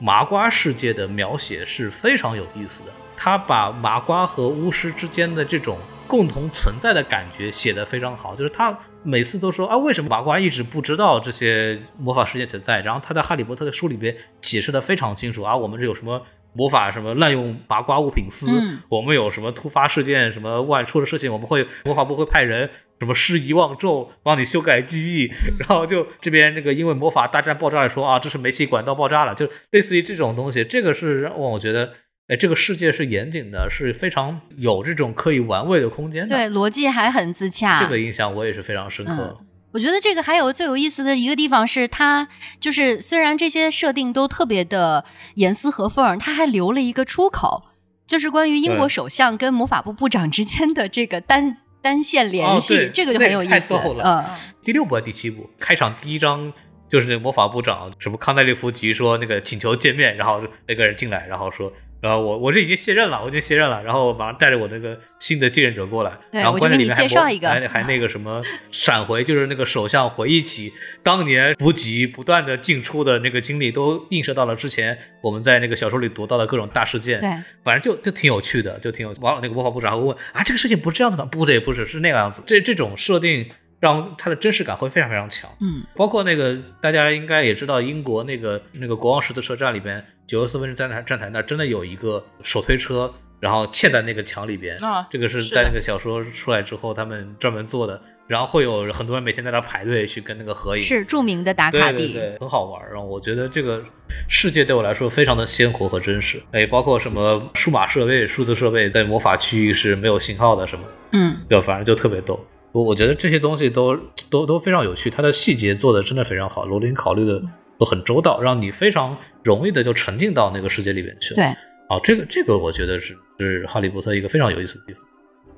[0.00, 2.88] 麻瓜世界的描写是非常有意思的。
[3.16, 5.78] 他把麻瓜和巫师之间的这种
[6.08, 12.80] 共同存在的感觉写得非常好，就是他每次都说啊，为什么麻瓜一直不知道这些魔法世界存在？
[12.80, 16.22] 然后他在哈利波特的书里边解释的非常清楚啊，我们这有什么
[16.52, 22.68] 魔法什么滥用麻瓜物品司，嗯我们有什么突发事件什么外出的事情，我们会魔法部会派人
[22.98, 31.94] 什么施遗忘咒帮你修改记忆，然后就这边那个因为魔法大战爆炸了说啊，这是煤气管道爆炸了，就类似于这种东西，这个是让我觉得。
[32.30, 36.36] 哎，这个世界是严谨的，是非常有这种可以玩味的空间的。
[36.36, 37.80] 对，逻辑还很自洽。
[37.80, 39.36] 这个印象我也是非常深刻。
[39.72, 42.28] 我觉得这个还有最有意思的一个地方是，它
[42.60, 45.04] 就是虽然这些设定都特别的
[45.34, 47.64] 严丝合缝，它还留了一个出口，
[48.06, 53.74] 就是关于英国首相跟魔法部部长之间的这个单单线联系，这个就很有意思。
[54.04, 54.24] 嗯，
[54.62, 55.50] 第六部还是第七部？
[55.58, 56.52] 开场第一章
[56.88, 61.72] 就是那个魔法部长什么康奈利夫吉说那个请求见面，然后那个人进来，然后说。
[62.00, 70.72] 然后我我这已经卸任了，我已经卸任了，然后马上带着我那个新的继任者过来，然后关键里面还还那个什么闪回，就是那个首相回忆起
[71.02, 77.20] 当年伏吉不断的进出的那个经历，都映射到了之前我们在那个小说里读到的各种大事件。
[77.20, 77.28] 对，
[77.62, 79.14] 反正就就挺有趣的，就挺有。
[79.20, 82.42] 完那个魔法部长还会问啊，这个事情不是这样子的，不对，不是，是那个样子。
[82.46, 83.46] 这这种设定
[83.80, 85.50] 让它的真实感会非常非常强。
[85.60, 90.04] 嗯，包括那个大家应该也知道，英国那个那个国王十字车站里边。
[90.26, 94.76] 九十四分站台站台那真的有一个手推车，然后嵌在那个墙里边。
[94.76, 98.00] 啊，这个是在那个小说出来之后，他们专门做的。
[98.28, 102.88] 然后会有很多人每天在那排队去跟那个合影，是著名的打卡地，很好玩。
[102.88, 103.82] 然后我觉得这个
[104.28, 106.40] 世界对我来说非常的鲜活和真实。
[106.52, 112.38] 哎，包括什么数码设备、数字设备在魔法区域是没有信号的，什么，嗯，对，反正就特别逗。
[112.72, 113.96] 我我觉得这些东西都
[114.28, 117.42] 都都非常有趣，它的细节做的真的非常好，罗琳考虑的。
[117.80, 121.36] 都很周到，让你非常容易的就沉浸到那个世界里面去了。
[121.36, 121.44] 对，
[121.88, 125.02] 啊，这个这个我觉得是是哈利波特一个非常有意思的地方。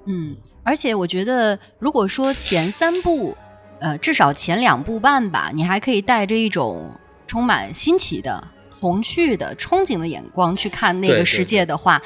[0.07, 3.37] 嗯，而且我觉得，如果说前三部，
[3.81, 6.93] 呃，至少前两部半吧，你还可以带着一种
[7.27, 8.41] 充满新奇的、
[8.79, 12.01] 童趣的、憧憬的眼光去看那个世界的话，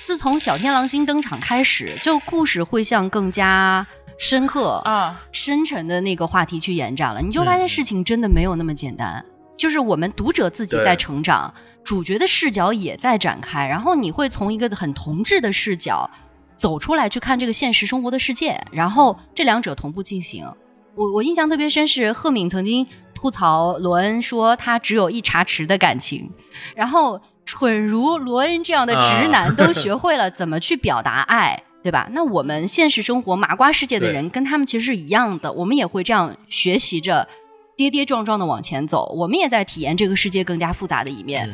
[0.00, 3.86] 自从小天狼星登场开始，就故事会向更加
[4.20, 7.22] 深刻啊、深沉的那个话题去延展了。
[7.22, 9.24] 你就发现事情真的没有那么简单。
[9.56, 11.52] 就是我们读者自己在成长，
[11.82, 16.08] 主角的视角也在展开，然后你会从一个很同志的视角
[16.54, 20.46] 走出来去看这个现实生活的世界，然后这两者同步进行。
[20.94, 26.30] 我我印象特别深是赫敏曾经吐槽罗恩说他只有一茶匙的感情，
[26.76, 32.08] 然后蠢如罗恩这样的直男都学会了怎么去表达爱，对吧？
[32.12, 37.28] 那我们现实生活麻瓜世界的人跟他们其实是一样的，我们也会这样学习着。
[37.76, 41.50] 跌跌撞撞的往前走，我们也在体验这个世界更加复杂的一面。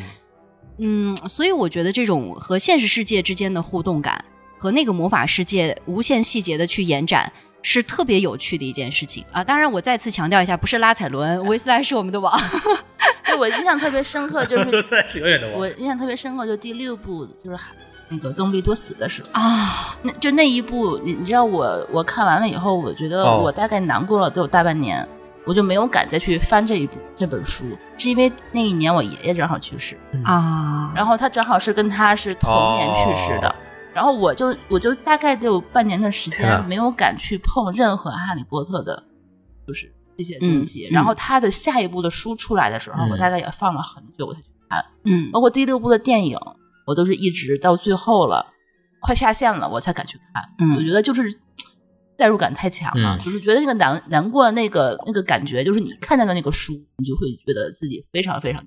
[0.79, 4.25] 嗯，所以我觉得这种和现实世界之间的互动感，
[4.59, 7.33] 和那个魔法世界无限细节的去延展，
[7.63, 9.45] 是特别有趣的一件事情啊！
[9.45, 12.37] 当然，我再次强调一下，不是拉彩伦，维斯莱是我们的王。
[13.39, 15.61] 我印象特别深刻，就是 维斯莱是永远的王。
[15.61, 17.57] 我印象特别深刻，就第六部，就是
[18.09, 19.41] 那个邓布利多死的时候。
[19.41, 25.07] 啊，那就那一部，你你知道，我我看完了以后，我觉得我大概难过了都有大半年。
[25.49, 27.65] 我就没有敢再去翻这一部这本书，
[27.97, 29.97] 是因为那一年我爷爷正好去世。
[30.25, 33.55] 啊，然后他正好是跟他是同年去世的，
[33.95, 39.01] 然后我就我就大概得有半年的时间没有敢去碰任何哈利波特的，
[39.65, 39.89] 就是
[40.19, 40.89] 这些东西。
[40.91, 46.37] 然后他的下一部的书出来的时候，我大概也放了很久才去看，嗯，包括第六部的电影，
[46.87, 48.47] 我都是一直到最后了，
[49.01, 50.43] 快下线了我才敢去看。
[50.61, 51.39] 嗯，我觉得就是。
[52.19, 58.65] 代入感太强了，就是觉得那个难难过那个那个感觉，就是你看到的那个书，你就会觉得自己非常非常，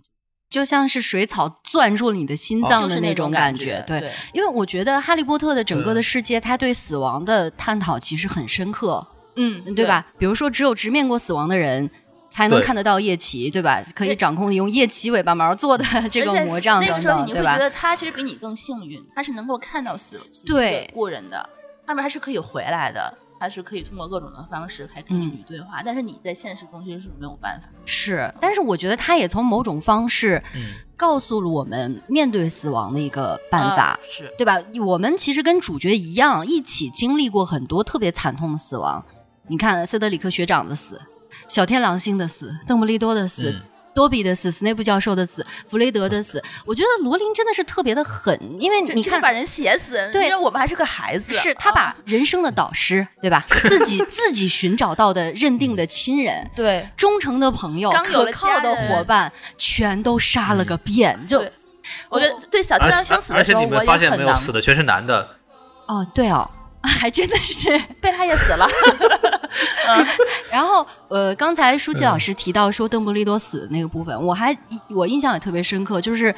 [0.51, 3.83] 就像是水草攥住了你的心脏的那种感觉。
[3.87, 10.05] 对，因为我觉得《哈利波特》的整个的世界，他对死亡的探讨其实很深刻，嗯，对吧？
[10.19, 11.89] 比如说，只有直面过死亡的人
[12.29, 13.83] 才能看得到叶奇，对吧？
[13.95, 17.57] 可以掌控用叶奇尾巴毛做的 这个魔杖等等，对吧？
[17.57, 21.49] 觉得他其实比你更幸运，他是能够看到死对过人的，
[21.85, 23.17] 他们还是可以回来的。
[23.41, 27.69] 他是可以通过各种的方式还跟你对话，但是你在现实中其实是没有办法。
[27.85, 30.43] 是，但是我觉得他也从某种方式，
[30.97, 34.61] 告诉了我们面对死亡的一个办法，是对吧？
[34.85, 39.01] 我们其实跟主角一样，一起经历过很多特别惨痛的死亡。
[39.47, 41.01] 你看，塞德里克学长的死，
[41.49, 43.53] 小天狼星的死，邓布利多的死。
[43.91, 53.45] 多比的死，斯内普教授的死，弗雷德的死，我觉得罗琳真的是特别的狠，因为你看把人写死，对，因为我们还是个孩子，是他把人生的导师，对吧？
[53.67, 61.19] 自己自己寻找到的认定的亲人，对，忠诚的朋友，可靠的伙伴，全都杀了个遍。
[61.27, 61.43] 就
[62.07, 65.27] 我觉得对小天狼星死的时候，而且你们发现没有，死的全是男的。
[65.87, 66.49] 哦，对哦。
[66.87, 67.77] 还真的是。
[67.99, 68.67] 贝拉也死了，
[70.51, 74.57] 然后呃，刚才舒淇老师提到说邓布利多死的那个部分，我还
[74.89, 76.33] 我印象也特别深刻，就是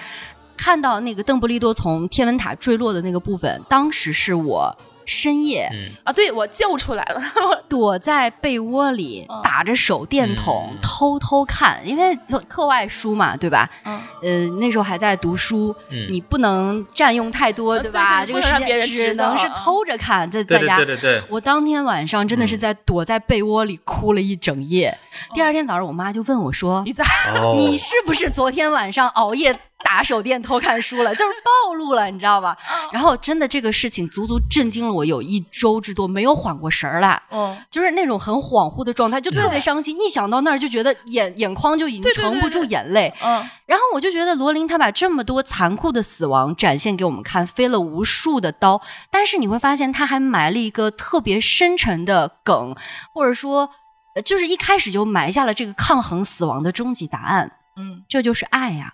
[0.57, 4.75] 看到那个邓布利多从天文塔坠落的那个部分，当时是我
[5.05, 7.21] 深夜嗯，啊，对我救出来了，
[7.69, 9.41] 躲在被窝里嗯。
[9.43, 10.77] 打着手电筒嗯。
[10.81, 13.69] 偷偷看，因为就课外书嘛，对吧？
[13.85, 16.07] 嗯，呃，那时候还在读书，嗯。
[16.09, 18.25] 你不能占用太多，呃对吧？
[18.25, 22.59] 这个时间只能是啊偷着看，在对对在家对对对，我当天晚上真的是嗯。
[22.59, 24.97] 在躲在被窝里哭了一整夜。
[25.33, 27.03] 第二天早上，我妈就问我说你：“咋？
[27.35, 31.13] 哦 你是不是昨天晚上熬夜打手电偷看书了？
[31.15, 32.57] 就是暴露了，你知道吧？”
[32.91, 37.21] 然后真的这个事情足足震惊了我有一周之多，没有缓过神儿来。
[37.31, 39.97] 嗯，就是那种很恍惚的状态，就特别伤心。
[39.99, 43.13] 一想到那儿就觉得眼眼眶就已经对对对承不住眼泪。
[43.23, 52.75] 嗯，然后我就觉得罗琳她把这么多残酷的死亡展现给我们看，飞了无数的刀，但是你会发现她还埋了一个特别深沉的梗，
[53.13, 53.69] 或者说，
[54.15, 58.93] 呃就是一开始就埋下了这个抗衡死亡的终极答案，嗯，这就是爱呀、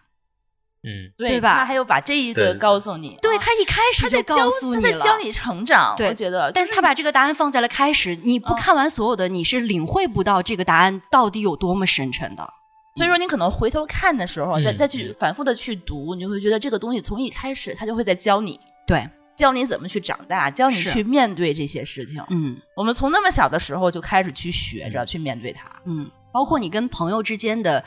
[0.87, 12.47] 嗯，对对吧他还有把这一个告诉你，对啊他一开始他在教就告诉你了，在教你成长，我觉得，但是他把这个答案放在了开始，你不嗯看完所有的，你是领会不到这个答案到底有多么深沉的。
[12.95, 22.23] 所以说，你可能回头看的时候，再嗯再去反复的去读，你就会觉得这个东西从一开始，他就会在教你，对，教你怎么去长大，教你去面对这些事情。
[22.29, 25.69] 嗯我们从那么小的时候就开始去学着去面对它。
[25.85, 27.83] 嗯，包括你跟朋友之间的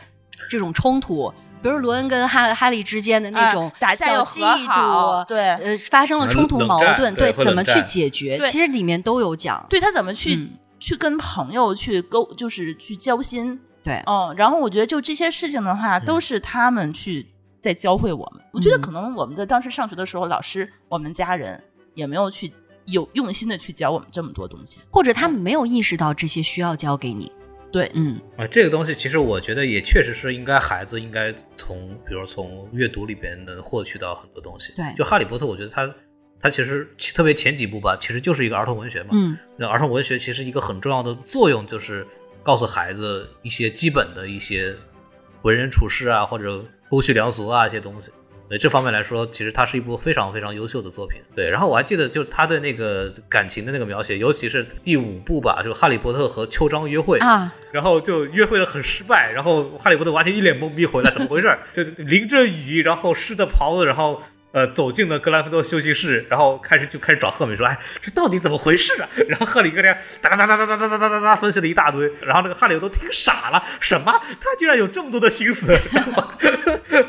[0.48, 9.64] 这种冲突，比如罗恩跟哈哈利之间的那种哎打架嫉妒，对呃，发生了冲突矛盾，对会怎么去解决，其实里面都有讲。
[9.68, 10.50] 对他怎么去、嗯
[10.80, 13.60] 去跟朋友去沟，就是去交心。
[13.82, 17.26] 对，嗯，然后我觉得就这些事情的话，嗯都是他们去
[17.60, 18.42] 在教会我们。
[18.50, 21.62] 我觉得嗯可能我们的当时上学的时候，老师、我们家人
[21.92, 22.50] 也没有去
[22.86, 24.80] 有用心的去教我们这么多东西。
[24.90, 27.30] 或者他们没有意识到这些需要教给你。
[27.72, 34.72] 对，嗯啊，这个东西其实我觉得也确实是应该孩子应该从，比如从阅读里边能获取到很多东西。
[34.74, 35.94] 对就《哈利波特》，我觉得它
[36.40, 39.10] 它其实特别前几部吧，其实就是一个儿童文学嘛。
[39.12, 42.06] 嗯那儿童文学其实一个很重要的作用就是
[42.42, 44.74] 告诉孩子一些基本的一些
[45.42, 48.10] 为人处事啊，或者公序良俗啊一些东西。
[48.50, 51.22] 对这方面来说，其实它是一部非常非常优秀的作品。
[51.36, 61.56] 对，然后我还记得，就是他对那个感情的那个描写，尤其是第五部吧，就是哈利波特和秋张约会，啊，然后就约会的很失败，然后哈利波特完全一脸懵逼回来，怎么回事？
[61.72, 64.20] 就淋着雨，然后湿的袍子，然后
[64.52, 69.08] 呃走进了格兰芬多休息室，然后开始就开始找赫敏说，哎，这到底怎么回事啊？
[69.28, 74.12] 然后赫敏跟他哒哒哒哒哒哒哒哒哒哒分析了一大堆，然后那个哈利都听傻了，什么？
[74.40, 75.72] 他竟然有这么多的心思？
[75.92, 76.24] 然 后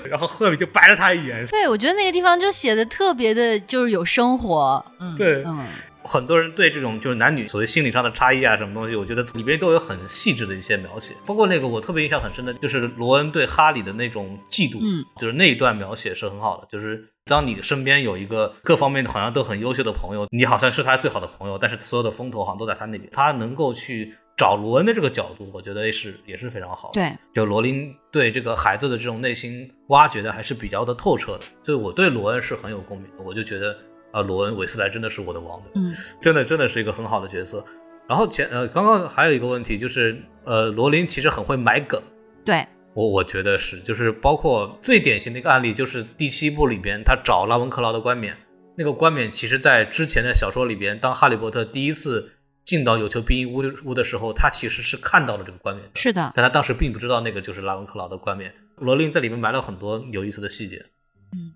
[0.05, 1.45] 然后赫敏就白了他一眼。
[1.47, 4.85] 对，我觉得那个地方就写的特别的，就是有生活。
[4.99, 5.65] 嗯，对，嗯
[6.03, 11.13] 很多人对这种就是男女所谓心理上的差异啊，什么东西，我觉得里边都有很细致的一些描写。
[11.25, 16.67] 包括那个我特别印象很深的，就是罗恩对哈里的那种嫉妒，嗯，就是那一段描写是很好的。
[16.71, 26.99] 就是当你身边有一个各方面好像都很优秀的朋友，你好像是他最好的朋友，但是所有的风头好像都在他那边，他能够去找罗恩的这个角度，我觉得是也是非常好的。
[26.99, 33.23] 对，就罗琳对这个孩子的这种内心挖掘的还是比较的透彻的，所以我对罗恩是很有共鸣的。
[33.23, 33.77] 我就觉得
[34.11, 37.63] 啊、罗恩韦斯莱真的是我的王子，嗯真的真的是一个很好的角色。
[38.07, 42.01] 然后前呃，刚刚还有一个问题就是，呃，罗琳其实很会埋梗，
[42.43, 48.35] 对，我我觉得是，就是包括最典型的一个案例，就是第七部里边他找拉文克劳的冠冕，
[48.75, 52.29] 那个冠冕其实在之前的小说里边，当哈利波特第一次
[52.65, 58.53] 进到有求必应屋屋的时候，他其实是看到了这个冠冕的，是的，但他当时并不知道那个就是拉文克劳的冠冕。
[58.77, 60.83] 罗琳在里面埋了很多有意思的细节。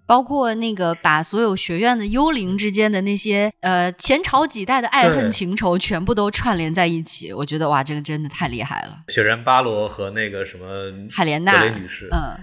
[0.06, 9.00] 包括那个把所有学院的幽灵之间的那些呃前朝几代的爱恨情仇全部都串联在一起，我觉得哇，这个真的太厉害了。
[9.10, 10.66] 雪人巴罗和那个什么
[11.12, 12.38] 海莲娜女士，嗯，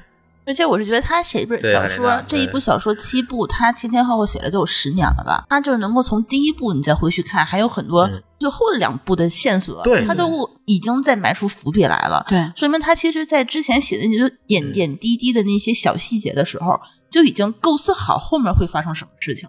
[0.44, 5.44] 而且我是觉得他写一本小说，这一部小说七部，他前前后后写了都有十年了吧？
[5.48, 12.26] 他就是能够从第一部你再回去看，还有很多嗯最后的两部的线索，对他都已经在埋出伏笔来了。
[12.28, 16.80] 对，说明他其实在之前写的那些点嗯点滴滴的那些小细节的时候，
[17.12, 19.48] 就已经构思好后面会发生什么事情。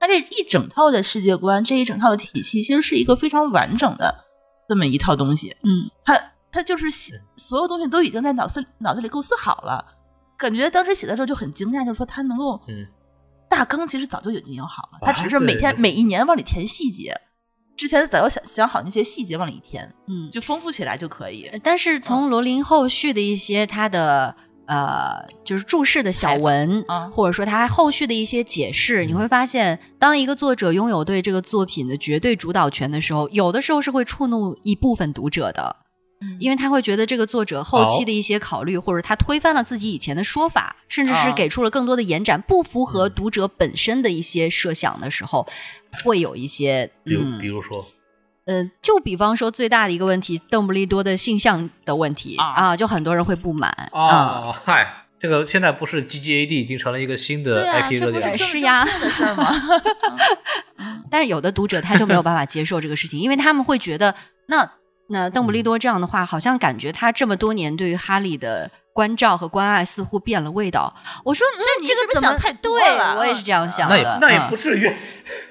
[0.00, 4.26] 那这一整套的世界观，这一整套的体系，其实是一个非常完整的
[4.68, 5.56] 这么一套东西。
[5.64, 6.16] 嗯，他
[6.52, 9.84] 他就是写所有东西都已经在脑子脑子里构思好了，
[10.38, 12.86] 感觉当时写的时候就很惊讶，就是说他能够，嗯，
[13.50, 17.20] 大纲其实早就已经有好了，啊他只是每天每一年往里填细节，
[17.76, 21.50] 之前早就想想好那些细节往里填，嗯，就丰富起来就可以。
[21.64, 24.36] 但是从罗琳后续的一些他的
[24.68, 35.74] 呃，就是注释的小文啊或者说他后续的一些解释，你会发现，当一个作者拥有对这个作品的绝对主导权的时候，有的时候是会触怒一部分读者的。
[36.40, 45.46] 因为他会觉得这个作者后期的一些考虑，或者他推翻了自己以前的说法，甚至是啊给出了更多的延展，不符合读者本身的一些设想的时候，
[46.02, 47.38] 会有一些比如嗯。
[47.40, 47.86] 比如说，
[48.48, 54.48] 呃，就比方说最大的一个问题，邓布利多的性向的问题啊啊，就很多人会不满啊。
[54.48, 58.36] 哦，嗨，这个现在不是 GGAD 已经成了一个新的，IP 这不热点吗？
[58.38, 59.54] 是呀的事吗？
[61.10, 64.14] 但是有的读者他就没有办法接受这个事情，因为他们会觉得，
[64.46, 64.66] 那
[65.10, 70.94] 那邓布利多这样的话，好像感觉他这么多年对于哈利的关照和关爱似乎变了味道。
[71.22, 73.96] 我说，嗯，这你是不是这个怎么想太多对了我也是这样想的。
[73.96, 74.90] 那也那也嗯不至于，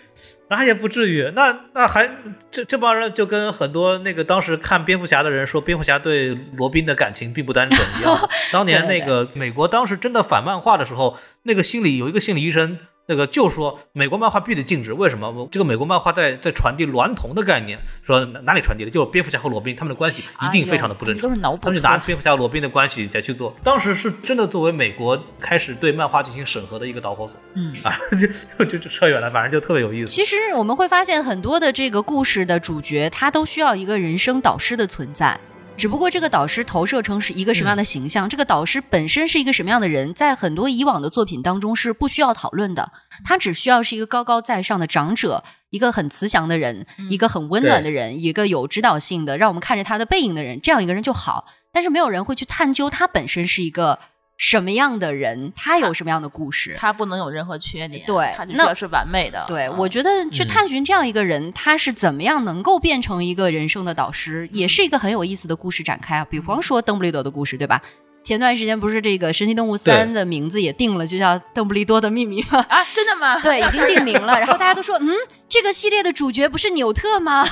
[0.50, 1.32] 那也不至于。
[1.36, 2.10] 那那还
[2.52, 8.30] 这这帮人就跟很多那个当时看蝙蝠侠的人说，蝙蝠侠对罗宾的感情并不单纯一样。
[8.52, 12.80] 当年那个美国当时真的反漫画的时候，那个心理有一个心理医生。
[13.08, 15.48] 那个就说美国漫画必须得禁止，为什么？
[15.50, 18.92] 这个美国漫画在在传递娈童的概念，说哪哪里传递的？
[18.92, 21.30] 就是蝙蝠侠和罗宾他们的关系一定非常的不正常哎呦。
[21.30, 21.62] 都是脑补。
[21.64, 27.74] 他们就拿蝙蝠侠、罗宾的关系再去做，当时是真的作为美国开始对漫画进行审核的一个导火索嗯。
[27.82, 27.98] 啊，
[28.60, 30.12] 就就就扯远了，反正就特别有意思。
[30.12, 35.40] 其实我们会发现，很多的这个故事的主角，他都需要一个人生导师的存在。
[35.78, 42.92] 只不过这个导师投射成是一个什么样的形象，这个导师本身是一个什么样的人，在很多以往的作品当中是不需要讨论的。
[43.24, 51.46] 他只需要是一个高高在上的长者，一个很慈祥的人，一个很温暖的人，一个有指导性的，让我们看着他的背影的人，这样一个人就好。
[51.72, 54.00] 但是没有人会去探究他本身是一个
[54.38, 56.76] 什么样的人，他有什么样的故事。
[56.78, 59.44] 他不能有任何缺点，对那他就是完美的。
[59.48, 66.26] 对，嗯我觉得去探寻这样一个人，他是怎么样能够变成一个人生的导师，也是一个很有意思的故事展开啊。
[66.30, 67.82] 比方说邓布利多的故事，对吧？
[68.24, 72.60] 前段时间不是这个《神奇动物三》的名字也定了，就叫《邓布利多的秘密》吗？
[72.68, 73.40] 啊，真的吗？
[73.42, 74.34] 对，已经定名了。
[74.40, 75.10] 然后大家都说，嗯，
[75.48, 77.46] 这个系列的主角不是纽特吗？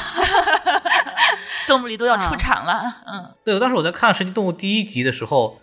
[1.65, 2.93] 邓布利多要出啊场了。
[3.07, 5.57] 嗯，对，当时我在看《神奇动物》第一集的时候，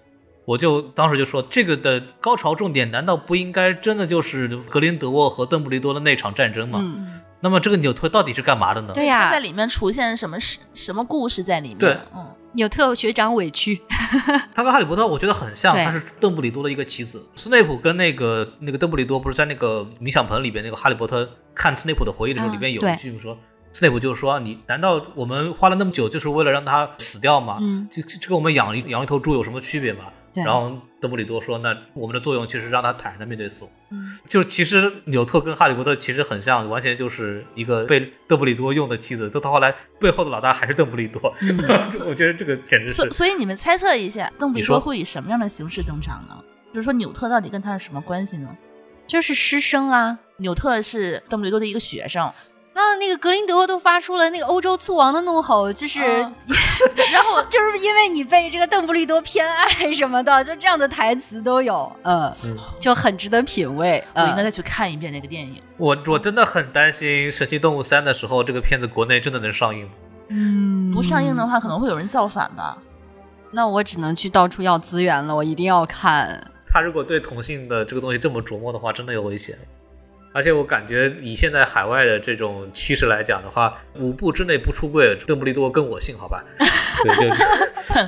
[0.44, 6.80] 我就当时就说，这个的高潮重点难道不应该真的就是格林德沃和邓布利多的那场战争吗？
[6.82, 8.92] 嗯，那么这个纽特到底是干嘛的呢？
[8.92, 11.78] 对呀、他在里面出现什么事、什么故事在里面？
[11.78, 13.80] 对嗯，纽特学长委屈，
[14.52, 17.24] 他跟哈利波特我觉得很像，他是邓布利多的一个棋子。
[17.36, 23.36] 斯内普跟那个那个邓布利多不是在那个冥想盆里边，那个哈利波特看斯内普的回忆的时候，嗯里面有一句说。
[23.74, 27.56] 斯内普就是说：“你难道我们花了那么久，就是为了让他死掉吗？
[27.58, 30.00] 嗯这这这跟我们养一养一头猪有什么区别吗？”
[30.32, 33.72] 对然后邓布利多说：“那我们的作用其实让他坦然的面对死亡。
[33.90, 39.28] 嗯就其实纽特跟哈利波特其实很像，完全就是一个被邓布利多用的妻子。
[39.28, 41.20] 到他后来背后的老大还是邓布利多。
[41.42, 41.58] 嗯
[42.06, 46.36] 我觉得这个简直是所所以你们猜测一下，邓布利多会以什么样的形式登场呢？
[46.72, 48.48] 就是说，纽特到底跟他是什么关系呢？
[49.06, 50.18] 就是师生啊。
[50.38, 52.32] 纽特是邓布利多的一个学生，
[52.74, 56.32] 啊，那个格林德沃都发出了那个欧洲醋王的怒吼，就是、啊
[57.12, 64.02] 然后就是因为你被这个邓布利多偏爱什么的，就这样的台词都有，嗯，嗯就很值得品味。
[64.14, 65.62] 嗯，我应该再去看一遍那个电影。
[65.76, 69.92] 我我真的很担心《神奇动物三》的时候，这个片子国内真的能上映吗？
[70.28, 72.78] 嗯不上映的话，可能会有人造反吧？
[73.50, 76.42] 那我只能去到处要资源了，我一定要看。
[76.66, 79.58] 他如果对同性的这个东西这么琢磨的话，真的有危险。
[80.32, 86.42] 而且我感觉以现在海外的这种趋势来讲的话，五步之内不出柜，邓布利多跟我姓，好吧？
[87.04, 87.30] 对，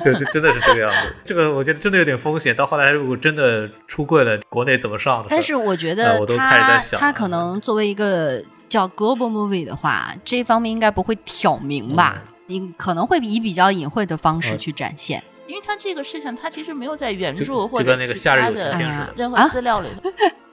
[0.03, 1.15] 就 就就真的是这个样子。
[1.25, 2.55] 这个我觉得真的有点风险。
[2.55, 5.27] 到后来如果真的出柜了，国内怎么上的？
[5.29, 12.21] 但是我觉呃得我都开始他在想他可能作为一个叫 global movie 的话，这方面应该不会挑明吧？
[12.47, 15.23] 你可能会以比较隐晦的方式嗯去展现。
[15.47, 19.11] 因为他这个事情，他其实没有在原著或者就跟那个其他的。
[19.15, 20.09] 任啊何资料里头。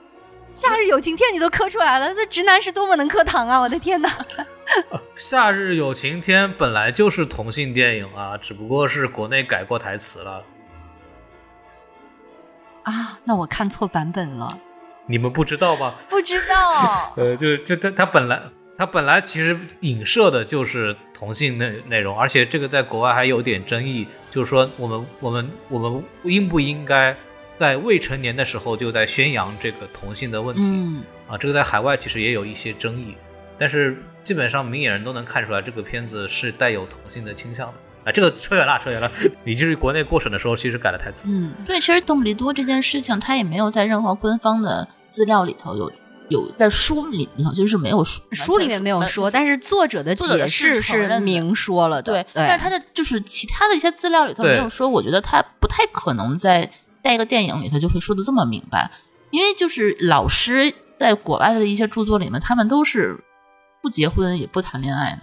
[0.55, 3.59] 夏日有晴天你都磕出来了，那直男是多么能磕糖啊！
[3.59, 4.09] 我的天哪！
[5.15, 10.43] 夏日有晴天本来就是同性电影啊，只不过是国内改过台词了。
[12.83, 14.57] 啊，那我看错版本了，
[15.07, 15.95] 你们不知道吗？
[16.09, 17.13] 不知道。
[17.17, 18.41] 呃，就就他他本来
[18.77, 27.15] 他本来其实影射的就是同性内内容，而且这个在国外还有点争议，就是说我们我们我们应不应该
[27.57, 31.37] 在未成年的时候就在宣扬这个同性的问题、嗯，啊？
[31.37, 33.15] 这个在海外其实也有一些争议，
[33.59, 37.73] 但是基本上明眼人都能看出来这个片子是带有同性的倾向的。
[38.05, 39.09] 啊，这个扯远了，扯远了。
[39.45, 41.23] 以至于国内过审的时候，其实改了台词。
[41.25, 45.89] 嗯，对，其实邓布利多这件事情，他也没有在任何官方的资料里头有
[46.27, 52.11] 有在书里里头就是没有书书里面没有说，但是作者的解释是明说了的。
[52.11, 56.69] 对，但是他的就是其他的一些资料里头没有说，我觉得他不太可能在
[57.03, 58.89] 在一个电影里他就会说的这么明白，
[59.29, 63.23] 因为就是老师在国外的一些著作里面，他们都是
[63.81, 65.21] 不结婚也不谈恋爱的，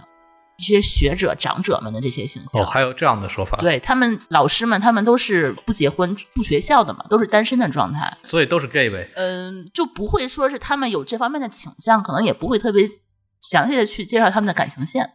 [0.57, 2.61] 一些学者长者们的这些形象。
[2.61, 8.15] 哦，还有这样的说法，，对他们老师们，他们都是不结婚住学校的嘛，都是单身的状态。
[8.21, 9.09] 所以都是 gay 呗。
[9.15, 12.87] 嗯，就不会说是他们有这方面的倾向，可能也不会特别
[13.41, 15.13] 详细的去介绍他们的感情线。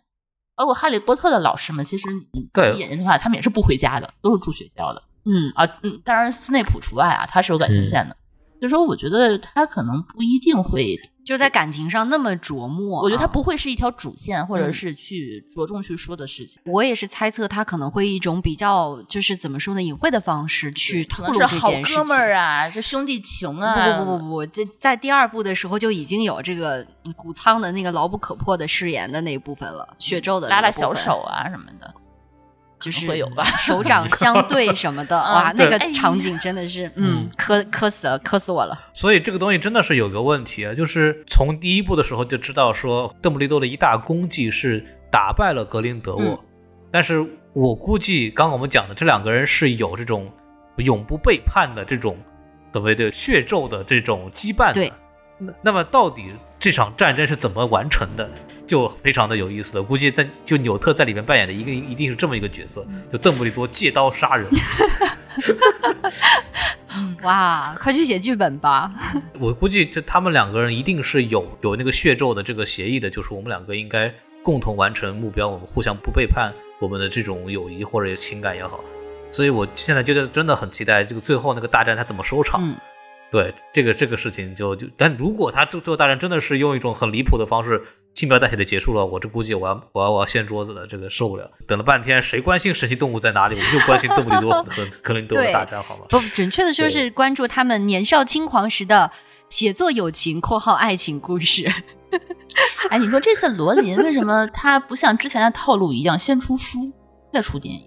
[0.56, 5.66] 包括哈利波特的老师们，其实你自对己眼睛的话，他们也是不回家的，都是住学校的嗯，啊。
[5.82, 8.16] 嗯，当然斯内普除外啊，他是有感情线的。
[8.58, 16.58] 就说我觉得他可能不一定会，就在感情上那么琢磨啊、我觉得他不会是一条主线，或者嗯是去着重去说的事情。
[16.64, 22.02] 我也是猜测他可能会以一种比较就是怎么说呢，隐晦的方式去透露这件事情。
[22.02, 26.82] 哥们儿啊，这兄弟情啊，不不不不不，这在第二部的时候就已经有这个
[27.14, 31.94] 谷仓的那个牢不可破的誓言的那一部分了，血咒的拉拉小手啊什么的。
[32.78, 38.78] 就是会有吧手掌 相对什么的，嗯哇，那个场景真的是，嗯，磕磕死了，磕死我了。
[38.92, 46.38] 所以这个东西真的是有个问题啊，就是从第一部的时候就知道说，邓布利多的一大功绩是打败了格林德沃，嗯
[46.92, 50.30] 但是我估计刚刚我们讲的这两个人是有这种
[50.76, 52.16] 永不背叛的这种
[52.72, 54.74] 所谓的血咒的这种羁绊的。
[54.74, 54.92] 对
[55.38, 58.30] 那那么到底这场战争是怎么完成的，
[58.66, 59.82] 就非常的有意思了。
[59.82, 64.48] 估计在就纽特在里面扮演的一个一定是这么一个角色，就邓布利多借刀杀人。
[67.22, 68.90] 哇，快去写剧本吧！
[69.38, 74.10] 我估计这他们两个人一定是有有那个血咒的这个协议的，就是我们两个应该
[74.42, 76.50] 共同完成目标，我们互相不背叛
[76.80, 78.82] 我们的这种友谊或者情感也好。
[79.30, 82.62] 所以我现在觉得真的很期待这个最后那个大战它怎么收场。
[82.64, 82.74] 嗯，
[83.30, 87.82] 对这个这个事情就就，但如果他最最后大战真的是用一种很离谱的方式
[88.14, 91.50] 轻描淡写的结束了，我这估计我要我要我要掀桌子了，这个受不了。
[91.66, 93.56] 等了半天，谁关心神奇动物在哪里？
[93.56, 94.64] 我们就关心邓布利多和
[95.02, 96.04] 格林德沃的大战，好吗？
[96.08, 99.10] 不，准确的说是关注他们年少轻狂时的
[99.48, 101.70] 写作友情（括号爱情故事
[102.90, 106.92] 哎，你说这次罗琳为什么他不像之前的套路一样先出书
[107.32, 107.82] 再出电影？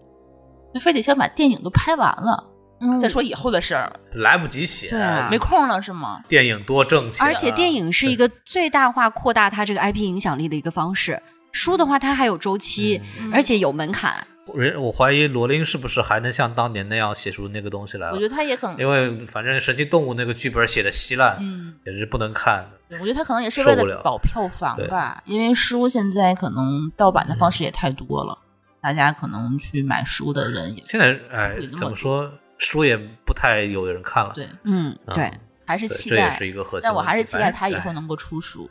[0.74, 2.46] 那非得先把电影都拍完了、）
[2.82, 6.22] 嗯再说以后的事儿，来不及写，对啊没空了是吗？
[6.28, 11.22] 电影多挣钱啊、而且电影是一个最大化扩大它这个 IP 影响力的一个方式。
[11.52, 14.14] 书的话，它还有周期，嗯而且有门槛。
[14.56, 18.14] 人，我怀疑罗琳是不是还能像当年那样写出那个东西来了？
[18.14, 22.68] 我觉得他也很，因为反正神奇动物那个剧本写的稀烂，嗯，也是不能看。
[22.92, 28.36] 我觉得他可能也是为了了保票房吧，因为书现在可能盗版的方式也太多了，
[28.82, 32.96] 大家可能去买书的人也现在哎怎么说，书也
[33.26, 34.32] 不太有人看了。
[34.36, 35.32] 对，嗯，啊对，
[35.66, 36.82] 还是对，这也期待，是一个核心。
[36.84, 38.70] 但我还是期待他以哎后能够出书，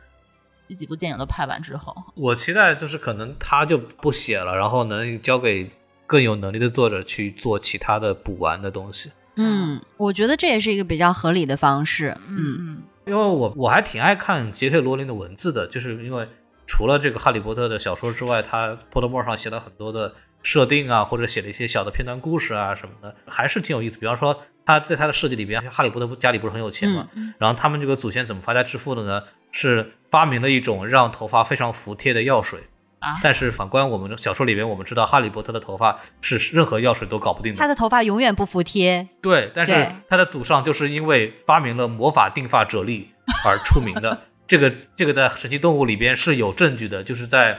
[0.68, 5.70] 这几部电影都拍完之后，我期待就是可能他就不写了，然后能交给
[6.06, 9.10] 更有能力的作者去做其他的补完的东西。
[9.36, 12.16] 嗯，我觉得这也是一个比较合理的方式。
[12.26, 16.28] 嗯嗯嗯，因为我我还挺爱看杰克罗琳的文字的，就是因为
[16.66, 20.12] 除了这个哈利波特的小说之外，他 Pottermore 上写了很多的
[20.48, 23.98] 设定啊，或者写了一些小的片段故事啊什么的，还是挺有意思。
[23.98, 29.24] 比方说他在他的设计里边，哈利波特家里不是很有钱嘛，嗯然后他们这个祖先怎么发家致富的呢？
[29.52, 32.60] 是发明了一种让头发非常服帖的药水。
[33.00, 37.58] 啊但是反观我们小说里边，我们知道哈利波特的头发是任何药水都搞不定的。
[37.58, 39.06] 他的头发永远不服帖。
[39.20, 43.04] 对，但是他的祖上就是因为发明了魔法定发啫喱
[43.44, 44.22] 而出名的。
[44.48, 47.58] 这个这个在神奇动物里边是有证据的，就是在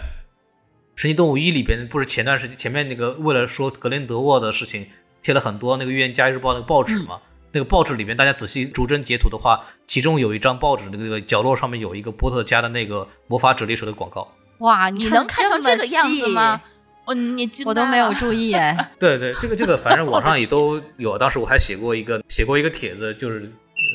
[0.99, 4.85] 神奇动物一里边，不是前段时间前面那个为了说格林德沃的事情，
[5.21, 7.21] 贴了很多那个《预言家日报》那个报纸嘛。
[7.53, 14.29] 那个报纸里面，大家仔细逐帧截图的话，其中有一张报纸那个角落上面有一个波特家的那个魔法啫喱水的广告。
[14.57, 16.61] 哇，你能看成这个样子吗？？
[17.07, 18.91] 哦，你惊我都没有 注意哎。
[18.99, 21.17] 对对，这个这个，反正网上也都有。
[21.17, 23.49] 当时我还写过一个写过一个帖子，就是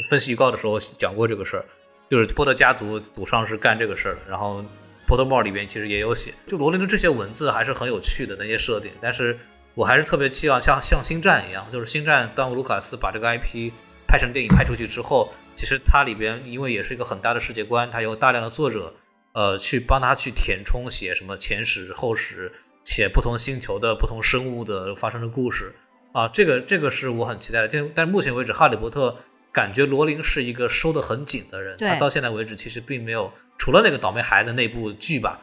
[0.08, 1.64] 分析预告的时候讲过这个事儿，
[2.08, 4.20] 就是波特家族祖上是干这个事儿的。
[4.26, 4.64] 然后
[5.06, 8.90] port more 里边其实也有写，就罗琳的这些文字还是很有趣的那些设定。
[9.00, 9.38] 但是
[9.74, 13.72] 我还是特别期望像像星战一样，就是星战当卢卡斯把这个 IP
[14.06, 18.94] 拍成电影拍出去之后，其实它里边因为也是一个很大的世界观，它有大量的作者。
[19.36, 22.52] 呃，去帮他去填充写什么前史后史，
[22.84, 25.74] 写不同星球的不同生物的发生的故事
[26.12, 27.68] 啊，这个这个是我很期待的。
[27.68, 29.16] 但但目前为止，哈利波特
[29.54, 35.40] 感觉罗琳是一个收得很紧的人，对他到现在为止其实并没有除了那个倒霉孩子那部剧吧，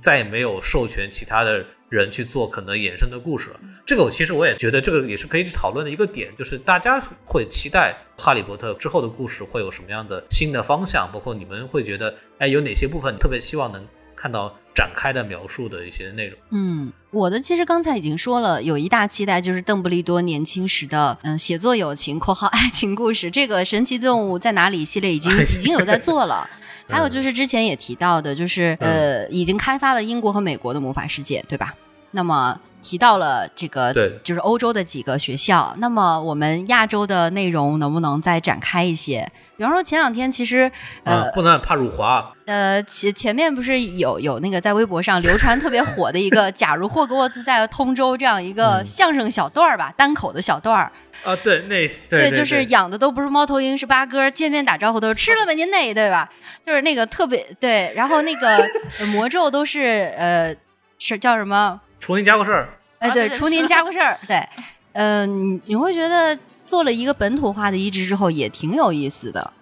[0.00, 3.60] 再也没有授权其他的人去做可能衍生的故事了。
[3.86, 13.86] 这个我其实我也觉得这个也是可以去讨论的一个点，就是大家会期待哈利波特之后的故事会有什么样的新的方向，包括你们会觉得，哎，有哪些部分你特别希望能
[14.22, 16.38] 看到展开的描述的一些内容。
[16.50, 23.28] 嗯，我的其实刚才已经说了，有一大期待就是邓布利多年轻时的嗯写作友情（括号爱情故事）。
[23.32, 26.48] 这个神奇动物在哪里系列已经已经有在做了。
[26.88, 31.74] 还有就是之前也提到的，就是呃已经开发了英国和美国的魔法世界，对吧？
[32.12, 32.56] 那么。
[32.82, 35.74] 提到了这个，对，就是欧洲的几个学校。
[35.78, 39.26] 那么我们亚洲的内容能不能再展开一些？
[39.56, 40.70] 比方说前两天其实，
[41.04, 42.32] 呃，不能怕辱华。
[42.46, 50.90] 呃，前前面不是有有那个在微博上流传特别火的一个 “假如霍格沃兹在通州”这样一个相声小段儿吧，单口的小段儿。
[51.22, 54.28] 啊，对，那对，对，就是养的都不是猫头鹰，是八哥。
[54.28, 56.28] 见面打招呼都是吃了吧您那，对吧？
[56.66, 58.66] 就是那个特别对，然后那个
[59.14, 60.52] 魔咒都是呃，
[60.98, 61.80] 是叫什么？
[62.02, 62.68] 除您家过事儿，
[62.98, 64.44] 哎，对，除您家过事儿，对，
[64.94, 69.52] 嗯，你会觉得做了一个本土化的移植之后也挺有意思的，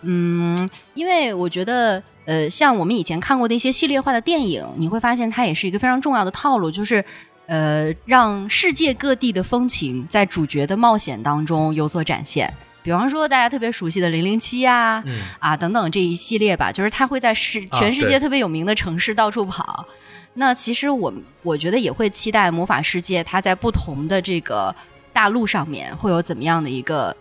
[0.00, 7.04] 嗯，因为我觉得，呃，像我们以前看过的一些系列化的电影，你会发现它也是一个非常重要的套路，就是
[7.44, 12.50] 呃，让世界各地的风情在主角的冒险当中有所展现。
[12.82, 15.04] 比方说大家特别熟悉的《零零七》呀，
[15.38, 19.86] 啊等等这一系列吧，就是他会在世全世界特别有名的城市到处跑。
[20.34, 21.12] 那其实我
[21.42, 24.74] 我觉得也会期待魔法世界，它在不同的这个
[25.12, 27.14] 大陆上面会有怎么样的一个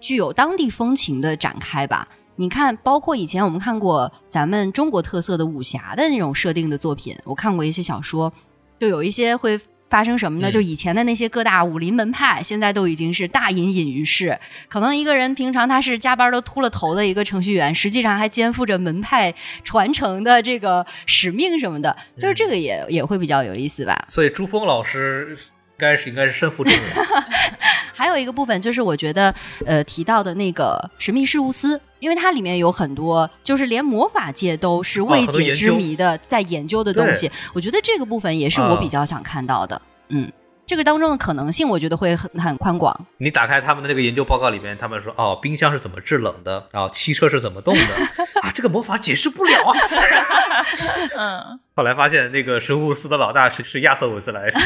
[0.00, 2.08] 具有当地风情的展开吧？
[2.36, 8.32] 你看，包括以前我们看过咱们中国特色的武侠的那种设定的作品，我看过一些小说，
[8.80, 9.60] 就有一些会。
[9.90, 10.50] 发生什么呢？
[10.50, 14.36] 就以前的那些各大武林门派，现在都已经是大隐隐于市。
[14.68, 19.32] 可能一个人平常他是加班都秃了头的一个程序员，实际上还肩负着门派
[19.62, 21.96] 传承的这个使命什么的。
[22.18, 24.06] 就是这个也也会比较有意思吧。
[24.08, 25.36] 所以朱峰老师
[25.76, 26.82] 该是应该是身负重任。
[27.96, 29.32] 还有一个部分就是我觉得
[29.64, 37.30] 呃提到的那个神秘事务司，因为它里面有很多就是连魔法界都是未解之谜的在研究的东西。
[37.54, 39.80] 我觉得这个部分也是我比较想看到的。
[40.08, 40.30] 嗯，
[40.66, 43.06] 这个当中的可能性，我觉得会很很宽广。
[43.18, 46.66] 你打开他们的这个研究报告里面，他们说哦，冰箱是怎么制冷的？
[46.72, 47.80] 啊，汽车是怎么动的？
[48.42, 49.76] 啊，这个魔法解释不了啊。
[51.18, 51.60] 嗯。
[51.74, 54.50] 后来发现那个神户司的老大是是亚瑟·韦斯莱。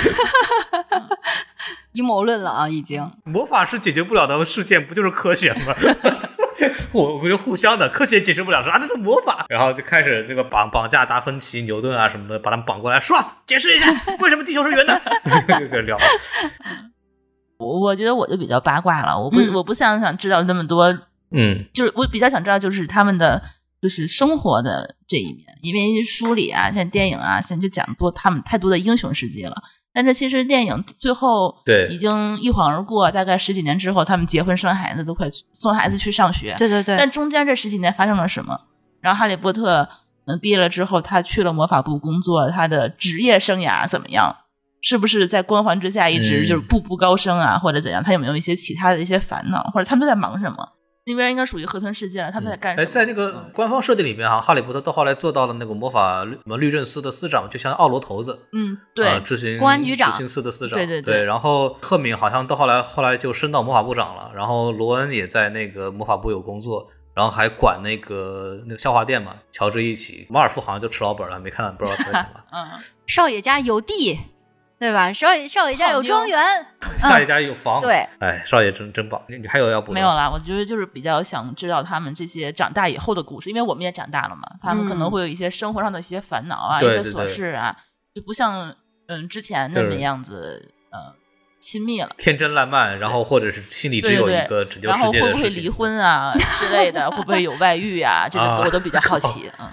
[1.93, 3.11] 阴谋论了啊，已经。
[3.25, 5.75] 魔法是解决不了的事件，不就是科学吗？
[6.93, 13.17] 我我就互相的科学解释不了，说啊那是魔法，然后就开始这个绑绑架达芬奇、牛顿啊什么的，把他们绑过来，说
[13.47, 13.87] 解释一下
[14.21, 15.01] 为什么地球是圆的，
[15.59, 15.97] 就就聊。
[17.59, 20.87] 我我觉得我就比较八卦了，我不我不想想知道那么多，
[21.33, 23.43] 嗯，就是我比较想知道就是他们的
[23.81, 29.55] 就是生活的这一面，因为书里啊，像电影啊，现在就讲多他们太多的英雄事迹了。
[29.99, 36.55] 但是其实电影最后对已经一晃而过，大概十几年之后，他们结婚生孩子，都快送孩子去上学。
[36.57, 36.97] 对对对。
[36.97, 38.57] 但中间这十几年发生了什么？
[39.01, 39.89] 然后哈利波特
[40.27, 44.37] 嗯毕业了之后，他去了魔法部工作，他的职业生涯怎么样？
[44.81, 48.01] 是不是在光环之下一直就是步步高升啊，或者怎样？
[48.01, 49.65] 他有没有一些其他的一些烦恼？
[49.75, 50.69] 或者他们都在忙什么？
[51.09, 52.87] 那边应该属于河豚世界了，他们在干什么？
[52.87, 61.25] 哎，在那个官方设定里面哈，哈利波特到后来做到了那个魔法什么律政司的司长，就像奥罗头子，嗯，对，执行公安局长，执行司的司长，对对对。
[61.25, 64.31] 然后赫敏好像到后来，后来就升到魔法部长了。
[64.35, 70.27] 然后罗恩也在那个魔法部有工作，然后还管那个那个笑话店嘛，乔治一起。
[70.29, 72.43] 马尔夫好像就吃老本了，没看到，不知道他在干嘛。
[72.53, 72.67] 嗯，
[73.07, 74.19] 少爷家有地。
[74.79, 75.13] 对吧？
[75.13, 76.41] 少爷少爷家有庄园，
[77.01, 77.83] 少爷家有房。
[77.83, 79.21] 对，哎，少爷真真棒。
[79.29, 79.93] 你还有要补？
[79.93, 84.43] 没有啦，我觉得就是比较想知道他们这些长大以后的故事，因为我们也长大了嘛。
[84.63, 87.77] 他们可能会有一些生活上的一些烦恼啊，一些琐事啊，
[88.15, 88.73] 就不像
[89.09, 91.13] 嗯之前那么样子呃
[91.61, 97.11] 亲密了，天真烂漫，然后或者是心里只有一个拯救世界的然后会不会离婚啊 之类的？
[97.11, 98.29] 会不会有外遇啊？
[98.29, 99.69] 这个我都比较好 奇嗯。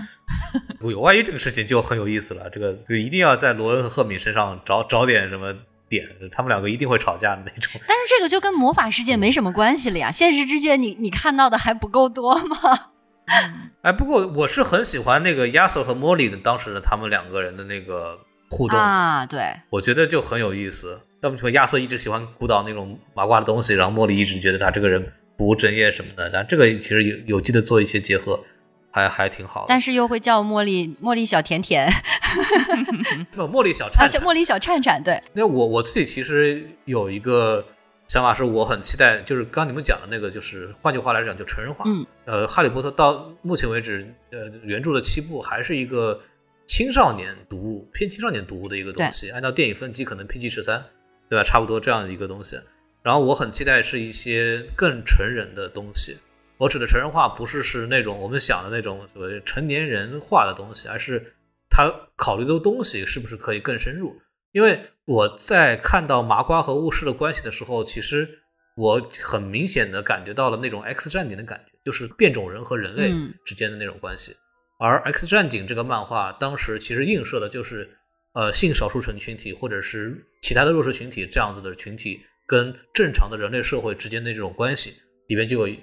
[0.89, 5.53] 有外遇这个事情就很有意思了，这个就一定要在罗恩和赫敏身上找找点什么
[5.89, 7.71] 点，他们两个一定会吵架的那种。
[7.87, 12.57] 但是这个就跟魔法世界没什么关系了呀，现实世界你你看到的还不够多吗？
[13.81, 18.19] 哎，不过我是很喜欢那个亚瑟和莫莉的当时的他们两个人的那个
[18.55, 20.99] 互动啊，对，我觉得就很有意思。
[21.21, 28.39] 要么说亚瑟一直喜欢鼓捣那种麻瓜的东西，然后莫莉一直觉得他这个人不务正业什么的，但这个其实有有机的做一些结合。
[28.91, 31.91] 还还挺好，但是又会叫茉莉茉莉小甜甜，
[33.35, 35.21] 茉莉小颤，茉莉小颤颤，对。
[35.33, 37.61] 那我我自己其实有一个
[38.07, 41.83] 想法，是我很期待，就是刚你们讲的那个，就是换句话来讲，就成人化。
[41.85, 46.17] 嗯，呃，哈利波特到目前为止，呃，原著的七部还是一个
[46.67, 49.29] 青少年读物，偏青少年读物的一个东西。
[49.29, 50.83] 按照电影分级，可能 PG 十三，
[51.29, 51.43] 对吧？
[51.43, 52.59] 差不多这样的一个东西。
[53.03, 56.17] 然后我很期待是一些更成人的东西。
[56.57, 61.33] 我指的成人化不是是那种我们想的那种所谓成年人化的东西，而是
[61.69, 64.15] 他考虑的东西是不是可以更深入？
[64.51, 68.27] 因为我在看到麻瓜和巫师的关系的时候，其实
[68.77, 73.13] 我很明显的感觉到了那种 X 战警的感觉，就是变种人和人类
[73.45, 74.35] 之间的那种关系。
[74.77, 77.89] 而 X 战警这个漫画当时其实映射的就是，
[78.33, 84.93] 呃，性少数群群体或者是其他的弱势群体这样子的群体跟正常的人类社会之间的这种关系，
[85.27, 85.75] 里面就有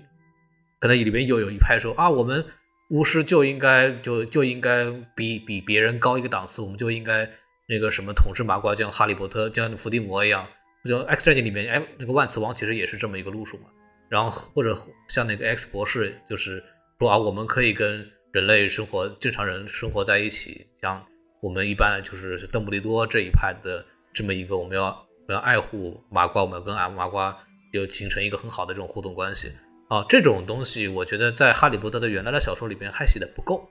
[0.81, 2.44] 可能里面又有一派说啊，我们
[2.90, 7.28] 巫师就应该就就应该比比别人高一个档次，我们就应该。
[7.69, 10.47] 那个什么统治麻瓜，像哈利波特，就像伏地魔一样，
[10.85, 13.64] 就 X 战警里面，哎，那个万磁王其实也是这么一个路数嘛。
[14.10, 14.77] 然后或者
[15.09, 16.62] 像那个 X 博士，就是
[16.98, 20.66] 说啊，我们可以跟人类生活，正常人生活在一起。
[20.80, 21.04] 像
[21.40, 24.86] 我们一般就是邓布利多这一派的这么一个，我们要
[25.28, 27.38] 我要爱护麻瓜，我们要跟麻瓜
[27.72, 29.52] 就形成一个很好的这种互动关系
[29.88, 30.04] 啊。
[30.09, 33.68] 这种东西，我觉得在哈利波特的原来的小说里边还写的不够，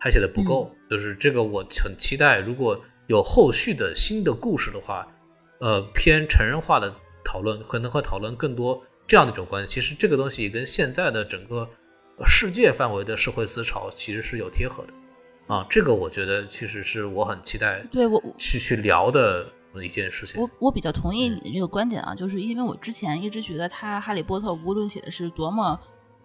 [0.00, 0.74] 还写的不够。
[0.90, 2.82] 就是这个，我很期待，如果。
[3.08, 5.08] 有后续的新的故事的话，
[5.60, 6.94] 呃，偏成人化的
[7.24, 9.74] 讨论可能会讨论更多这样的一种关系。
[9.74, 11.66] 其实这个东西跟现在的整个
[12.26, 14.92] 世界范围的社会思潮其实是有贴合的
[15.54, 15.66] 啊。
[15.68, 19.46] 这个我觉得其实是我很期待对我去去聊的
[19.82, 20.40] 一件事情。
[20.40, 25.78] 我我比较同意你的这个观点啊，就是因为我之前一直觉得他《哈利波特》无论写的是多么。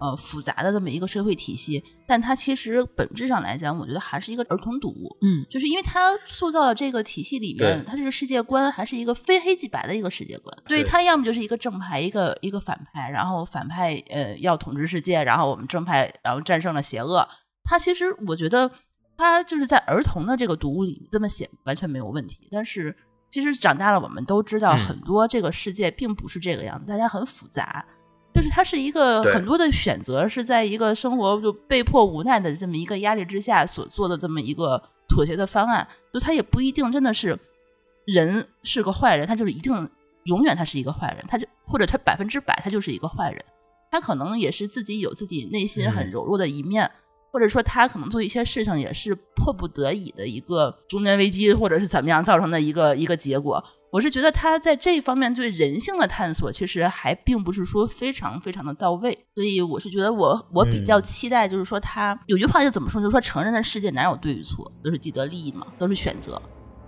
[0.03, 5.17] 呃，复杂的这么一个社会体系，但它其实本质上来讲，我觉得还是一个儿童读物。
[5.21, 10.53] 嗯，就是因为它塑造的这个体系里面，它这个世界观还是一个非黑即白的一个世界观。
[10.67, 17.25] 对，它要么就是一个正派，一个一个反派，然后反派呃要统治世界，然后我们正派然后战胜了邪恶。
[17.63, 18.69] 它其实我觉得，
[19.15, 22.49] 它就是在儿童的这个读物里这么写完全没有问题。
[22.51, 22.93] 但是
[23.29, 27.85] 其实长大了，我们都知道很多这个世界并不是这个样子，大家很复杂。
[28.33, 35.87] 就是它是一个很多的选择，是在一个生活就被迫无奈的这么一个压力之下所做的这么一个妥协的方案。
[36.13, 37.37] 就他也不一定真的是
[38.05, 39.89] 人是个坏人，他就是一定
[40.23, 43.43] 永远他是一个坏人，他就或者他百分之百他就是一个坏人。
[43.91, 46.89] 他可能也是自己有自己内心很柔弱的一面，
[47.31, 53.63] 或者说他可能做一些事情也是迫不得已的一个中年危机，或者是怎么样造成的一个一个结果。
[53.93, 66.41] 我是觉得他在这一方面对人性的探索，其实还并不是说非常非常的到位，所以我是觉得我我比较期待，就是说他有句话就怎么说，就是说成人的世界哪有对与错，都是既得利益嘛，都是选择。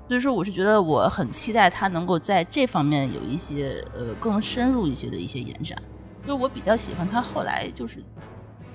[0.08, 5.80] 所以说，我是觉得我很期待他能够在这方面有一些呃更深入一些的一些延展。
[6.26, 8.04] 就我比较喜欢他后来就是。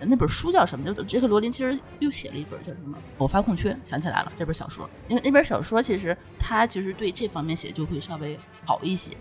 [0.06, 0.93] 那本书叫什么？
[0.93, 2.97] 就杰克罗琳其实又写了一本叫什么？
[3.18, 4.89] 偶发空缺，想起来了，这本小说。
[5.09, 9.12] 那那本小说其实他其实对这方面写就会稍微好一些，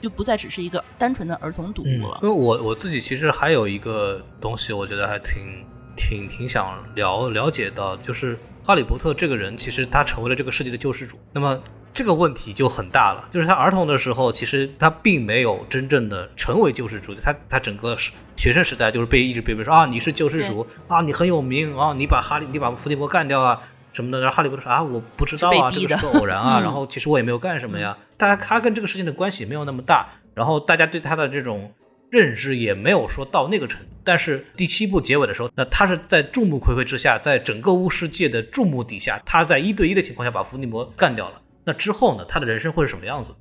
[0.00, 2.18] 就不再只是一个单纯的儿童读物了。
[2.22, 5.64] 因为我我自己其实还有一个东西，我觉得还挺
[5.96, 11.18] 挺挺想了了解到，就是哈利波特这个人，其实他成为了这个世界的救世主。
[11.32, 11.62] 那么。
[11.96, 17.96] 这个问题就很大了，就是他儿童的时候，其实他并没有真正的成为救世主，他他整个
[18.36, 23.62] 学生时代就是被一直被说啊你是救世主啊你很有名啊你把哈利你把伏地魔干掉啊
[23.94, 31.72] 什么的，然后哈利波特说啊我不知道啊这个是个偶然啊，然后其实我也没有干什么呀，大家他跟这个事情的关系没有那么大，然后大家对他的这种
[32.10, 41.40] 认知也没有说到那个程度，但是第七部结尾的时候，那他是在众目睽睽之下，在整个巫师界的众目底下，他在一对一的情况下把伏地魔干掉了。
[41.66, 42.24] 那之后呢？
[42.26, 43.34] 他的人生会是什么样子？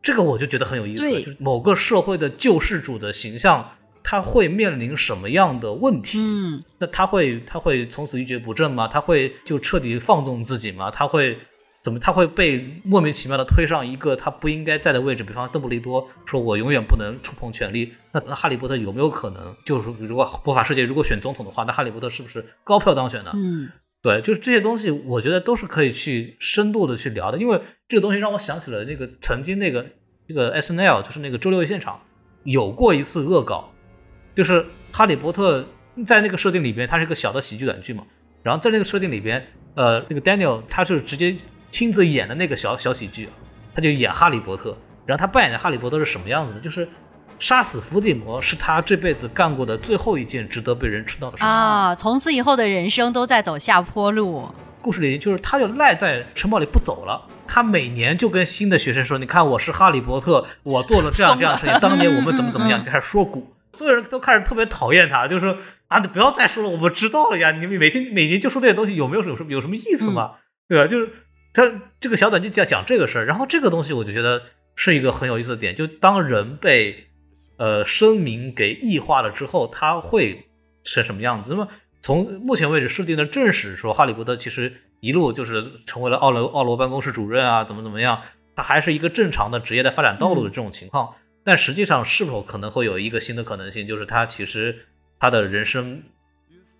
[0.00, 1.02] 这个我就觉得很有意思。
[1.02, 3.72] 就是某个社会的救世主的形象，
[4.04, 6.18] 他会面临什么样的问题？
[6.20, 8.86] 嗯，那他会他会从此一蹶不振吗？
[8.86, 10.92] 他会就彻底放纵自己吗？
[10.92, 11.36] 他会
[11.82, 11.98] 怎么？
[11.98, 15.24] 他会被莫名其妙的推上一个他不应该在的位置？
[15.24, 19.54] 比方邓布利多说：“我永远不能触碰权力。”那那哈利波特有没有可能？
[19.66, 23.32] 就是如果魔法世界如果选总统的话，那哈利波特是不是高票当选呢？
[23.34, 23.68] 嗯。
[24.02, 29.86] 对，就是这些东西，我觉得都是可以去深度的去聊的，因为这个东西让我想起了那个曾经那个
[30.26, 32.00] 这个 S N L，就是那个周六夜现场
[32.42, 33.72] 有过一次恶搞，
[34.34, 35.64] 就是哈利波特
[36.04, 38.04] 在那个设定里边，它是一个小的喜剧短剧嘛，
[38.42, 39.46] 然后在那个设定里边，
[39.76, 41.36] 呃，那个 Daniel 他是直接
[41.70, 43.28] 亲自演的那个小小喜剧，
[43.72, 44.76] 他就演哈利波特，
[45.06, 46.60] 然后他扮演的哈利波特是什么样子的？
[46.60, 46.88] 就是。
[47.42, 51.92] 杀死伏地魔是他这辈子干过的最后一件值得被人知道的事情啊！
[51.92, 54.48] 从此以后的人生都在走下坡路。
[54.80, 57.26] 故事里就是他就赖在城堡里不走了。
[57.48, 61.76] 他每年就跟新的学生说：“你看，我是哈利波特，我做了这样这样的事情。
[61.82, 65.58] 当年我们怎么怎么样，开始说古。”所有人都开始特别讨厌他，就是说
[65.88, 67.50] ：“啊，你不要再说了，我们知道了呀。
[67.50, 70.34] 你们每天每年就说这些东西，有没有有什么有什么意思吗？
[70.68, 70.86] 对吧？
[70.86, 71.10] 就是
[71.52, 74.42] 他这个小短剧讲讲这个事儿，然后这个东西我就觉得
[74.76, 77.08] 是一个很有意思的点，就当人被。
[77.56, 80.48] 呃，声明给异化了之后，他会
[80.82, 81.50] 成什么样子？
[81.50, 81.68] 那么
[82.00, 88.22] 从目前为止设定的正史说，哈利波特其实一路就是成为了奥罗奥罗办公室主任啊，怎么怎么样，
[88.56, 91.14] 他还是一个正常的职业的发展道路的这种情况。
[91.44, 94.86] 但实际上，是否可能会有一个新的可能性，就是他其实
[95.18, 96.02] 他的人生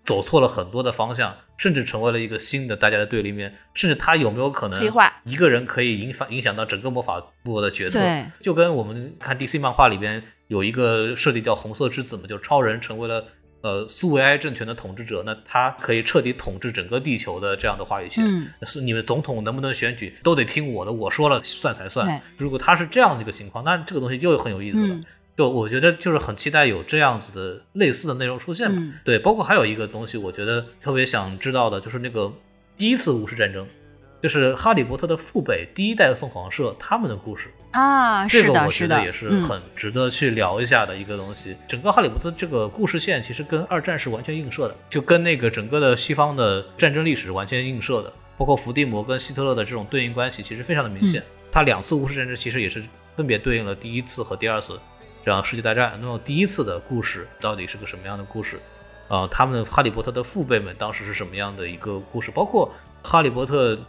[0.03, 4.83] 走错了很多的方向，甚至成为了一个新的大家的对立面，甚至他有没有可能
[5.23, 7.99] 一个人可以影响影响到整个魔法部的决策？
[8.41, 13.25] 就跟我们看 DC 漫画里边有一个设定叫红色之子嘛，就超人成为了。
[13.63, 18.21] 呃，苏维埃政权的统治者，那他可以彻底统治整个地球的这样的话语权。
[18.63, 22.21] 是你们总统能不能选举，都得听我的，我说了算才算。
[22.35, 24.99] 如果他是这样的一个情况，那这个东西又很有意思了。
[25.35, 28.93] 就我觉得就是很期待有这样子的类似的内容出现嘛。
[29.03, 32.31] 对，包括还有一个东西，我觉得特别想知道的就是那个
[32.77, 33.67] 第一次巫师战争。
[34.21, 41.57] 就是哈利波特的父辈第一代凤凰社他们的故事啊，这个我觉得也是很值得去聊一下的一个东西。
[41.67, 51.21] 整个哈利波特这个故事线其实跟二战是完全映射的，就跟那个整个的西方的战争历史完全映射的，包括伏地魔跟希特勒的这种对应关系其实非常的明显。
[51.51, 52.81] 他两次巫师战争其实也是
[53.17, 54.79] 分别对应了第一次和第二次
[55.23, 55.97] 这样世界大战。
[56.01, 58.59] 那么第一次的故事到底是个什么样的故事？
[59.07, 62.31] 啊，他们哈利波特的父辈们当时是什么样的一个故事？
[62.31, 62.71] 包括
[63.03, 63.79] 哈利波特。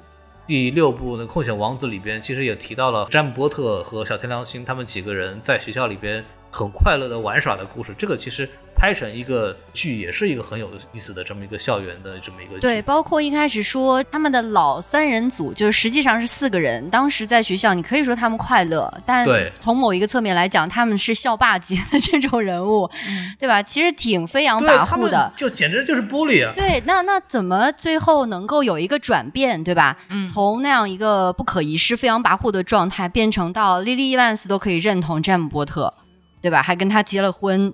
[0.47, 6.23] 第六部那《空想王子》里边，其实也提到了詹姆波特和小天狼星他们几个人在学校里边
[6.55, 7.93] 很快乐的玩耍的故事。
[7.99, 8.49] 这个其实。
[8.77, 16.91] 拍成一个剧也是一个很有意思的这么一个校园的这么一个对，包括一开始说他们的老三人组，就是实际上是四个人。
[16.91, 19.25] 当时在学校，你可以说他们快乐，但
[19.61, 22.91] 从某一个侧面来讲，他们是校霸级的这种人物，
[23.39, 23.63] 对吧？
[23.63, 26.53] 其实挺飞扬跋扈的，就简直就是玻璃啊！
[26.53, 29.97] 对，那那怎么最后能够有一个转变，对吧？
[30.11, 35.95] 嗯，从那样一个不可一世、飞扬跋扈的状态，变成到莉莉伊万斯都可以认同詹姆波特，
[36.45, 36.63] 对吧？
[36.63, 37.73] 还跟他结了婚。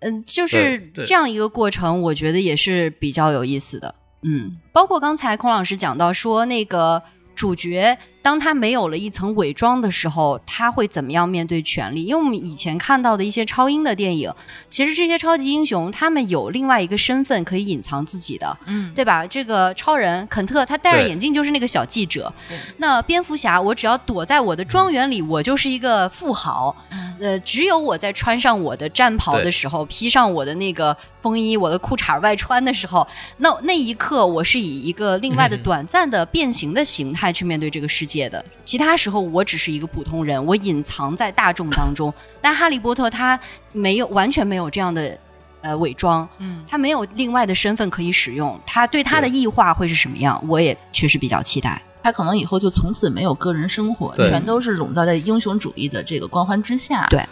[0.00, 3.94] 嗯，就是这样一个过程，我觉得也是比较有意思的。
[4.22, 7.02] 嗯，包括刚才孔老师讲到说那个
[7.34, 7.96] 主角。
[8.22, 12.04] 当他没有了一层伪装的时候，他会怎么样面对权力？
[12.04, 14.32] 因为我们以前看到的一些超英的电影，
[14.68, 19.26] 其实这些超级英雄他们有另外一个身份可以隐藏自己的，嗯，对吧？
[19.26, 22.32] 这个超人肯特他戴着眼镜就是那个小记者，
[22.76, 26.74] 那蝙蝠侠我只要躲在我的庄园里，我就是一个富豪，
[27.20, 33.04] 呃，只有我在穿上我的战袍的时候，披上我的那个风衣，我的裤衩外穿的时候，
[33.38, 38.11] 那那一刻我是以一个另外的 短暂的变形的形态去面对这个世界。
[38.12, 42.12] 界的其他时候，我只是一个普通人，我隐藏在大众当中。
[42.42, 43.38] 但哈利波特他
[43.72, 45.18] 没有完全没有这样的
[45.62, 48.60] 呃伪装，嗯，他没有另外的身份可以使用。
[48.66, 50.42] 他对他的异化会是什么样？
[50.46, 51.80] 我也确实比较期待。
[52.02, 57.06] 他可能以后就从此没有个人生活，全都是笼罩在英雄主义的这个光环之下。
[57.08, 57.24] 对，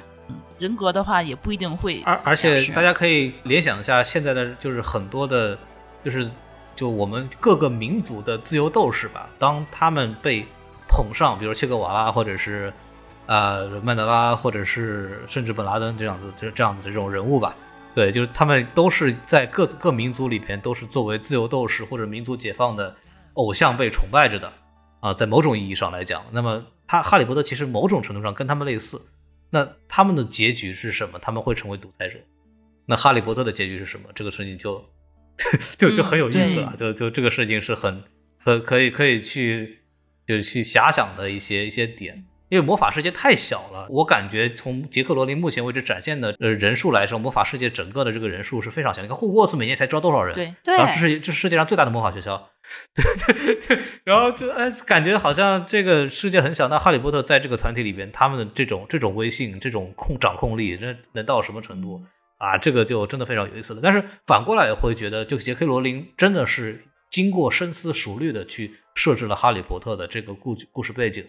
[0.60, 2.00] 人格的话也不一定会。
[2.04, 5.58] 而而且大家可以联想一下，现在的就是很多的，
[6.04, 6.30] 就是
[6.76, 10.46] 就我们各个民族的自由斗士吧，当他们被
[10.90, 12.72] 捧上，比如切格瓦拉，或者是，
[13.26, 17.54] 呃，曼德拉，或者是甚至本拉登这样子，这这样子的这种人物吧。
[17.94, 22.94] 对，就是他们都是在各各民族里边都是作为自由斗士或者民族解放的
[23.34, 24.52] 偶像被崇拜着的
[25.00, 25.12] 啊。
[25.12, 29.00] 在某种意义上来讲，那么他哈利波特其实某种程度上跟他们类似。
[29.50, 31.18] 那他们的结局是什么？
[31.18, 32.18] 他们会成为独裁者。
[32.86, 34.08] 那哈利波特的结局是什么？
[34.14, 34.84] 这个事情就
[35.76, 36.74] 就就很有意思了。
[36.78, 38.04] 就就这个事情是很
[38.44, 39.79] 可可以可以去。
[40.36, 49.02] 就去遐想的一些一些点，因为魔法世界太小了，我感觉从杰克罗琳目前为止展现的呃人数来说，魔法世界整个的这个人数是非常小。
[49.02, 50.34] 你看霍格沃茨每年才招多少人？
[50.34, 52.50] 对对，然后这是这是世界上最大的魔法学校，
[52.94, 53.04] 对
[53.34, 56.68] 对对，然后就哎感觉好像这个世界很小。
[56.68, 62.02] 那哈利波特在这个团体里边，他们的这种这种威信、这种控掌控力，那能到什么程度
[62.38, 62.58] 啊？
[62.58, 63.80] 这个就真的非常有意思了。
[63.82, 68.76] 但是反过来会觉得，就杰克罗琳真的是经过深思熟虑的去。
[69.00, 71.24] 设置了哈利波特的这个故故事背景，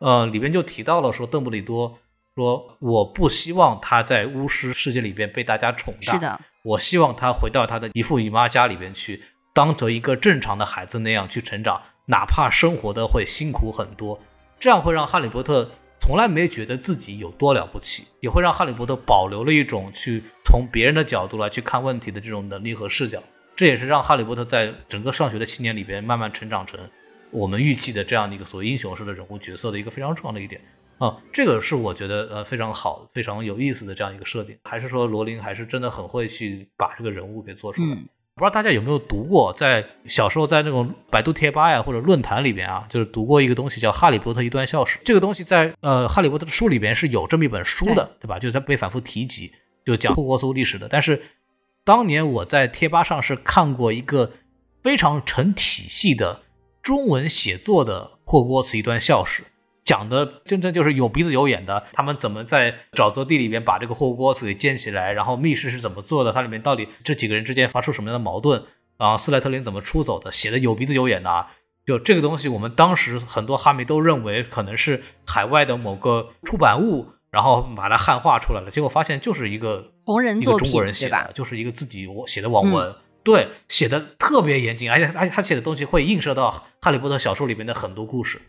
[0.00, 1.96] 呃，里边就提到了说，邓布利多
[2.34, 9.22] 说，我不希望他在巫师世界里边被大家宠大，是的，我希望他回到他的姨父姨妈家里边去，
[9.54, 14.20] 当着一个正常的孩子那样去成长，哪怕生活的会辛苦很多，
[14.58, 15.70] 这样会让哈利波特
[16.00, 23.22] 从来没觉得自己有多了不起，也会让哈利波特保留了一种去从别人的角度来去看问题的这种能力和视角，
[23.54, 26.80] 这也是让哈利波特在整个上学的七年里边慢慢成长成。
[27.32, 30.60] 我们预计的这样的一个所谓英雄式的人物角色的一个非常重要的一点
[30.98, 34.56] 啊，这个是我觉得呃非常好、非常有意思的这样一个设定。
[34.64, 37.96] 还是说罗琳还是真的很会去把这个人物给做出来？
[38.34, 44.98] 不知道大家有没有读过，在小时候在那种百度贴吧呀或者论坛里边啊，就是读过一个东西叫《哈利波特一段校史》。
[45.04, 48.38] 这个东西在呃《哈利波特》的书里边是有这么一本书的，对吧？
[48.38, 49.52] 就是它被反复提及，
[49.84, 50.88] 就讲霍格沃茨历史的。
[50.88, 51.20] 但是
[51.84, 54.32] 当年我在贴吧上是看过一个
[54.82, 56.40] 非常成体系的
[56.82, 59.44] 中文写作的霍格沃茨一段校史，
[59.84, 68.64] 讲的真正就是有鼻子有眼的，他们怎么在沼泽地里边把这个霍格沃茨给建起来，然后密室是怎么做的，它里面到底这几个人之间发出什么样的矛盾，
[68.96, 71.52] 啊，斯莱特林怎么出走的，写的有鼻子有眼的啊。
[71.84, 82.94] 就这个东西，我们当时很多哈迷都认为可能是海外的某个出版物，然后把它汉化出来了，结果发现就是一个同人作品，中国人写的，就是一个自己写的网文，
[83.24, 88.40] 对，写的特别严谨，而且而且他写的东西会映射到哈利波特小说里面的很多故事。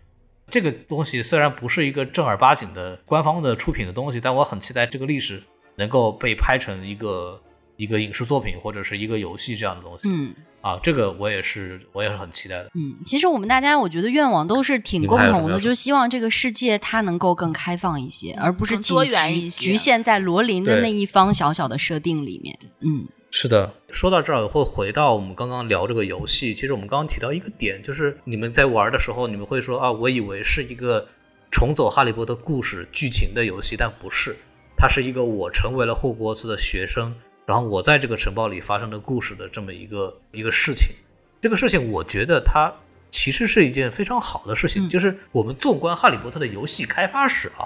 [0.49, 5.41] 这个东西虽然不是一个正儿八经的官方的出品的东西，但我很期待这个历史
[5.75, 7.41] 能够被拍成一个
[7.77, 10.09] 一个影视作品或者是一个游戏这样的东西。
[10.09, 10.33] 嗯。
[10.61, 12.71] 啊，这个我也是，我也是很期待的。
[12.73, 22.57] 嗯，其实我们大家，我觉得愿望都是挺共同的，就希望这个世界它能够更开放一些，而不是多元一局限在罗琳的那一方小小的设定里面。
[22.79, 23.73] 嗯，是的。
[23.89, 26.53] 说到这儿，会回到我们刚刚聊这个游戏。
[26.53, 31.07] 其实我们刚刚提到一个点，就是你们在玩的时候，你们会说啊，我以为是一个
[31.49, 34.35] 重走哈利波特故事剧情的游戏，但不是，
[34.77, 37.11] 它是一个我成为了霍格沃茨的学生。
[37.47, 40.95] 然后我在这个城堡里发生的故事的这么一个一个事情，
[41.41, 42.71] 这个事情我觉得它
[43.09, 44.87] 其实是一件非常好的事情。
[44.87, 47.65] 就是我们纵观哈利波特的游戏开发史啊，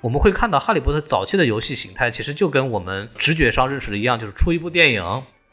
[0.00, 5.02] 我们会看到哈利波特早期的游戏形态其实就跟我们直觉上认识的一样，就是出一部电影，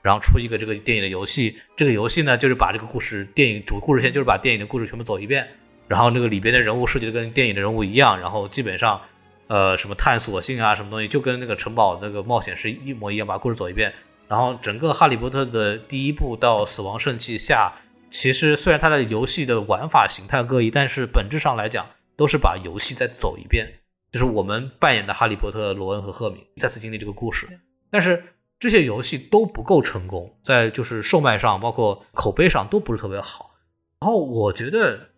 [0.02, 1.58] 然后出一个这个电影的游戏。
[1.76, 5.48] 这个游戏呢，就是把这个故事电影主故事线就是把电影的故事全部走一遍，
[5.88, 9.02] 然后那个里边的人物设计的跟电影的人物一样，然后基本上。
[9.48, 13.94] 呃，什么探索性啊，什么东西，就跟那个城堡那个冒险是一模一样，把故事走一遍。
[14.28, 17.72] 然后整个《哈利波特》的第一部到《死亡圣器》下，
[18.10, 21.86] 其实虽然它的游戏的玩法形态各异，但是本质上来讲，
[22.18, 23.72] 都是把游戏再走一遍，
[24.16, 27.46] 就是我们扮演的哈利波特、罗恩和赫敏再次经历这个故事。
[27.92, 28.24] 但是
[28.58, 33.52] 这些游戏都不够成功，在就是售卖上，包括口碑上都不是特别好。
[34.00, 35.10] 然后我觉得，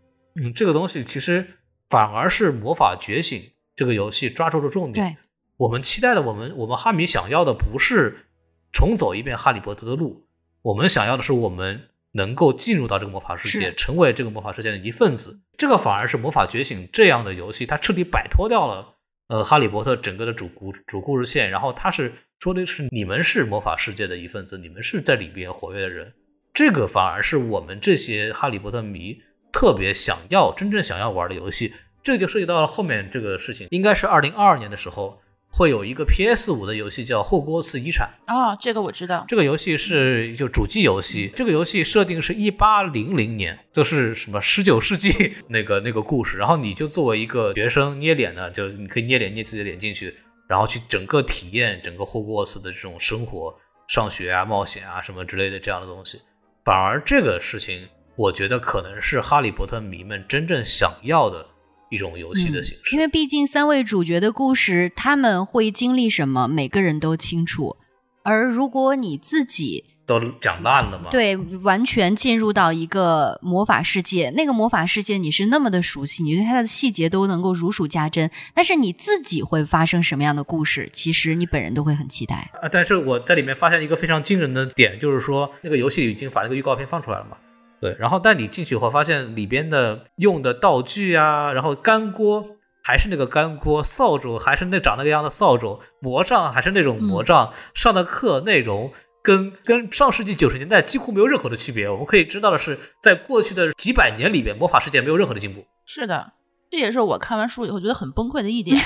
[0.41, 1.45] 嗯，这个东西其实
[1.89, 3.51] 反而是魔法觉醒。
[3.75, 5.17] 这个游戏抓住了重点。
[5.57, 8.25] 我们期待的，我们我们哈迷想要的不是
[8.71, 10.27] 重走一遍哈利波特的路，
[10.63, 15.39] 我们想要的是我们能够进入到这个魔法世界，成为这个魔法世界的一份子。
[15.55, 18.95] 这个反而是魔法觉醒这样的游戏，它彻底摆脱掉了
[19.27, 26.13] 呃哈利波特整个的主故主故事线，然后它是说的是你们是魔法世界的一份子，你们是在里边活跃的人。
[26.53, 29.21] 这个反而是我们这些哈利波特迷
[29.53, 31.73] 特别想要、真正想要玩的游戏。
[32.03, 35.21] 这个就涉及到了后面这个事情，应该是二零二二年的时候
[35.57, 39.25] 会有一个 PS 五的游戏叫《霍格沃茨遗产》啊，这个我知道。
[39.27, 46.37] 这个游戏是就主机游戏，这个游戏设定是一八零零年，就是什么十九世纪 那个那个故事。
[46.37, 50.13] 然后你就作为一个学生捏脸的，就是你可以捏脸捏自己的脸进去，
[50.47, 53.51] 然后去整个体验整个霍格沃茨的这种生活、
[53.87, 56.21] 上学啊、冒险啊什么之类的这样的东西。
[56.63, 61.43] 反而这个事情，我觉得可能是哈利波特迷们真正想要的。
[61.89, 67.77] 一种游戏的形式，因为毕竟三位主角的故事，他们会经历什么，每个人都清楚。
[68.23, 71.09] 而如果你自己都讲烂了吗？
[71.09, 78.29] 对，完全进入到一个魔法世界，那个魔法世界你是那么的熟悉，你对它的细节都能够如数家珍。
[78.53, 82.67] 但是你自己会发生什么样的故事，其实你本人都会很期待啊。
[82.69, 87.37] 但是我在里面发现一个非常惊人的点，就是说那个游戏已经把那个预告片放出来了嘛。
[87.79, 92.45] 对，然后但你进去以后发现里边的用的道具啊，然后干锅
[92.83, 98.91] 还是那个干锅，扫帚还是那长那个样的扫帚，魔杖还是那种魔杖，上的课内容
[99.21, 101.87] 跟跟上世纪九十年代几乎没有任何的区别。
[101.89, 105.65] 我们可以知道的是，在过去的几百年里边，魔法世界没有任何的进步。
[105.85, 106.31] 是的，
[106.71, 108.81] 这也是我看完书以后觉得很崩溃的一点，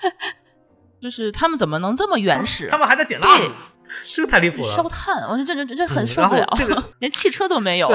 [1.02, 2.68] 就是他们怎么能这么原始？
[2.68, 3.50] 他们还在点蜡烛。
[4.14, 6.46] 这个太离谱了，烧炭，我这这这这很受不了。
[6.56, 7.88] 这个连汽车都没有。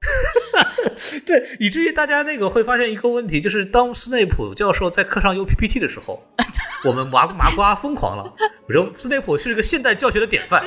[1.26, 6.22] 对，以至于大家那个会发现一个问题，就是当斯内普教授在课上用 PPT 的时候，
[6.84, 8.32] 我们麻麻瓜疯狂了。
[8.68, 10.64] 我说斯内普是一个现代教学的典范，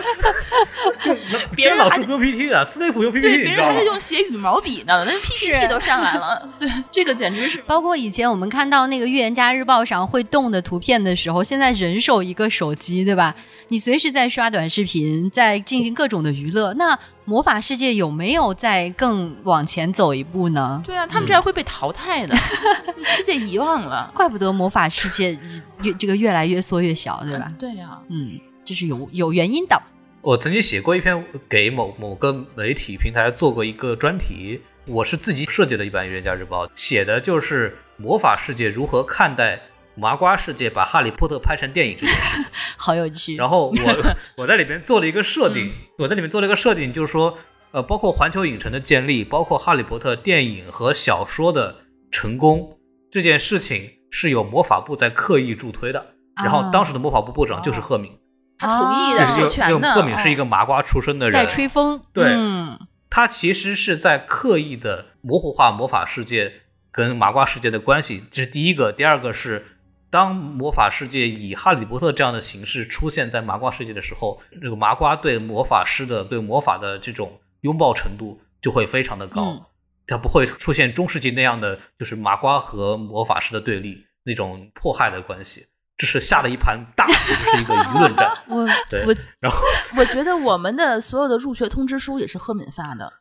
[1.56, 6.50] 别人老师不用 PPT 的，斯内普用 PPT，别人还在用写羽毛笔呢，那 PPT 都上来了。
[6.60, 7.62] 对，这个简直是。
[7.62, 13.36] 包括以前我们看到那个《预言家日报》上会动的图片的时候，现在人手一个手机，对吧？
[13.70, 16.98] 你随时在刷短视频，在进行各种的娱乐，那。
[17.32, 20.84] 魔法世界有没有再更往前走一步呢？
[20.86, 22.36] 对啊，他们这样会被淘汰的，
[23.06, 24.12] 世界遗忘了。
[24.14, 25.40] 怪不得魔法世界
[25.82, 27.50] 越这个越来越缩越小，对吧？
[27.58, 29.82] 对呀，嗯，这是有有原因的。
[30.20, 39.58] 我曾经写过一篇给某某个媒体平台做过一个专题，我是自己设计的一版《预言家日报》，写的就是魔法世界如何看待
[39.96, 42.52] 麻瓜世界把《哈利波特》拍成电影这件事情。
[42.78, 43.36] 好有趣。
[43.36, 43.76] 然后我
[44.38, 47.38] 我在里边做了一个设定，我在里面做了一个设定，就是说，
[47.72, 51.82] 呃，包括环球影城的建立，包括《哈利波特》电影和小说的
[52.12, 52.78] 成功，
[53.12, 56.14] 这件事情是有魔法部在刻意助推的。
[56.42, 58.18] 然后当时的魔法部部长就是赫敏，
[58.58, 59.92] 他同意的，授权的。
[59.94, 62.02] 赫敏是一个麻瓜出身的人，在吹风。
[62.14, 62.34] 对，
[63.10, 66.54] 他其实是在刻意的模糊化魔法世界
[66.92, 68.92] 跟麻瓜世界的关系，这是第一个。
[68.92, 69.66] 第二个是。
[70.12, 79.72] 当魔法世界以哈利波特这样的形式出现在麻瓜世界的时候，这个麻瓜对魔法师的对魔法的这种拥抱程度就会非常的高，
[80.06, 85.68] 它不会出现中世纪那样的就是麻瓜和魔法师的对立那种迫害的关系，
[85.98, 88.38] 这是下了一盘大棋，是一个舆论战。
[88.50, 89.60] 我对，我然后
[89.98, 93.14] 我觉得我们的所有的入学通知书也是赫敏发的，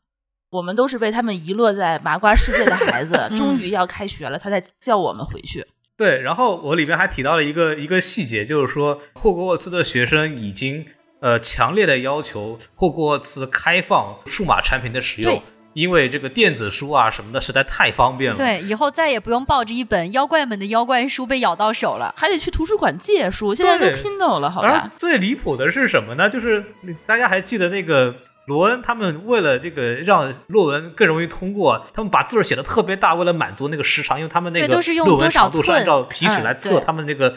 [0.50, 5.64] 我们都是被他们遗落在麻瓜世界的孩子， 终于要开学了，他在叫我们回去。
[6.00, 10.86] 对，然后我里边还提到了一个一个细节，就是说霍格沃茨的学生已经
[11.20, 15.42] 呃强烈的要求霍格沃茨开放数码产品的使用，
[15.74, 18.36] 因为这个电子书啊什么的实在太方便了。
[18.38, 24.88] 对，以后再也不用抱着一本妖怪们的妖怪书被咬到手了，还得去图书馆借书，现在都 Kindle 了，好吧？
[24.88, 26.30] 最离谱的是什么呢？
[26.30, 26.64] 就是
[27.04, 28.14] 大家还记得那个。
[28.46, 34.66] 罗恩他们为了这个让论文更容易通过，他们把字儿写的特别大，为了满足那个时长，因为他们那个
[35.04, 37.34] 论文长度是按照皮尺来测，他们那个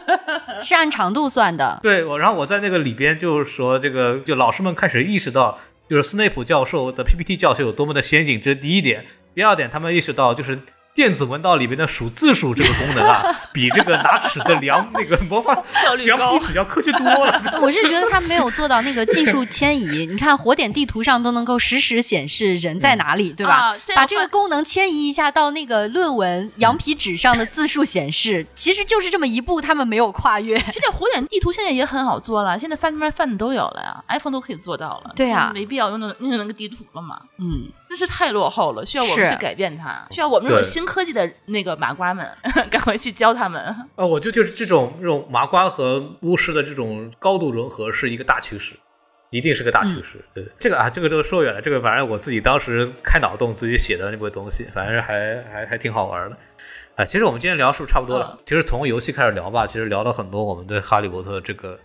[0.60, 1.78] 是按长度算的。
[1.82, 5.58] 对，我然后我在那个里边就是说，这个就老师们开始意识到，
[5.88, 9.06] 就是斯内普教授的 PPT 教学有多么的先进，这是第一点。
[9.34, 10.58] 第二点，他们意识到就是。
[11.00, 13.24] 电子文档里面的数字数这个功能啊，
[13.54, 17.42] 比这个拿尺子量那个魔法效率量皮纸要科学多了。
[17.62, 20.04] 我是觉得他没有做到那个技术迁移。
[20.12, 23.74] 你看火点地图上都能够实时显示人在哪里，对吧？
[23.96, 30.58] 把这个功能迁移一下到那个论文羊皮纸上的字数显示，其实就是这么一步，他们没有跨越。
[30.58, 35.12] 现在火点地图现在也很好做了，现在 Find My Find 都有了呀，iPhone 都可以做到了。
[35.16, 37.20] 对呀，没必要用那用那个地图了嘛。
[37.38, 37.70] 嗯。
[37.90, 42.24] 真是太落后了，需要我们去改变它，需要我们这种新科技的那个麻瓜们
[42.70, 43.60] 赶快去教他们。
[43.96, 48.76] 啊， 我就就是这种这种麻瓜和巫师的这种高度融合是一个大趋势，
[49.30, 50.24] 一定是个大趋势。
[50.32, 56.36] 对这个啊，这个都说远了，这个反正我自己当时开脑洞自己写的那部东西，反正还还还挺好玩的。
[56.94, 58.38] 哎，其实我们今天聊是不是差不多了？
[58.46, 61.76] 其实从游戏开始聊吧，其实聊了很多我们对哈利波特这个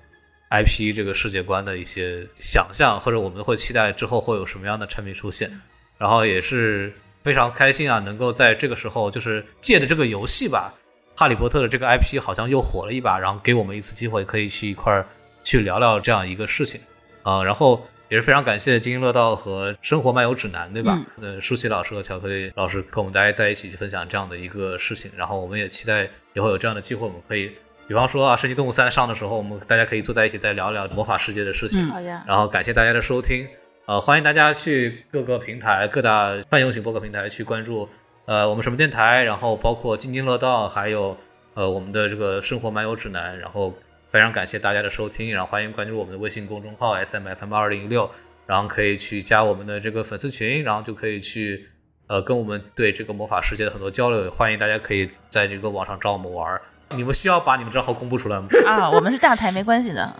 [0.51, 5.49] IP 这个世界观的一些想象，或者我们会期待之后会有什么样的产品出现。
[5.97, 6.93] 然后也是
[7.23, 10.73] 非常开心啊，能够在这个时候，就是借着这个游戏吧，
[11.15, 15.07] 哈利波特的这个 IP 好像又火了一把，然后给我们一次机会，可以去一块儿
[15.43, 16.81] 去聊聊这样一个事情
[17.23, 17.43] 啊。
[17.43, 20.99] 然后也是非常感谢津津乐道和生活漫游指南，对吧？
[21.21, 25.09] 呃，舒淇老师和巧克力老师跟我们大家在一起去分享这样的一个事情。
[25.15, 27.51] 然后我们也期待以后有这样的机会，我们可以，
[27.87, 31.83] 比方说啊，《神奇动物三》上的时候，我们大家可以坐在一起再聊聊魔法世界的事情。
[31.87, 32.23] 好呀。
[32.27, 33.47] 然后感谢大家的收听。
[33.87, 37.87] 呃，欢迎大家去各个平台、各大泛用型博客平台去关注，
[38.25, 41.15] 呃，我们什么电台，然后包括津津乐道，还有
[41.53, 43.71] 呃我们的这个生活漫游指南，然后
[44.09, 48.09] 非常感谢大家的收听，然后欢迎关注我们的微信公众号 S M F M 二零一六，
[48.47, 51.69] 然后可以去加我们的这个粉丝群，然后就可以去
[52.07, 56.59] 呃跟我们对这个魔法世界的很多交流，也欢迎大家可以在这个网上找我们玩儿。
[56.95, 58.47] 你们需要把你们账号公布出来吗？
[58.65, 60.15] 啊，我们是大台，没关系的。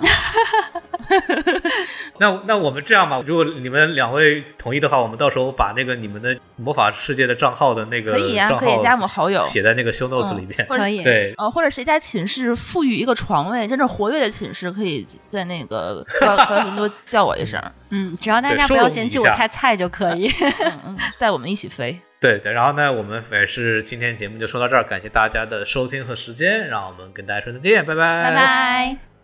[2.17, 10.65] 那那我们这样吧，如果你们两位同意的话，我们到时候把那个你们的魔法世界的账号的那个可以啊，可以加我们好友，写在那个 show notes 里面。
[10.67, 11.03] 可以。
[11.03, 11.33] 对。
[11.37, 17.61] 呃，或者谁家寝室赋予一个床位，真正活跃的寝室，可以在那个高高频多叫我一声。
[17.89, 20.27] 嗯，只要大家不要嫌弃我太菜就可以。
[20.39, 21.99] 嗯嗯，带我们一起飞。
[22.19, 29.14] 对对，然后呢，我们也是今天节目就说到这儿，感谢大家的收听和时间，让我们跟大家说再见，拜拜，拜拜。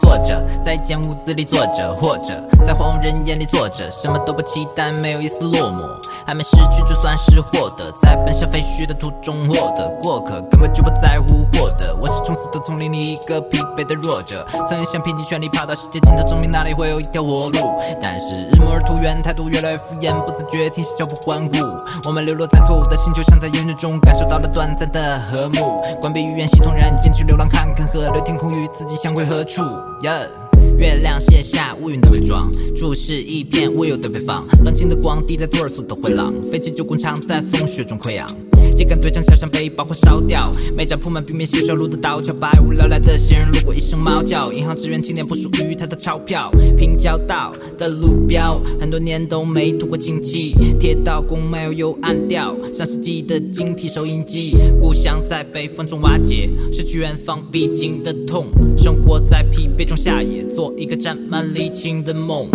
[0.00, 5.82] 坐着，在一间屋子里坐着，或者在荒无人烟里坐着，什么都不期待，没有一丝落寞，
[6.26, 11.94] 还没失去就算是获得，在奔向废墟的途中获得过客，根本就不在乎获得。
[12.00, 21.56] 我是从死的丛林里一个疲惫的弱者，曾想拼尽全力爬到世界尽头，证明哪里会有一条活路，但是日暮而途远，态度越来越敷衍，不自觉停下脚步环顾。
[22.06, 25.80] 我们流落在错误的星球，像在烟云中感受到了短暂的和睦。
[26.00, 29.10] 关闭语言系统，让你进去流浪，看看河流天空与自己相。
[29.10, 29.60] 归何处？
[30.02, 34.46] 月亮卸下乌云的伪装，注视一片无忧的北方。
[34.64, 38.26] 冷清的光滴在托儿所的回廊，废弃旧工厂在风雪中溃疡。
[38.80, 40.50] 秸秆堆成小山，被爆火烧掉。
[40.74, 44.50] 每家铺满冰面小小路的道桥，百无聊赖的行人路过，一声猫叫。
[44.52, 46.50] 银行职员青年不属于他的钞票。
[46.78, 50.54] 平交道的路标，很多年都没涂过清漆。
[50.78, 52.56] 铁道公没有又暗掉。
[52.72, 58.46] 上世纪的晶体收音机，故乡在北风中瓦解，失去远方必经的痛。
[58.78, 62.48] 生活在疲惫中下野，做一个沾满沥青的梦。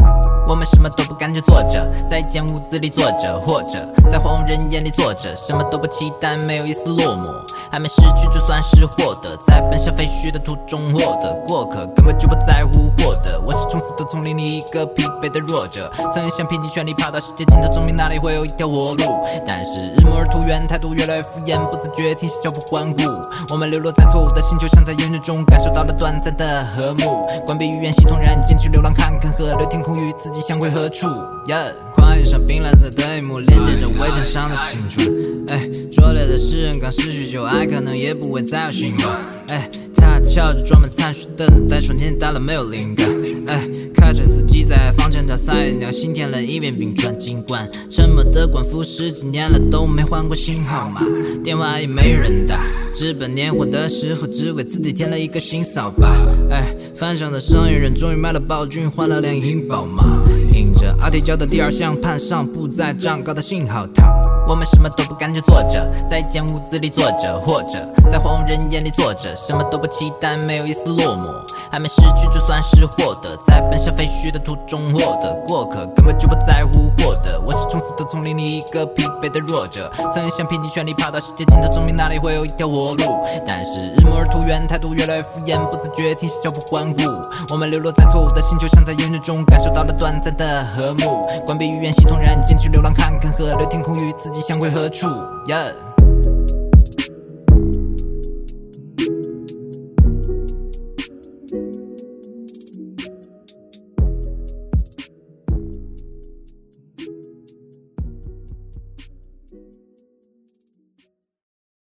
[0.48, 7.26] 我们什么都不干就坐着，在一间屋子里坐着，或者在荒无人眼里坐着，什么都不期但，没有一丝落寞。
[7.72, 11.34] 还没失去就算是获得，在奔向废墟的途中获得。
[11.46, 19.04] 过客根本就不在乎获得，我是冲刺的丛林里一个疲惫的弱者，曾想拼尽全力爬到世界尽头，证明哪里会有一条活路。
[19.46, 23.02] 但是日暮而途远，态度越来越敷衍，不自觉停下脚步环顾。
[23.50, 27.28] 我们流落在错误的星球，像在烟云中感受到了短暂的和睦。
[27.46, 31.08] 关闭语言系统，让你进去流浪看看河流天空与自己相会何处？
[31.96, 35.46] 旷野上冰蓝色的一幕，连接着围墙上的青春。
[35.48, 39.22] 哎，拙劣的诗人刚失去旧爱，可能也不会再有新欢。
[39.48, 43.08] 哎，他翘着装满残雪的脑袋，说年大了没有灵感。
[43.48, 47.18] 哎，开车司机在房间找塞尿，心填了一面冰川。
[47.20, 51.02] 尽管沉默的官府十几年了都没换过新号码，
[51.44, 52.60] 电话也没人打。
[52.94, 56.16] 置办年货的时候，只为自己添了一个新扫把。
[56.50, 60.24] 哎，返乡的生意人终于买了宝骏，换了辆银宝马。
[60.54, 64.06] 迎着阿提交的第二项，攀上不再长高的信号塔。
[64.48, 67.80] 我们什么都不干就坐着，在一间屋子里坐着，或者
[68.10, 71.28] 在荒无人烟里坐着，什么都不期待，没有一丝落寞。
[71.72, 75.34] 还没失去就算是获得，在奔向废墟的途中获得。
[75.48, 83.22] 过客根本就不在乎获得，我是冲死的丛林里一个疲惫的弱者，曾想拼尽全力爬到世界尽头，证明哪里会有一条活路。
[83.46, 87.02] 但是日暮而途远，态度越来越敷衍，不自觉停下脚步环顾。
[87.52, 91.28] 我们流落在错误的星球，像在烟云中感受到了短暂的和睦。
[91.46, 95.08] 关闭语言系统，让你进去流浪看看河流天空与自己相会何处
[95.48, 95.85] ？Yeah。